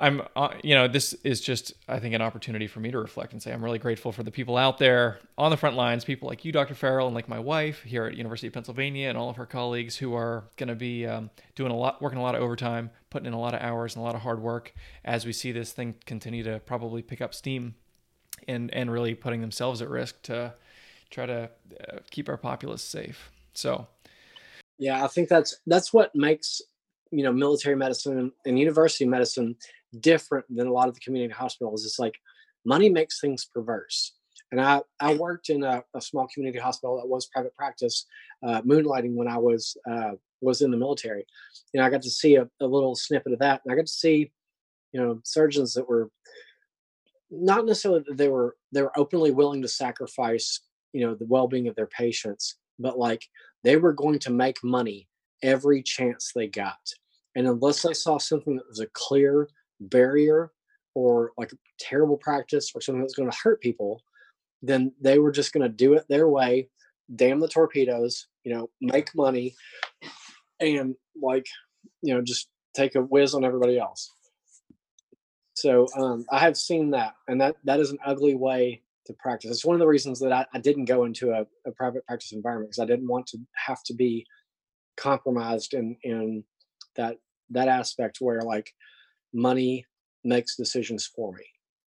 I'm, 0.00 0.22
uh, 0.36 0.50
you 0.62 0.74
know, 0.74 0.86
this 0.86 1.12
is 1.24 1.40
just, 1.40 1.72
I 1.88 1.98
think, 1.98 2.14
an 2.14 2.22
opportunity 2.22 2.68
for 2.68 2.78
me 2.78 2.90
to 2.92 2.98
reflect 2.98 3.32
and 3.32 3.42
say 3.42 3.52
I'm 3.52 3.64
really 3.64 3.80
grateful 3.80 4.12
for 4.12 4.22
the 4.22 4.30
people 4.30 4.56
out 4.56 4.78
there 4.78 5.18
on 5.36 5.50
the 5.50 5.56
front 5.56 5.76
lines, 5.76 6.04
people 6.04 6.28
like 6.28 6.44
you, 6.44 6.52
Dr. 6.52 6.74
Farrell, 6.74 7.06
and 7.06 7.14
like 7.14 7.28
my 7.28 7.40
wife 7.40 7.82
here 7.82 8.04
at 8.06 8.16
University 8.16 8.46
of 8.46 8.52
Pennsylvania, 8.52 9.08
and 9.08 9.18
all 9.18 9.28
of 9.28 9.36
her 9.36 9.46
colleagues 9.46 9.96
who 9.96 10.14
are 10.14 10.44
going 10.56 10.68
to 10.68 10.76
be 10.76 11.04
um, 11.04 11.30
doing 11.56 11.72
a 11.72 11.76
lot, 11.76 12.00
working 12.00 12.18
a 12.18 12.22
lot 12.22 12.36
of 12.36 12.42
overtime, 12.42 12.90
putting 13.10 13.26
in 13.26 13.32
a 13.32 13.40
lot 13.40 13.54
of 13.54 13.60
hours 13.60 13.96
and 13.96 14.02
a 14.02 14.04
lot 14.04 14.14
of 14.14 14.20
hard 14.20 14.40
work 14.40 14.72
as 15.04 15.26
we 15.26 15.32
see 15.32 15.50
this 15.50 15.72
thing 15.72 15.96
continue 16.06 16.44
to 16.44 16.60
probably 16.60 17.02
pick 17.02 17.20
up 17.20 17.34
steam, 17.34 17.74
and 18.48 18.72
and 18.74 18.90
really 18.90 19.14
putting 19.14 19.40
themselves 19.40 19.80
at 19.82 19.88
risk 19.88 20.20
to 20.22 20.54
try 21.10 21.26
to 21.26 21.50
uh, 21.88 21.98
keep 22.10 22.28
our 22.28 22.36
populace 22.36 22.82
safe. 22.82 23.30
So, 23.54 23.86
yeah, 24.78 25.04
I 25.04 25.08
think 25.08 25.28
that's 25.28 25.58
that's 25.66 25.92
what 25.92 26.14
makes 26.14 26.60
you 27.10 27.22
know 27.22 27.32
military 27.32 27.76
medicine 27.76 28.32
and 28.44 28.58
university 28.58 29.06
medicine 29.06 29.56
different 30.00 30.44
than 30.54 30.66
a 30.66 30.72
lot 30.72 30.88
of 30.88 30.94
the 30.94 31.00
community 31.00 31.32
hospitals. 31.32 31.84
It's 31.84 31.98
like 31.98 32.18
money 32.64 32.88
makes 32.88 33.20
things 33.20 33.44
perverse. 33.44 34.14
And 34.50 34.60
I, 34.60 34.80
I 35.00 35.14
worked 35.14 35.50
in 35.50 35.62
a, 35.62 35.82
a 35.94 36.00
small 36.00 36.26
community 36.32 36.58
hospital 36.58 36.96
that 36.96 37.08
was 37.08 37.26
private 37.26 37.54
practice, 37.54 38.06
uh, 38.46 38.62
moonlighting 38.62 39.14
when 39.14 39.28
I 39.28 39.36
was 39.36 39.76
uh, 39.90 40.12
was 40.40 40.62
in 40.62 40.70
the 40.70 40.76
military. 40.76 41.26
You 41.72 41.80
know, 41.80 41.86
I 41.86 41.90
got 41.90 42.02
to 42.02 42.10
see 42.10 42.36
a, 42.36 42.48
a 42.60 42.66
little 42.66 42.94
snippet 42.94 43.32
of 43.32 43.40
that, 43.40 43.60
and 43.64 43.72
I 43.72 43.76
got 43.76 43.86
to 43.86 43.92
see, 43.92 44.32
you 44.92 45.00
know, 45.00 45.20
surgeons 45.24 45.74
that 45.74 45.88
were 45.88 46.10
not 47.30 47.66
necessarily 47.66 48.02
that 48.06 48.16
they 48.16 48.28
were 48.28 48.56
they 48.72 48.82
were 48.82 48.98
openly 48.98 49.30
willing 49.30 49.62
to 49.62 49.68
sacrifice, 49.68 50.60
you 50.92 51.06
know, 51.06 51.14
the 51.14 51.26
well-being 51.26 51.68
of 51.68 51.76
their 51.76 51.86
patients, 51.86 52.56
but 52.78 52.98
like 52.98 53.24
they 53.64 53.76
were 53.76 53.92
going 53.92 54.18
to 54.20 54.30
make 54.30 54.62
money 54.62 55.08
every 55.42 55.82
chance 55.82 56.32
they 56.34 56.46
got. 56.46 56.78
And 57.36 57.46
unless 57.46 57.82
they 57.82 57.94
saw 57.94 58.18
something 58.18 58.56
that 58.56 58.68
was 58.68 58.80
a 58.80 58.86
clear 58.94 59.48
barrier 59.80 60.50
or 60.94 61.32
like 61.36 61.52
terrible 61.78 62.16
practice 62.16 62.72
or 62.74 62.80
something 62.80 63.02
that's 63.02 63.14
going 63.14 63.30
to 63.30 63.38
hurt 63.42 63.60
people, 63.60 64.02
then 64.62 64.92
they 65.00 65.18
were 65.18 65.30
just 65.30 65.52
going 65.52 65.62
to 65.62 65.68
do 65.68 65.94
it 65.94 66.06
their 66.08 66.28
way, 66.28 66.68
damn 67.14 67.40
the 67.40 67.48
torpedoes, 67.48 68.26
you 68.42 68.52
know, 68.52 68.70
make 68.80 69.14
money, 69.14 69.54
and 70.60 70.96
like, 71.20 71.46
you 72.02 72.14
know, 72.14 72.20
just 72.20 72.48
take 72.74 72.94
a 72.94 73.00
whiz 73.00 73.34
on 73.34 73.44
everybody 73.44 73.78
else. 73.78 74.12
So 75.60 75.88
um, 75.96 76.24
I 76.30 76.38
have 76.38 76.56
seen 76.56 76.90
that, 76.90 77.14
and 77.26 77.40
that 77.40 77.56
that 77.64 77.80
is 77.80 77.90
an 77.90 77.98
ugly 78.04 78.36
way 78.36 78.82
to 79.06 79.12
practice. 79.14 79.50
It's 79.50 79.64
one 79.64 79.74
of 79.74 79.80
the 79.80 79.86
reasons 79.86 80.20
that 80.20 80.32
I, 80.32 80.46
I 80.54 80.60
didn't 80.60 80.84
go 80.84 81.04
into 81.04 81.32
a, 81.32 81.46
a 81.66 81.72
private 81.72 82.06
practice 82.06 82.32
environment 82.32 82.70
because 82.70 82.82
I 82.82 82.86
didn't 82.86 83.08
want 83.08 83.26
to 83.28 83.38
have 83.66 83.82
to 83.84 83.94
be 83.94 84.24
compromised 84.96 85.74
in 85.74 85.96
in 86.02 86.44
that 86.94 87.16
that 87.50 87.68
aspect 87.68 88.18
where 88.20 88.42
like 88.42 88.72
money 89.32 89.84
makes 90.22 90.56
decisions 90.56 91.06
for 91.06 91.32
me. 91.32 91.44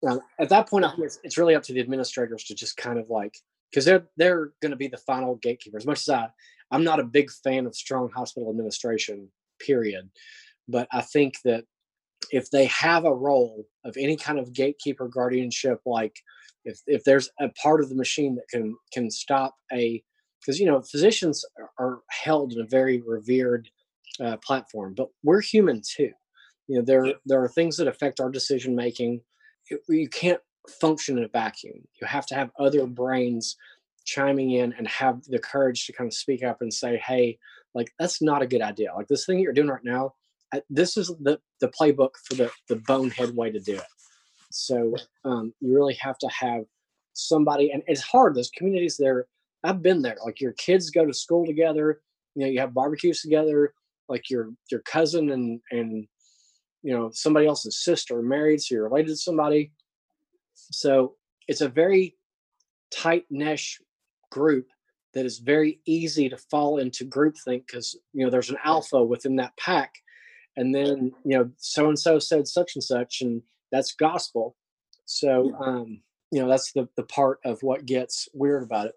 Now, 0.02 0.20
at 0.40 0.48
that 0.48 0.68
point, 0.68 0.84
I 0.84 0.92
it's, 0.98 1.20
it's 1.22 1.38
really 1.38 1.54
up 1.54 1.62
to 1.64 1.72
the 1.72 1.80
administrators 1.80 2.44
to 2.44 2.54
just 2.54 2.76
kind 2.76 2.98
of 2.98 3.10
like, 3.10 3.34
because 3.70 3.84
they're 3.84 4.08
they're 4.16 4.50
going 4.60 4.70
to 4.70 4.76
be 4.76 4.88
the 4.88 4.96
final 4.96 5.36
gatekeeper. 5.36 5.76
As 5.76 5.86
much 5.86 6.00
as 6.00 6.08
I, 6.08 6.28
I'm 6.72 6.82
not 6.82 6.98
a 6.98 7.04
big 7.04 7.30
fan 7.30 7.66
of 7.66 7.76
strong 7.76 8.10
hospital 8.10 8.50
administration, 8.50 9.28
period, 9.60 10.10
but 10.66 10.88
I 10.90 11.02
think 11.02 11.34
that 11.44 11.64
if 12.30 12.50
they 12.50 12.66
have 12.66 13.04
a 13.04 13.14
role 13.14 13.66
of 13.84 13.96
any 13.98 14.16
kind 14.16 14.38
of 14.38 14.52
gatekeeper 14.52 15.08
guardianship, 15.08 15.80
like 15.86 16.16
if 16.64 16.80
if 16.86 17.04
there's 17.04 17.30
a 17.40 17.48
part 17.50 17.80
of 17.80 17.88
the 17.88 17.94
machine 17.94 18.36
that 18.36 18.48
can 18.50 18.76
can 18.92 19.10
stop 19.10 19.54
a, 19.72 20.02
because 20.40 20.58
you 20.58 20.66
know 20.66 20.82
physicians 20.82 21.44
are 21.78 22.00
held 22.10 22.52
in 22.52 22.60
a 22.60 22.66
very 22.66 23.02
revered 23.06 23.68
uh, 24.22 24.36
platform, 24.38 24.94
but 24.96 25.08
we're 25.22 25.40
human 25.40 25.82
too. 25.84 26.10
You 26.68 26.78
know 26.78 26.84
there 26.84 27.14
there 27.26 27.42
are 27.42 27.48
things 27.48 27.76
that 27.76 27.88
affect 27.88 28.20
our 28.20 28.30
decision 28.30 28.76
making. 28.76 29.20
You 29.88 30.08
can't 30.08 30.40
function 30.80 31.18
in 31.18 31.24
a 31.24 31.28
vacuum. 31.28 31.80
You 32.00 32.06
have 32.06 32.26
to 32.26 32.34
have 32.34 32.50
other 32.58 32.86
brains 32.86 33.56
chiming 34.04 34.50
in 34.50 34.72
and 34.72 34.86
have 34.88 35.22
the 35.24 35.38
courage 35.38 35.86
to 35.86 35.92
kind 35.92 36.08
of 36.08 36.14
speak 36.14 36.42
up 36.42 36.58
and 36.60 36.74
say 36.74 37.00
hey 37.06 37.38
like 37.74 37.92
that's 37.98 38.20
not 38.20 38.42
a 38.42 38.46
good 38.46 38.62
idea. 38.62 38.92
Like 38.94 39.08
this 39.08 39.26
thing 39.26 39.38
you're 39.38 39.52
doing 39.52 39.68
right 39.68 39.84
now 39.84 40.14
this 40.68 40.96
is 40.96 41.08
the 41.20 41.38
the 41.60 41.68
playbook 41.68 42.10
for 42.24 42.34
the 42.34 42.50
the 42.68 42.76
bonehead 42.76 43.34
way 43.36 43.50
to 43.50 43.60
do 43.60 43.76
it. 43.76 43.84
So 44.50 44.94
um, 45.24 45.54
you 45.60 45.74
really 45.74 45.94
have 45.94 46.18
to 46.18 46.28
have 46.28 46.64
somebody 47.14 47.70
and 47.70 47.82
it's 47.86 48.00
hard 48.00 48.34
those 48.34 48.48
communities 48.56 48.96
there 48.96 49.26
i've 49.64 49.82
been 49.82 50.00
there 50.00 50.16
like 50.24 50.40
your 50.40 50.52
kids 50.52 50.88
go 50.88 51.04
to 51.04 51.12
school 51.12 51.44
together 51.44 52.00
you 52.34 52.42
know 52.42 52.50
you 52.50 52.58
have 52.58 52.72
barbecues 52.72 53.20
together 53.20 53.74
like 54.08 54.30
your 54.30 54.50
your 54.70 54.80
cousin 54.80 55.30
and 55.30 55.60
and 55.70 56.06
you 56.82 56.92
know 56.92 57.10
somebody 57.12 57.46
else's 57.46 57.82
sister 57.82 58.22
married 58.22 58.60
so 58.60 58.74
you're 58.74 58.84
related 58.84 59.08
to 59.08 59.16
somebody. 59.16 59.72
So 60.54 61.14
it's 61.48 61.60
a 61.60 61.68
very 61.68 62.16
tight 62.90 63.24
niche 63.30 63.80
group 64.30 64.68
that 65.14 65.24
is 65.24 65.38
very 65.38 65.80
easy 65.86 66.28
to 66.28 66.36
fall 66.36 66.78
into 66.78 67.04
groupthink 67.04 67.66
because 67.66 67.96
you 68.12 68.24
know 68.24 68.30
there's 68.30 68.50
an 68.50 68.58
alpha 68.64 69.02
within 69.02 69.36
that 69.36 69.56
pack 69.56 69.92
and 70.56 70.74
then 70.74 71.12
you 71.24 71.38
know 71.38 71.50
so 71.58 71.88
and 71.88 71.98
so 71.98 72.18
said 72.18 72.46
such 72.46 72.74
and 72.74 72.82
such 72.82 73.20
and 73.20 73.42
that's 73.70 73.92
gospel. 73.94 74.56
So 75.04 75.54
um 75.56 76.02
you 76.30 76.40
know 76.40 76.48
that's 76.48 76.72
the 76.72 76.88
the 76.96 77.04
part 77.04 77.40
of 77.44 77.62
what 77.62 77.86
gets 77.86 78.28
weird 78.32 78.62
about 78.62 78.86
it. 78.86 78.94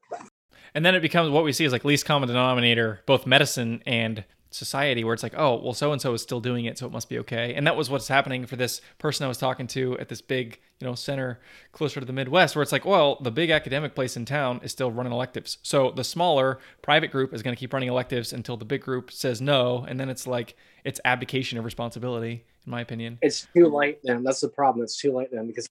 And 0.74 0.86
then 0.86 0.95
it 0.95 1.01
becomes 1.01 1.30
what 1.30 1.43
we 1.43 1.53
see 1.53 1.66
is 1.66 1.72
like 1.72 1.86
least 1.86 2.06
common 2.06 2.28
denominator 2.28 3.01
both 3.06 3.26
medicine 3.26 3.82
and 3.86 4.24
society 4.56 5.03
where 5.03 5.14
it's 5.14 5.24
like, 5.24 5.36
oh, 5.38 5.62
well, 5.62 5.74
so 5.74 5.91
and 5.91 6.01
so 6.01 6.14
is 6.14 6.22
still 6.22 6.39
doing 6.39 6.66
it, 6.66 6.78
so 6.78 6.86
it 6.86 6.91
must 6.91 7.10
be 7.10 7.20
okay. 7.20 7.53
And 7.53 7.68
that 7.68 7.76
was 7.76 7.89
what's 7.89 8.08
happening 8.08 8.45
for 8.45 8.56
this 8.56 8.82
person 8.97 9.26
I 9.26 9.28
was 9.28 9.38
talking 9.38 9.68
to 9.68 9.97
at 9.99 10.10
this 10.10 10.22
big, 10.22 10.60
you 10.80 10.88
know, 10.88 10.95
center 10.95 11.39
closer 11.72 11.99
to 11.99 12.06
the 12.06 12.14
Midwest, 12.14 12.56
where 12.56 12.64
it's 12.64 12.72
like, 12.72 12.86
well, 12.86 13.18
the 13.22 13.32
big 13.32 13.49
academic 13.49 13.95
place 13.95 14.18
in 14.18 14.26
town 14.26 14.62
is 14.64 14.72
still 14.72 14.91
running 14.91 15.14
electives. 15.14 15.58
So 15.62 15.91
the 15.91 16.03
smaller 16.03 16.60
private 16.82 17.12
group 17.12 17.34
is 17.34 17.43
going 17.43 17.56
to 17.56 17.60
keep 17.60 17.74
running 17.74 17.89
electives 17.89 18.34
until 18.34 18.58
the 18.58 18.66
big 18.66 18.82
group 18.82 19.12
says 19.12 19.41
no. 19.41 19.86
And 19.88 19.99
then 19.99 20.10
it's 20.10 20.26
like, 20.26 20.56
it's 20.84 20.99
abdication 21.03 21.58
of 21.58 21.66
responsibility, 21.66 22.45
in 22.66 22.72
my 22.72 22.82
opinion. 22.82 23.18
It's 23.22 23.47
too 23.56 23.68
late 23.68 23.99
then. 24.03 24.24
That's 24.24 24.41
the 24.41 24.49
problem. 24.49 24.84
It's 24.84 24.97
too 24.97 25.16
late 25.16 25.30
then 25.32 25.47
because 25.47 25.70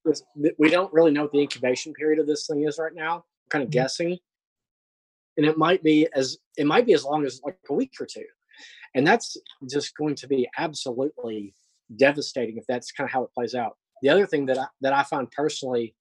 we 0.58 0.68
don't 0.68 0.92
really 0.92 1.10
know 1.10 1.22
what 1.22 1.32
the 1.32 1.40
incubation 1.40 1.92
period 1.94 2.18
of 2.18 2.26
this 2.26 2.46
thing 2.46 2.64
is 2.64 2.78
right 2.78 2.94
now. 2.94 3.16
We're 3.16 3.48
kind 3.50 3.62
of 3.62 3.70
mm-hmm. 3.70 3.80
guessing. 3.80 4.18
And 5.36 5.44
it 5.44 5.58
might 5.58 5.82
be 5.82 6.06
as 6.14 6.38
it 6.56 6.64
might 6.64 6.86
be 6.86 6.92
as 6.92 7.04
long 7.04 7.24
as 7.24 7.40
like 7.44 7.58
a 7.68 7.72
week 7.72 7.94
or 7.98 8.06
two 8.06 8.24
and 8.94 9.06
that's 9.06 9.36
just 9.70 9.96
going 9.96 10.14
to 10.16 10.28
be 10.28 10.48
absolutely 10.58 11.54
devastating 11.96 12.56
if 12.56 12.66
that's 12.66 12.92
kind 12.92 13.08
of 13.08 13.12
how 13.12 13.22
it 13.24 13.32
plays 13.34 13.54
out. 13.54 13.76
The 14.02 14.08
other 14.08 14.26
thing 14.26 14.46
that 14.46 14.58
I, 14.58 14.66
that 14.80 14.92
I 14.92 15.02
find 15.02 15.30
personally 15.30 15.94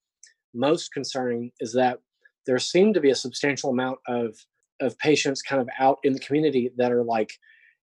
most 0.54 0.94
concerning 0.94 1.52
is 1.60 1.74
that 1.74 2.00
there 2.46 2.60
seem 2.60 2.94
to 2.94 3.02
be 3.02 3.10
a 3.10 3.16
substantial 3.16 3.70
amount 3.70 4.00
of 4.08 4.38
of 4.82 4.98
patients 4.98 5.42
kind 5.42 5.62
of 5.62 5.70
out 5.80 6.00
in 6.04 6.14
the 6.14 6.20
community 6.20 6.72
that 6.78 6.92
are 6.92 7.04
like 7.04 7.32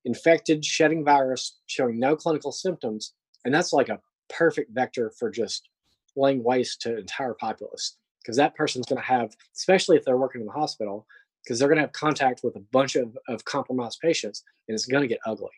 infected 0.05 0.65
shedding 0.65 1.05
virus 1.05 1.59
showing 1.67 1.99
no 1.99 2.17
clinical 2.17 2.53
symptoms 2.53 3.15
and 3.45 3.55
that's 3.55 3.73
like 3.73 3.89
a 3.89 4.01
perfect 4.29 4.73
vector 4.75 5.13
for 5.19 5.31
just 5.31 5.69
laying 6.17 6.43
waste 6.43 6.81
to 6.81 6.99
entire 6.99 7.35
populace 7.35 7.97
because 8.23 8.37
that 8.37 8.55
person's 8.55 8.87
going 8.87 9.01
to 9.01 9.07
have 9.07 9.35
especially 9.57 9.97
if 9.97 10.05
they're 10.05 10.17
working 10.17 10.41
in 10.41 10.47
the 10.47 10.53
hospital 10.53 11.07
because 11.45 11.59
they're 11.59 11.69
going 11.69 11.77
to 11.77 11.83
have 11.83 11.93
contact 11.93 12.41
with 12.43 12.57
a 12.57 12.63
bunch 12.73 12.97
of, 12.97 13.17
of 13.29 13.45
compromised 13.45 13.99
patients 14.01 14.45
and 14.69 14.75
it's 14.75 14.87
going 14.87 15.03
to 15.03 15.09
get 15.09 15.21
ugly. 15.27 15.51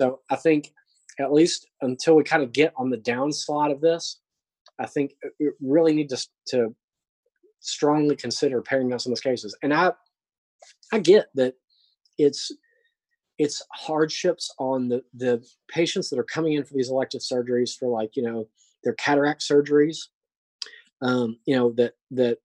So 0.00 0.20
I 0.30 0.36
think 0.36 0.72
at 1.20 1.32
least 1.32 1.66
until 1.80 2.16
we 2.16 2.24
kind 2.24 2.42
of 2.42 2.52
get 2.52 2.72
on 2.76 2.90
the 2.90 2.98
downslide 2.98 3.72
of 3.72 3.80
this, 3.80 4.20
I 4.78 4.86
think 4.86 5.14
we 5.38 5.50
really 5.60 5.94
need 5.94 6.08
to, 6.08 6.26
to 6.48 6.74
strongly 7.60 8.16
consider 8.16 8.62
down 8.68 8.98
some 8.98 9.12
of 9.12 9.16
those 9.16 9.20
cases. 9.20 9.56
And 9.62 9.72
I, 9.72 9.92
I 10.92 10.98
get 10.98 11.26
that 11.34 11.54
it's 12.18 12.50
it's 13.38 13.62
hardships 13.72 14.52
on 14.58 14.88
the 14.88 15.02
the 15.14 15.44
patients 15.68 16.10
that 16.10 16.18
are 16.18 16.24
coming 16.24 16.52
in 16.52 16.64
for 16.64 16.74
these 16.74 16.90
elective 16.90 17.22
surgeries 17.22 17.76
for 17.76 17.88
like 17.88 18.10
you 18.14 18.22
know 18.22 18.46
their 18.84 18.92
cataract 18.94 19.42
surgeries 19.42 20.08
um, 21.00 21.38
you 21.46 21.56
know 21.56 21.72
that 21.72 21.94
that 22.10 22.38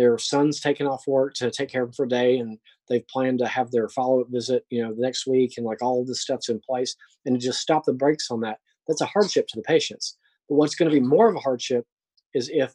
their 0.00 0.16
son's 0.16 0.60
taken 0.60 0.86
off 0.86 1.06
work 1.06 1.34
to 1.34 1.50
take 1.50 1.68
care 1.68 1.82
of 1.82 1.88
them 1.88 1.94
for 1.94 2.06
a 2.06 2.08
day 2.08 2.38
and 2.38 2.58
they've 2.88 3.06
planned 3.08 3.38
to 3.38 3.46
have 3.46 3.70
their 3.70 3.86
follow-up 3.88 4.28
visit 4.30 4.64
you 4.70 4.82
know 4.82 4.94
the 4.94 5.02
next 5.02 5.26
week 5.26 5.52
and 5.58 5.66
like 5.66 5.82
all 5.82 6.00
of 6.00 6.06
this 6.06 6.22
stuff's 6.22 6.48
in 6.48 6.58
place 6.58 6.96
and 7.26 7.38
to 7.38 7.46
just 7.46 7.60
stop 7.60 7.84
the 7.84 7.92
brakes 7.92 8.30
on 8.30 8.40
that 8.40 8.58
that's 8.88 9.02
a 9.02 9.06
hardship 9.06 9.46
to 9.48 9.56
the 9.56 9.62
patients. 9.62 10.16
But 10.48 10.56
what's 10.56 10.74
going 10.74 10.90
to 10.90 10.94
be 10.94 11.06
more 11.06 11.28
of 11.28 11.36
a 11.36 11.40
hardship 11.40 11.84
is 12.34 12.50
if 12.52 12.74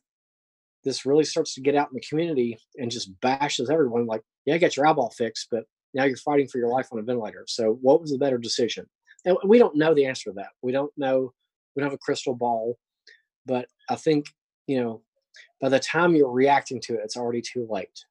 this 0.83 1.05
really 1.05 1.23
starts 1.23 1.55
to 1.55 1.61
get 1.61 1.75
out 1.75 1.89
in 1.89 1.95
the 1.95 2.05
community 2.07 2.59
and 2.77 2.91
just 2.91 3.09
bashes 3.21 3.71
everyone 3.71 4.05
like 4.05 4.21
yeah 4.45 4.57
get 4.57 4.77
your 4.77 4.85
eyeball 4.85 5.09
fixed 5.09 5.47
but 5.49 5.63
now 5.95 6.03
you're 6.03 6.17
fighting 6.17 6.47
for 6.47 6.59
your 6.59 6.69
life 6.69 6.89
on 6.91 6.99
a 6.99 7.01
ventilator. 7.01 7.45
So 7.47 7.79
what 7.81 8.01
was 8.01 8.11
the 8.11 8.17
better 8.17 8.37
decision? 8.37 8.85
And 9.25 9.35
we 9.45 9.57
don't 9.57 9.75
know 9.75 9.93
the 9.95 10.05
answer 10.05 10.29
to 10.29 10.35
that. 10.35 10.49
We 10.61 10.71
don't 10.71 10.91
know 10.95 11.33
we 11.75 11.81
don't 11.81 11.89
have 11.89 11.95
a 11.95 12.05
crystal 12.05 12.35
ball 12.35 12.77
but 13.45 13.67
i 13.89 13.95
think 13.95 14.27
you 14.67 14.81
know 14.81 15.01
by 15.61 15.69
the 15.69 15.79
time 15.79 16.15
you're 16.15 16.31
reacting 16.31 16.81
to 16.81 16.93
it, 16.93 17.01
it's 17.03 17.17
already 17.17 17.41
too 17.41 17.67
late. 17.69 18.05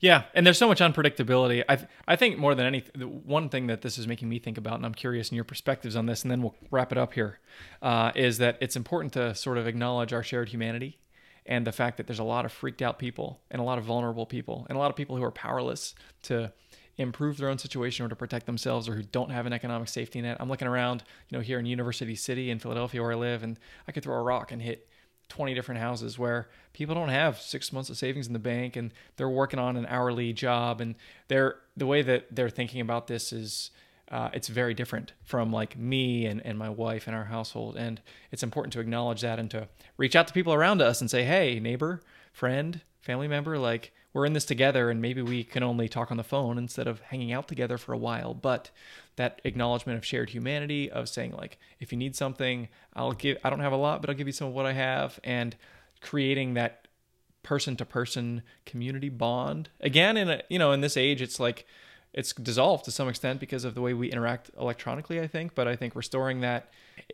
Yeah, 0.00 0.24
and 0.34 0.46
there's 0.46 0.58
so 0.58 0.68
much 0.68 0.80
unpredictability. 0.80 1.62
I 1.68 1.76
th- 1.76 1.88
I 2.08 2.16
think 2.16 2.38
more 2.38 2.54
than 2.54 2.66
anything, 2.66 3.22
one 3.24 3.48
thing 3.48 3.66
that 3.66 3.82
this 3.82 3.98
is 3.98 4.06
making 4.06 4.28
me 4.28 4.38
think 4.38 4.56
about, 4.56 4.74
and 4.74 4.86
I'm 4.86 4.94
curious 4.94 5.30
in 5.30 5.34
your 5.34 5.44
perspectives 5.44 5.96
on 5.96 6.06
this, 6.06 6.22
and 6.22 6.30
then 6.30 6.42
we'll 6.42 6.54
wrap 6.70 6.92
it 6.92 6.98
up 6.98 7.12
here, 7.12 7.40
uh, 7.82 8.12
is 8.14 8.38
that 8.38 8.56
it's 8.60 8.76
important 8.76 9.12
to 9.14 9.34
sort 9.34 9.58
of 9.58 9.66
acknowledge 9.66 10.12
our 10.12 10.22
shared 10.22 10.48
humanity 10.48 10.98
and 11.44 11.66
the 11.66 11.72
fact 11.72 11.96
that 11.96 12.06
there's 12.06 12.18
a 12.18 12.24
lot 12.24 12.44
of 12.44 12.52
freaked 12.52 12.82
out 12.82 12.98
people 12.98 13.40
and 13.50 13.60
a 13.60 13.64
lot 13.64 13.78
of 13.78 13.84
vulnerable 13.84 14.26
people 14.26 14.66
and 14.68 14.76
a 14.76 14.78
lot 14.78 14.90
of 14.90 14.96
people 14.96 15.16
who 15.16 15.22
are 15.22 15.30
powerless 15.30 15.94
to 16.22 16.52
improve 16.96 17.36
their 17.36 17.48
own 17.48 17.58
situation 17.58 18.04
or 18.04 18.08
to 18.08 18.16
protect 18.16 18.46
themselves 18.46 18.88
or 18.88 18.94
who 18.94 19.02
don't 19.02 19.30
have 19.30 19.46
an 19.46 19.52
economic 19.52 19.88
safety 19.88 20.20
net. 20.20 20.38
I'm 20.40 20.48
looking 20.48 20.66
around, 20.66 21.04
you 21.28 21.36
know, 21.36 21.42
here 21.42 21.58
in 21.58 21.66
University 21.66 22.14
City 22.14 22.50
in 22.50 22.58
Philadelphia 22.58 23.02
where 23.02 23.12
I 23.12 23.16
live, 23.16 23.42
and 23.42 23.58
I 23.86 23.92
could 23.92 24.02
throw 24.02 24.16
a 24.16 24.22
rock 24.22 24.50
and 24.50 24.62
hit 24.62 24.88
20 25.28 25.54
different 25.54 25.80
houses 25.80 26.18
where 26.18 26.48
people 26.72 26.94
don't 26.94 27.08
have 27.08 27.40
six 27.40 27.72
months 27.72 27.90
of 27.90 27.96
savings 27.96 28.26
in 28.26 28.32
the 28.32 28.38
bank 28.38 28.76
and 28.76 28.92
they're 29.16 29.28
working 29.28 29.58
on 29.58 29.76
an 29.76 29.86
hourly 29.86 30.32
job. 30.32 30.80
And 30.80 30.94
they're 31.28 31.56
the 31.76 31.86
way 31.86 32.02
that 32.02 32.34
they're 32.34 32.50
thinking 32.50 32.80
about 32.80 33.06
this 33.06 33.32
is 33.32 33.70
uh, 34.10 34.30
it's 34.32 34.48
very 34.48 34.74
different 34.74 35.12
from 35.24 35.52
like 35.52 35.76
me 35.76 36.26
and, 36.26 36.44
and 36.44 36.58
my 36.58 36.70
wife 36.70 37.06
and 37.06 37.16
our 37.16 37.24
household. 37.24 37.76
And 37.76 38.00
it's 38.30 38.42
important 38.42 38.72
to 38.74 38.80
acknowledge 38.80 39.22
that 39.22 39.38
and 39.38 39.50
to 39.50 39.68
reach 39.96 40.14
out 40.14 40.28
to 40.28 40.34
people 40.34 40.52
around 40.52 40.80
us 40.80 41.00
and 41.00 41.10
say 41.10 41.24
hey 41.24 41.58
neighbor 41.58 42.02
friend 42.32 42.82
family 43.00 43.26
member 43.26 43.58
like 43.58 43.92
we're 44.12 44.26
in 44.26 44.32
this 44.32 44.44
together 44.44 44.90
and 44.90 45.02
maybe 45.02 45.20
we 45.20 45.44
can 45.44 45.62
only 45.62 45.88
talk 45.88 46.10
on 46.10 46.16
the 46.16 46.24
phone 46.24 46.56
instead 46.56 46.86
of 46.86 47.00
hanging 47.00 47.32
out 47.32 47.46
together 47.48 47.76
for 47.76 47.92
a 47.92 47.98
while. 47.98 48.32
But 48.32 48.70
that 49.16 49.40
acknowledgement 49.44 49.98
of 49.98 50.04
shared 50.04 50.30
humanity 50.30 50.90
of 50.90 51.08
saying 51.08 51.32
like 51.32 51.58
if 51.80 51.92
you 51.92 51.98
need 51.98 52.14
something 52.14 52.68
i'll 52.94 53.12
give 53.12 53.36
i 53.44 53.50
don't 53.50 53.60
have 53.60 53.72
a 53.72 53.76
lot 53.76 54.00
but 54.00 54.10
i'll 54.10 54.16
give 54.16 54.26
you 54.26 54.32
some 54.32 54.48
of 54.48 54.54
what 54.54 54.66
i 54.66 54.72
have 54.72 55.18
and 55.24 55.56
creating 56.00 56.54
that 56.54 56.86
person 57.42 57.76
to 57.76 57.84
person 57.84 58.42
community 58.64 59.08
bond 59.08 59.68
again 59.80 60.16
in 60.16 60.28
a 60.28 60.42
you 60.48 60.58
know 60.58 60.72
in 60.72 60.80
this 60.80 60.96
age 60.96 61.22
it's 61.22 61.38
like 61.40 61.66
it's 62.12 62.32
dissolved 62.32 62.84
to 62.84 62.90
some 62.90 63.08
extent 63.08 63.40
because 63.40 63.64
of 63.64 63.74
the 63.74 63.80
way 63.80 63.94
we 63.94 64.10
interact 64.10 64.50
electronically 64.58 65.20
i 65.20 65.26
think 65.26 65.54
but 65.54 65.68
i 65.68 65.76
think 65.76 65.94
restoring 65.94 66.40
that 66.40 66.70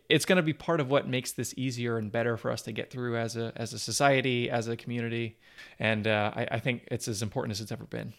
it's 0.09 0.25
going 0.25 0.37
to 0.37 0.43
be 0.43 0.53
part 0.53 0.79
of 0.79 0.89
what 0.89 1.07
makes 1.07 1.31
this 1.31 1.53
easier 1.57 1.97
and 1.97 2.11
better 2.11 2.37
for 2.37 2.51
us 2.51 2.61
to 2.63 2.71
get 2.71 2.89
through 2.89 3.17
as 3.17 3.35
a 3.35 3.51
as 3.55 3.73
a 3.73 3.79
society, 3.79 4.49
as 4.49 4.67
a 4.67 4.75
community, 4.75 5.37
and 5.79 6.07
uh, 6.07 6.31
I, 6.35 6.47
I, 6.51 6.59
think 6.59 6.87
it's 6.91 7.07
as 7.07 7.21
important 7.21 7.51
as 7.51 7.61
it's 7.61 7.71
ever 7.71 7.85
been. 7.85 8.13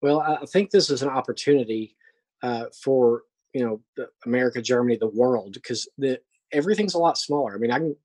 Well, 0.00 0.20
I 0.20 0.44
think 0.46 0.70
this 0.70 0.90
is 0.90 1.02
an 1.02 1.08
opportunity 1.08 1.96
uh, 2.42 2.66
for 2.82 3.22
you 3.52 3.64
know 3.64 4.06
America, 4.26 4.62
Germany, 4.62 4.96
the 4.96 5.08
world, 5.08 5.54
because 5.54 5.88
the 5.98 6.20
everything's 6.52 6.94
a 6.94 6.98
lot 6.98 7.18
smaller. 7.18 7.54
I 7.54 7.58
mean, 7.58 7.70
I 7.70 7.78
can, 7.78 7.96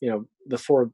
you 0.00 0.10
know, 0.10 0.26
before 0.48 0.90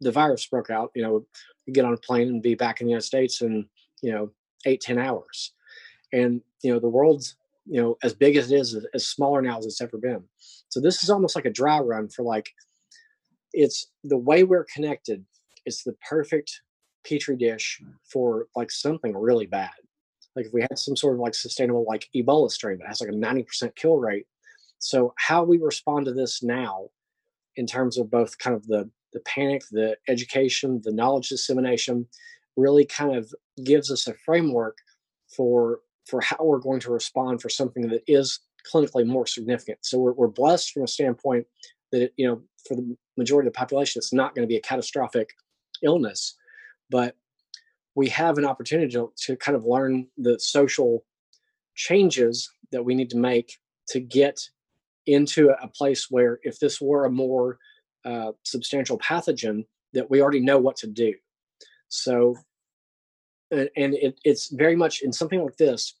the 0.00 0.12
virus 0.12 0.46
broke 0.46 0.70
out, 0.70 0.90
you 0.94 1.02
know, 1.02 1.24
get 1.72 1.84
on 1.84 1.94
a 1.94 1.98
plane 1.98 2.28
and 2.28 2.42
be 2.42 2.54
back 2.54 2.80
in 2.80 2.86
the 2.86 2.90
United 2.90 3.06
States 3.06 3.40
in 3.40 3.66
you 4.02 4.12
know 4.12 4.30
eight 4.66 4.80
ten 4.80 4.98
hours, 4.98 5.52
and 6.12 6.40
you 6.62 6.72
know 6.72 6.78
the 6.78 6.88
world's 6.88 7.36
you 7.66 7.80
know 7.80 7.96
as 8.02 8.14
big 8.14 8.36
as 8.36 8.50
it 8.50 8.56
is 8.56 8.76
as 8.94 9.06
smaller 9.06 9.40
now 9.40 9.58
as 9.58 9.66
it's 9.66 9.80
ever 9.80 9.98
been. 9.98 10.22
So 10.68 10.80
this 10.80 11.02
is 11.02 11.10
almost 11.10 11.36
like 11.36 11.44
a 11.44 11.50
dry 11.50 11.78
run 11.78 12.08
for 12.08 12.22
like 12.22 12.50
it's 13.52 13.86
the 14.02 14.18
way 14.18 14.42
we're 14.42 14.66
connected 14.74 15.24
it's 15.66 15.82
the 15.82 15.94
perfect 16.08 16.62
petri 17.06 17.36
dish 17.36 17.82
for 18.10 18.46
like 18.56 18.70
something 18.70 19.16
really 19.16 19.46
bad 19.46 19.70
like 20.36 20.46
if 20.46 20.52
we 20.52 20.62
had 20.62 20.78
some 20.78 20.96
sort 20.96 21.14
of 21.14 21.20
like 21.20 21.34
sustainable 21.34 21.84
like 21.88 22.08
ebola 22.14 22.50
strain 22.50 22.78
that 22.78 22.88
has 22.88 23.00
like 23.00 23.10
a 23.10 23.12
90% 23.12 23.74
kill 23.76 23.96
rate 23.96 24.26
so 24.78 25.14
how 25.16 25.42
we 25.42 25.58
respond 25.58 26.06
to 26.06 26.12
this 26.12 26.42
now 26.42 26.88
in 27.56 27.66
terms 27.66 27.98
of 27.98 28.10
both 28.10 28.38
kind 28.38 28.56
of 28.56 28.66
the 28.66 28.88
the 29.12 29.20
panic 29.20 29.62
the 29.70 29.96
education 30.08 30.80
the 30.84 30.92
knowledge 30.92 31.28
dissemination 31.28 32.06
really 32.56 32.84
kind 32.84 33.16
of 33.16 33.32
gives 33.64 33.90
us 33.90 34.06
a 34.06 34.14
framework 34.24 34.78
for 35.34 35.80
for 36.06 36.20
how 36.20 36.36
we're 36.40 36.58
going 36.58 36.80
to 36.80 36.92
respond 36.92 37.40
for 37.40 37.48
something 37.48 37.88
that 37.88 38.02
is 38.06 38.40
clinically 38.70 39.06
more 39.06 39.26
significant. 39.26 39.78
So 39.82 39.98
we're, 39.98 40.12
we're 40.12 40.28
blessed 40.28 40.72
from 40.72 40.84
a 40.84 40.88
standpoint 40.88 41.46
that, 41.92 42.02
it, 42.02 42.14
you 42.16 42.26
know, 42.26 42.42
for 42.66 42.76
the 42.76 42.96
majority 43.16 43.46
of 43.46 43.52
the 43.52 43.58
population, 43.58 44.00
it's 44.00 44.12
not 44.12 44.34
going 44.34 44.46
to 44.46 44.50
be 44.50 44.56
a 44.56 44.60
catastrophic 44.60 45.30
illness, 45.82 46.36
but 46.90 47.16
we 47.94 48.08
have 48.08 48.38
an 48.38 48.44
opportunity 48.44 48.92
to, 48.92 49.12
to 49.16 49.36
kind 49.36 49.56
of 49.56 49.64
learn 49.64 50.06
the 50.18 50.38
social 50.38 51.04
changes 51.74 52.50
that 52.72 52.84
we 52.84 52.94
need 52.94 53.10
to 53.10 53.16
make 53.16 53.58
to 53.88 54.00
get 54.00 54.40
into 55.06 55.50
a 55.50 55.68
place 55.68 56.10
where 56.10 56.40
if 56.42 56.58
this 56.58 56.80
were 56.80 57.04
a 57.04 57.10
more 57.10 57.58
uh, 58.04 58.32
substantial 58.42 58.98
pathogen 58.98 59.64
that 59.92 60.10
we 60.10 60.20
already 60.20 60.40
know 60.40 60.58
what 60.58 60.76
to 60.76 60.86
do. 60.86 61.14
So 61.88 62.36
and 63.50 63.68
it, 63.76 64.18
it's 64.24 64.48
very 64.48 64.74
much 64.74 65.02
in 65.02 65.12
something 65.12 65.40
like 65.40 65.56
this 65.56 65.94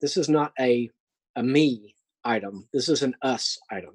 this 0.00 0.16
is 0.16 0.28
not 0.28 0.52
a 0.60 0.90
a 1.36 1.42
me 1.42 1.94
item. 2.24 2.68
This 2.72 2.88
is 2.88 3.02
an 3.02 3.14
us 3.22 3.58
item. 3.70 3.94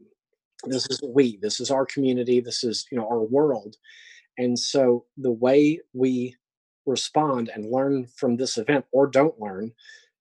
This 0.64 0.88
is 0.90 1.00
we. 1.08 1.38
This 1.38 1.60
is 1.60 1.70
our 1.70 1.86
community. 1.86 2.40
This 2.40 2.64
is 2.64 2.88
you 2.92 2.98
know 2.98 3.08
our 3.08 3.22
world. 3.22 3.76
And 4.40 4.58
so 4.58 5.06
the 5.18 5.32
way 5.32 5.82
we 5.94 6.36
respond 6.88 7.50
and 7.54 7.72
learn 7.72 8.08
from 8.16 8.38
this 8.38 8.58
event 8.58 8.86
or 8.92 9.08
don't 9.08 9.40
learn 9.40 9.72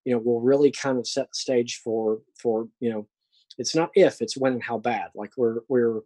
you 0.05 0.13
know 0.13 0.19
will 0.19 0.41
really 0.41 0.71
kind 0.71 0.97
of 0.97 1.07
set 1.07 1.29
the 1.29 1.35
stage 1.35 1.81
for 1.83 2.19
for 2.39 2.67
you 2.79 2.89
know 2.89 3.07
it's 3.57 3.75
not 3.75 3.89
if 3.95 4.21
it's 4.21 4.37
when 4.37 4.53
and 4.53 4.63
how 4.63 4.77
bad 4.77 5.09
like 5.15 5.31
we're 5.37 5.59
we're 5.69 6.01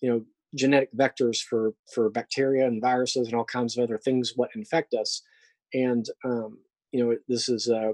you 0.00 0.10
know 0.10 0.22
genetic 0.54 0.90
vectors 0.96 1.42
for 1.42 1.74
for 1.92 2.08
bacteria 2.08 2.66
and 2.66 2.80
viruses 2.80 3.26
and 3.26 3.36
all 3.36 3.44
kinds 3.44 3.76
of 3.76 3.84
other 3.84 3.98
things 3.98 4.32
what 4.36 4.50
infect 4.54 4.94
us 4.94 5.22
and 5.74 6.06
um, 6.24 6.58
you 6.92 7.04
know 7.04 7.16
this 7.28 7.48
is 7.48 7.68
a, 7.68 7.92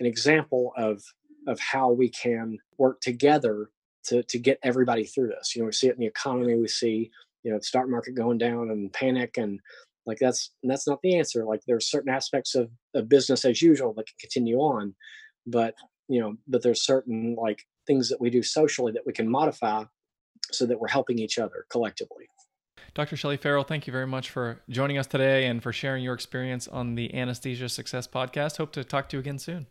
an 0.00 0.06
example 0.06 0.72
of 0.76 1.02
of 1.46 1.58
how 1.60 1.90
we 1.90 2.08
can 2.08 2.58
work 2.78 3.00
together 3.00 3.70
to 4.04 4.22
to 4.24 4.38
get 4.38 4.58
everybody 4.62 5.04
through 5.04 5.28
this. 5.28 5.54
You 5.54 5.62
know, 5.62 5.66
we 5.66 5.72
see 5.72 5.88
it 5.88 5.94
in 5.94 6.00
the 6.00 6.06
economy. 6.06 6.56
We 6.56 6.68
see 6.68 7.10
you 7.42 7.50
know 7.50 7.58
the 7.58 7.64
stock 7.64 7.88
market 7.88 8.14
going 8.14 8.38
down 8.38 8.70
and 8.70 8.92
panic 8.92 9.36
and 9.36 9.60
like 10.06 10.18
that's 10.18 10.50
that's 10.62 10.86
not 10.86 11.00
the 11.02 11.16
answer. 11.16 11.44
Like 11.44 11.60
there's 11.66 11.90
certain 11.90 12.12
aspects 12.12 12.54
of, 12.54 12.70
of 12.94 13.08
business 13.08 13.44
as 13.44 13.62
usual 13.62 13.92
that 13.94 14.06
can 14.06 14.16
continue 14.20 14.58
on, 14.58 14.94
but 15.46 15.74
you 16.08 16.20
know, 16.20 16.36
but 16.48 16.62
there's 16.62 16.84
certain 16.84 17.36
like 17.40 17.62
things 17.86 18.08
that 18.08 18.20
we 18.20 18.30
do 18.30 18.42
socially 18.42 18.92
that 18.92 19.06
we 19.06 19.12
can 19.12 19.28
modify 19.28 19.84
so 20.50 20.66
that 20.66 20.78
we're 20.78 20.88
helping 20.88 21.18
each 21.18 21.38
other 21.38 21.66
collectively. 21.70 22.26
Dr. 22.94 23.16
Shelley 23.16 23.38
Farrell, 23.38 23.64
thank 23.64 23.86
you 23.86 23.92
very 23.92 24.06
much 24.06 24.28
for 24.28 24.60
joining 24.68 24.98
us 24.98 25.06
today 25.06 25.46
and 25.46 25.62
for 25.62 25.72
sharing 25.72 26.04
your 26.04 26.14
experience 26.14 26.68
on 26.68 26.94
the 26.94 27.14
Anesthesia 27.14 27.68
Success 27.68 28.06
podcast. 28.06 28.58
Hope 28.58 28.72
to 28.72 28.84
talk 28.84 29.08
to 29.10 29.16
you 29.16 29.20
again 29.20 29.38
soon. 29.38 29.66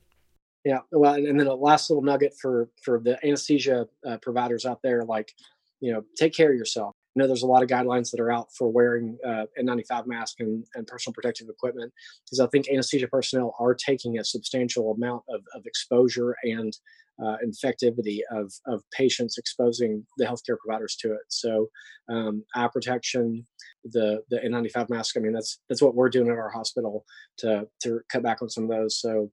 Yeah, 0.65 0.79
well, 0.91 1.13
and 1.13 1.39
then 1.39 1.47
a 1.47 1.53
last 1.53 1.89
little 1.89 2.03
nugget 2.03 2.33
for 2.39 2.69
for 2.83 2.99
the 2.99 3.23
anesthesia 3.25 3.87
uh, 4.07 4.17
providers 4.21 4.65
out 4.65 4.79
there, 4.83 5.03
like, 5.03 5.31
you 5.79 5.91
know, 5.91 6.03
take 6.15 6.33
care 6.33 6.51
of 6.51 6.57
yourself. 6.57 6.95
Know 7.15 7.27
there's 7.27 7.43
a 7.43 7.47
lot 7.47 7.63
of 7.63 7.69
guidelines 7.69 8.09
that 8.11 8.21
are 8.21 8.31
out 8.31 8.47
for 8.57 8.69
wearing 8.69 9.17
uh, 9.25 9.45
N95 9.59 10.07
mask 10.07 10.39
and, 10.39 10.65
and 10.75 10.87
personal 10.87 11.13
protective 11.13 11.49
equipment 11.49 11.91
because 12.25 12.39
I 12.39 12.47
think 12.47 12.69
anesthesia 12.69 13.07
personnel 13.07 13.55
are 13.59 13.73
taking 13.73 14.17
a 14.17 14.23
substantial 14.23 14.93
amount 14.93 15.23
of, 15.29 15.41
of 15.53 15.65
exposure 15.65 16.35
and 16.43 16.73
uh, 17.21 17.37
infectivity 17.45 18.19
of, 18.31 18.51
of 18.65 18.81
patients 18.91 19.37
exposing 19.37 20.05
the 20.17 20.25
healthcare 20.25 20.57
providers 20.57 20.95
to 20.95 21.11
it. 21.11 21.21
So 21.27 21.69
um, 22.09 22.43
eye 22.55 22.69
protection, 22.71 23.45
the 23.83 24.23
the 24.29 24.37
N95 24.37 24.89
mask. 24.89 25.17
I 25.17 25.19
mean, 25.19 25.33
that's 25.33 25.59
that's 25.69 25.81
what 25.81 25.95
we're 25.95 26.09
doing 26.09 26.29
at 26.29 26.37
our 26.37 26.49
hospital 26.49 27.05
to 27.39 27.67
to 27.83 27.99
cut 28.11 28.23
back 28.23 28.41
on 28.41 28.49
some 28.49 28.63
of 28.63 28.69
those. 28.69 28.99
So 28.99 29.31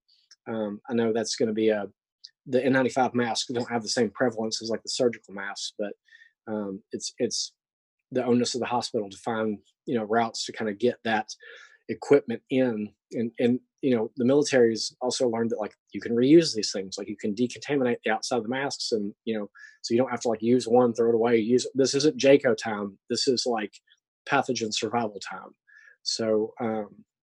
um, 0.49 0.81
I 0.89 0.95
know 0.95 1.13
that's 1.13 1.37
going 1.37 1.49
to 1.49 1.55
be 1.55 1.69
a 1.69 1.87
the 2.47 2.61
N95 2.61 3.15
masks 3.15 3.53
don't 3.53 3.71
have 3.71 3.83
the 3.83 3.89
same 3.89 4.11
prevalence 4.11 4.63
as 4.63 4.71
like 4.71 4.83
the 4.83 4.89
surgical 4.89 5.35
masks, 5.35 5.75
but 5.79 5.93
um, 6.47 6.83
it's 6.93 7.15
it's 7.19 7.53
the 8.13 8.25
onus 8.25 8.55
of 8.55 8.61
the 8.61 8.67
hospital 8.67 9.09
to 9.11 9.17
find 9.19 9.59
you 9.87 9.97
know 9.97 10.05
routes 10.05 10.45
to 10.47 10.53
kind 10.53 10.71
of 10.71 10.79
get 10.79 10.97
that 11.05 11.29
equipment 11.89 12.43
in. 12.51 12.91
And 13.13 13.31
and 13.39 13.61
you 13.83 13.97
know 13.97 14.11
the 14.17 14.25
military's 14.25 14.95
also 15.01 15.29
learned 15.29 15.51
that 15.51 15.61
like 15.61 15.73
you 15.93 16.01
can 16.01 16.15
reuse 16.15 16.55
these 16.55 16.73
things 16.73 16.97
like 16.99 17.09
you 17.09 17.17
can 17.17 17.35
decontaminate 17.35 17.97
the 18.05 18.11
outside 18.11 18.39
of 18.39 18.43
the 18.43 18.49
masks 18.49 18.93
and 18.93 19.15
you 19.25 19.39
know 19.39 19.49
so 19.83 19.95
you 19.95 19.99
don't 19.99 20.11
have 20.11 20.21
to 20.23 20.29
like 20.29 20.43
use 20.43 20.67
one 20.67 20.93
throw 20.93 21.09
it 21.09 21.15
away. 21.15 21.39
Use 21.39 21.67
this 21.75 21.95
isn't 21.95 22.19
JCAHO 22.19 22.57
time. 22.57 22.99
This 23.09 23.29
is 23.29 23.45
like 23.47 23.73
pathogen 24.29 24.75
survival 24.75 25.21
time. 25.31 25.55
So 26.03 26.53
um 26.61 26.89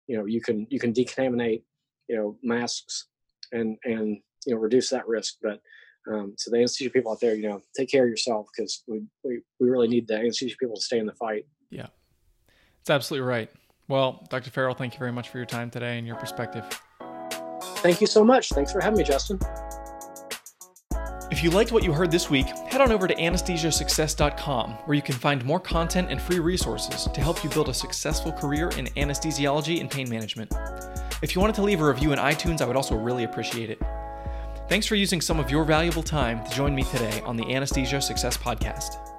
you 0.07 0.17
know 0.17 0.27
you 0.27 0.41
can 0.41 0.67
you 0.71 0.79
can 0.79 0.93
decontaminate 0.93 1.63
you 2.09 2.17
know 2.17 2.37
masks 2.43 3.07
and 3.53 3.77
and 3.85 4.19
you 4.47 4.55
know 4.55 4.61
reduce 4.61 4.91
that 4.91 5.09
risk. 5.09 5.35
But 5.43 5.61
um, 6.13 6.35
so 6.37 6.51
the 6.51 6.59
anesthesia 6.59 6.91
people 6.91 7.13
out 7.13 7.21
there 7.21 7.35
you 7.35 7.49
know 7.49 7.63
take 7.77 7.91
care 7.91 8.05
of 8.05 8.11
yourself 8.11 8.47
because 8.55 8.83
we, 8.87 9.03
we 9.25 9.41
we 9.61 9.69
really 9.69 9.89
need 9.89 10.07
the 10.07 10.15
anesthesia 10.15 10.57
people 10.59 10.77
to 10.77 10.83
stay 10.83 10.99
in 10.99 11.07
the 11.07 11.15
fight 11.15 11.47
yeah 11.71 11.87
it's 12.81 12.91
absolutely 12.91 13.27
right 13.27 13.51
well, 13.89 14.27
Dr. 14.31 14.51
Farrell, 14.51 14.75
thank 14.75 14.95
you 14.95 14.99
very 14.99 15.13
much 15.13 15.29
for 15.29 15.39
your 15.39 15.47
time 15.47 15.71
today 15.71 15.99
and 15.99 16.07
your 16.07 16.17
perspective. 16.17 16.65
Thank 17.79 18.01
you 18.01 18.07
so 18.07 18.25
much. 18.25 18.49
Thanks 18.51 18.73
for 18.73 18.81
having 18.81 18.99
me, 18.99 19.05
Justin. 19.05 19.39
If 21.31 21.43
you 21.43 21.51
liked 21.51 21.73
what 21.73 21.83
you 21.83 21.93
heard 21.93 22.11
this 22.11 22.31
week, 22.31 22.47
head 22.47 22.81
on 22.81 22.93
over 22.93 23.09
to 23.09 23.15
anesthesiasuccess.com 23.15 24.71
where 24.85 24.95
you 24.95 25.03
can 25.03 25.15
find 25.15 25.45
more 25.45 25.61
content 25.61 26.09
and 26.11 26.21
free 26.21 26.39
resources 26.39 27.09
to 27.13 27.21
help 27.21 27.43
you 27.43 27.51
build 27.51 27.69
a 27.69 27.75
successful 27.75 28.33
career 28.33 28.71
in 28.77 28.87
anesthesiology 28.97 29.81
and 29.81 29.91
pain 29.91 30.09
management. 30.09 30.53
If 31.23 31.35
you 31.35 31.41
wanted 31.41 31.57
to 31.57 31.63
leave 31.63 31.81
a 31.81 31.87
review 31.87 32.13
in 32.13 32.19
iTunes, 32.19 32.63
I 32.63 32.67
would 32.67 32.77
also 32.77 32.97
really 32.97 33.25
appreciate 33.25 33.69
it. 33.69 33.83
Thanks 34.67 34.87
for 34.87 34.95
using 34.95 35.21
some 35.21 35.39
of 35.39 35.51
your 35.51 35.65
valuable 35.65 36.03
time 36.03 36.43
to 36.45 36.51
join 36.51 36.75
me 36.75 36.85
today 36.85 37.21
on 37.27 37.37
the 37.37 37.55
Anesthesia 37.55 38.01
Success 38.01 38.37
Podcast. 38.37 39.14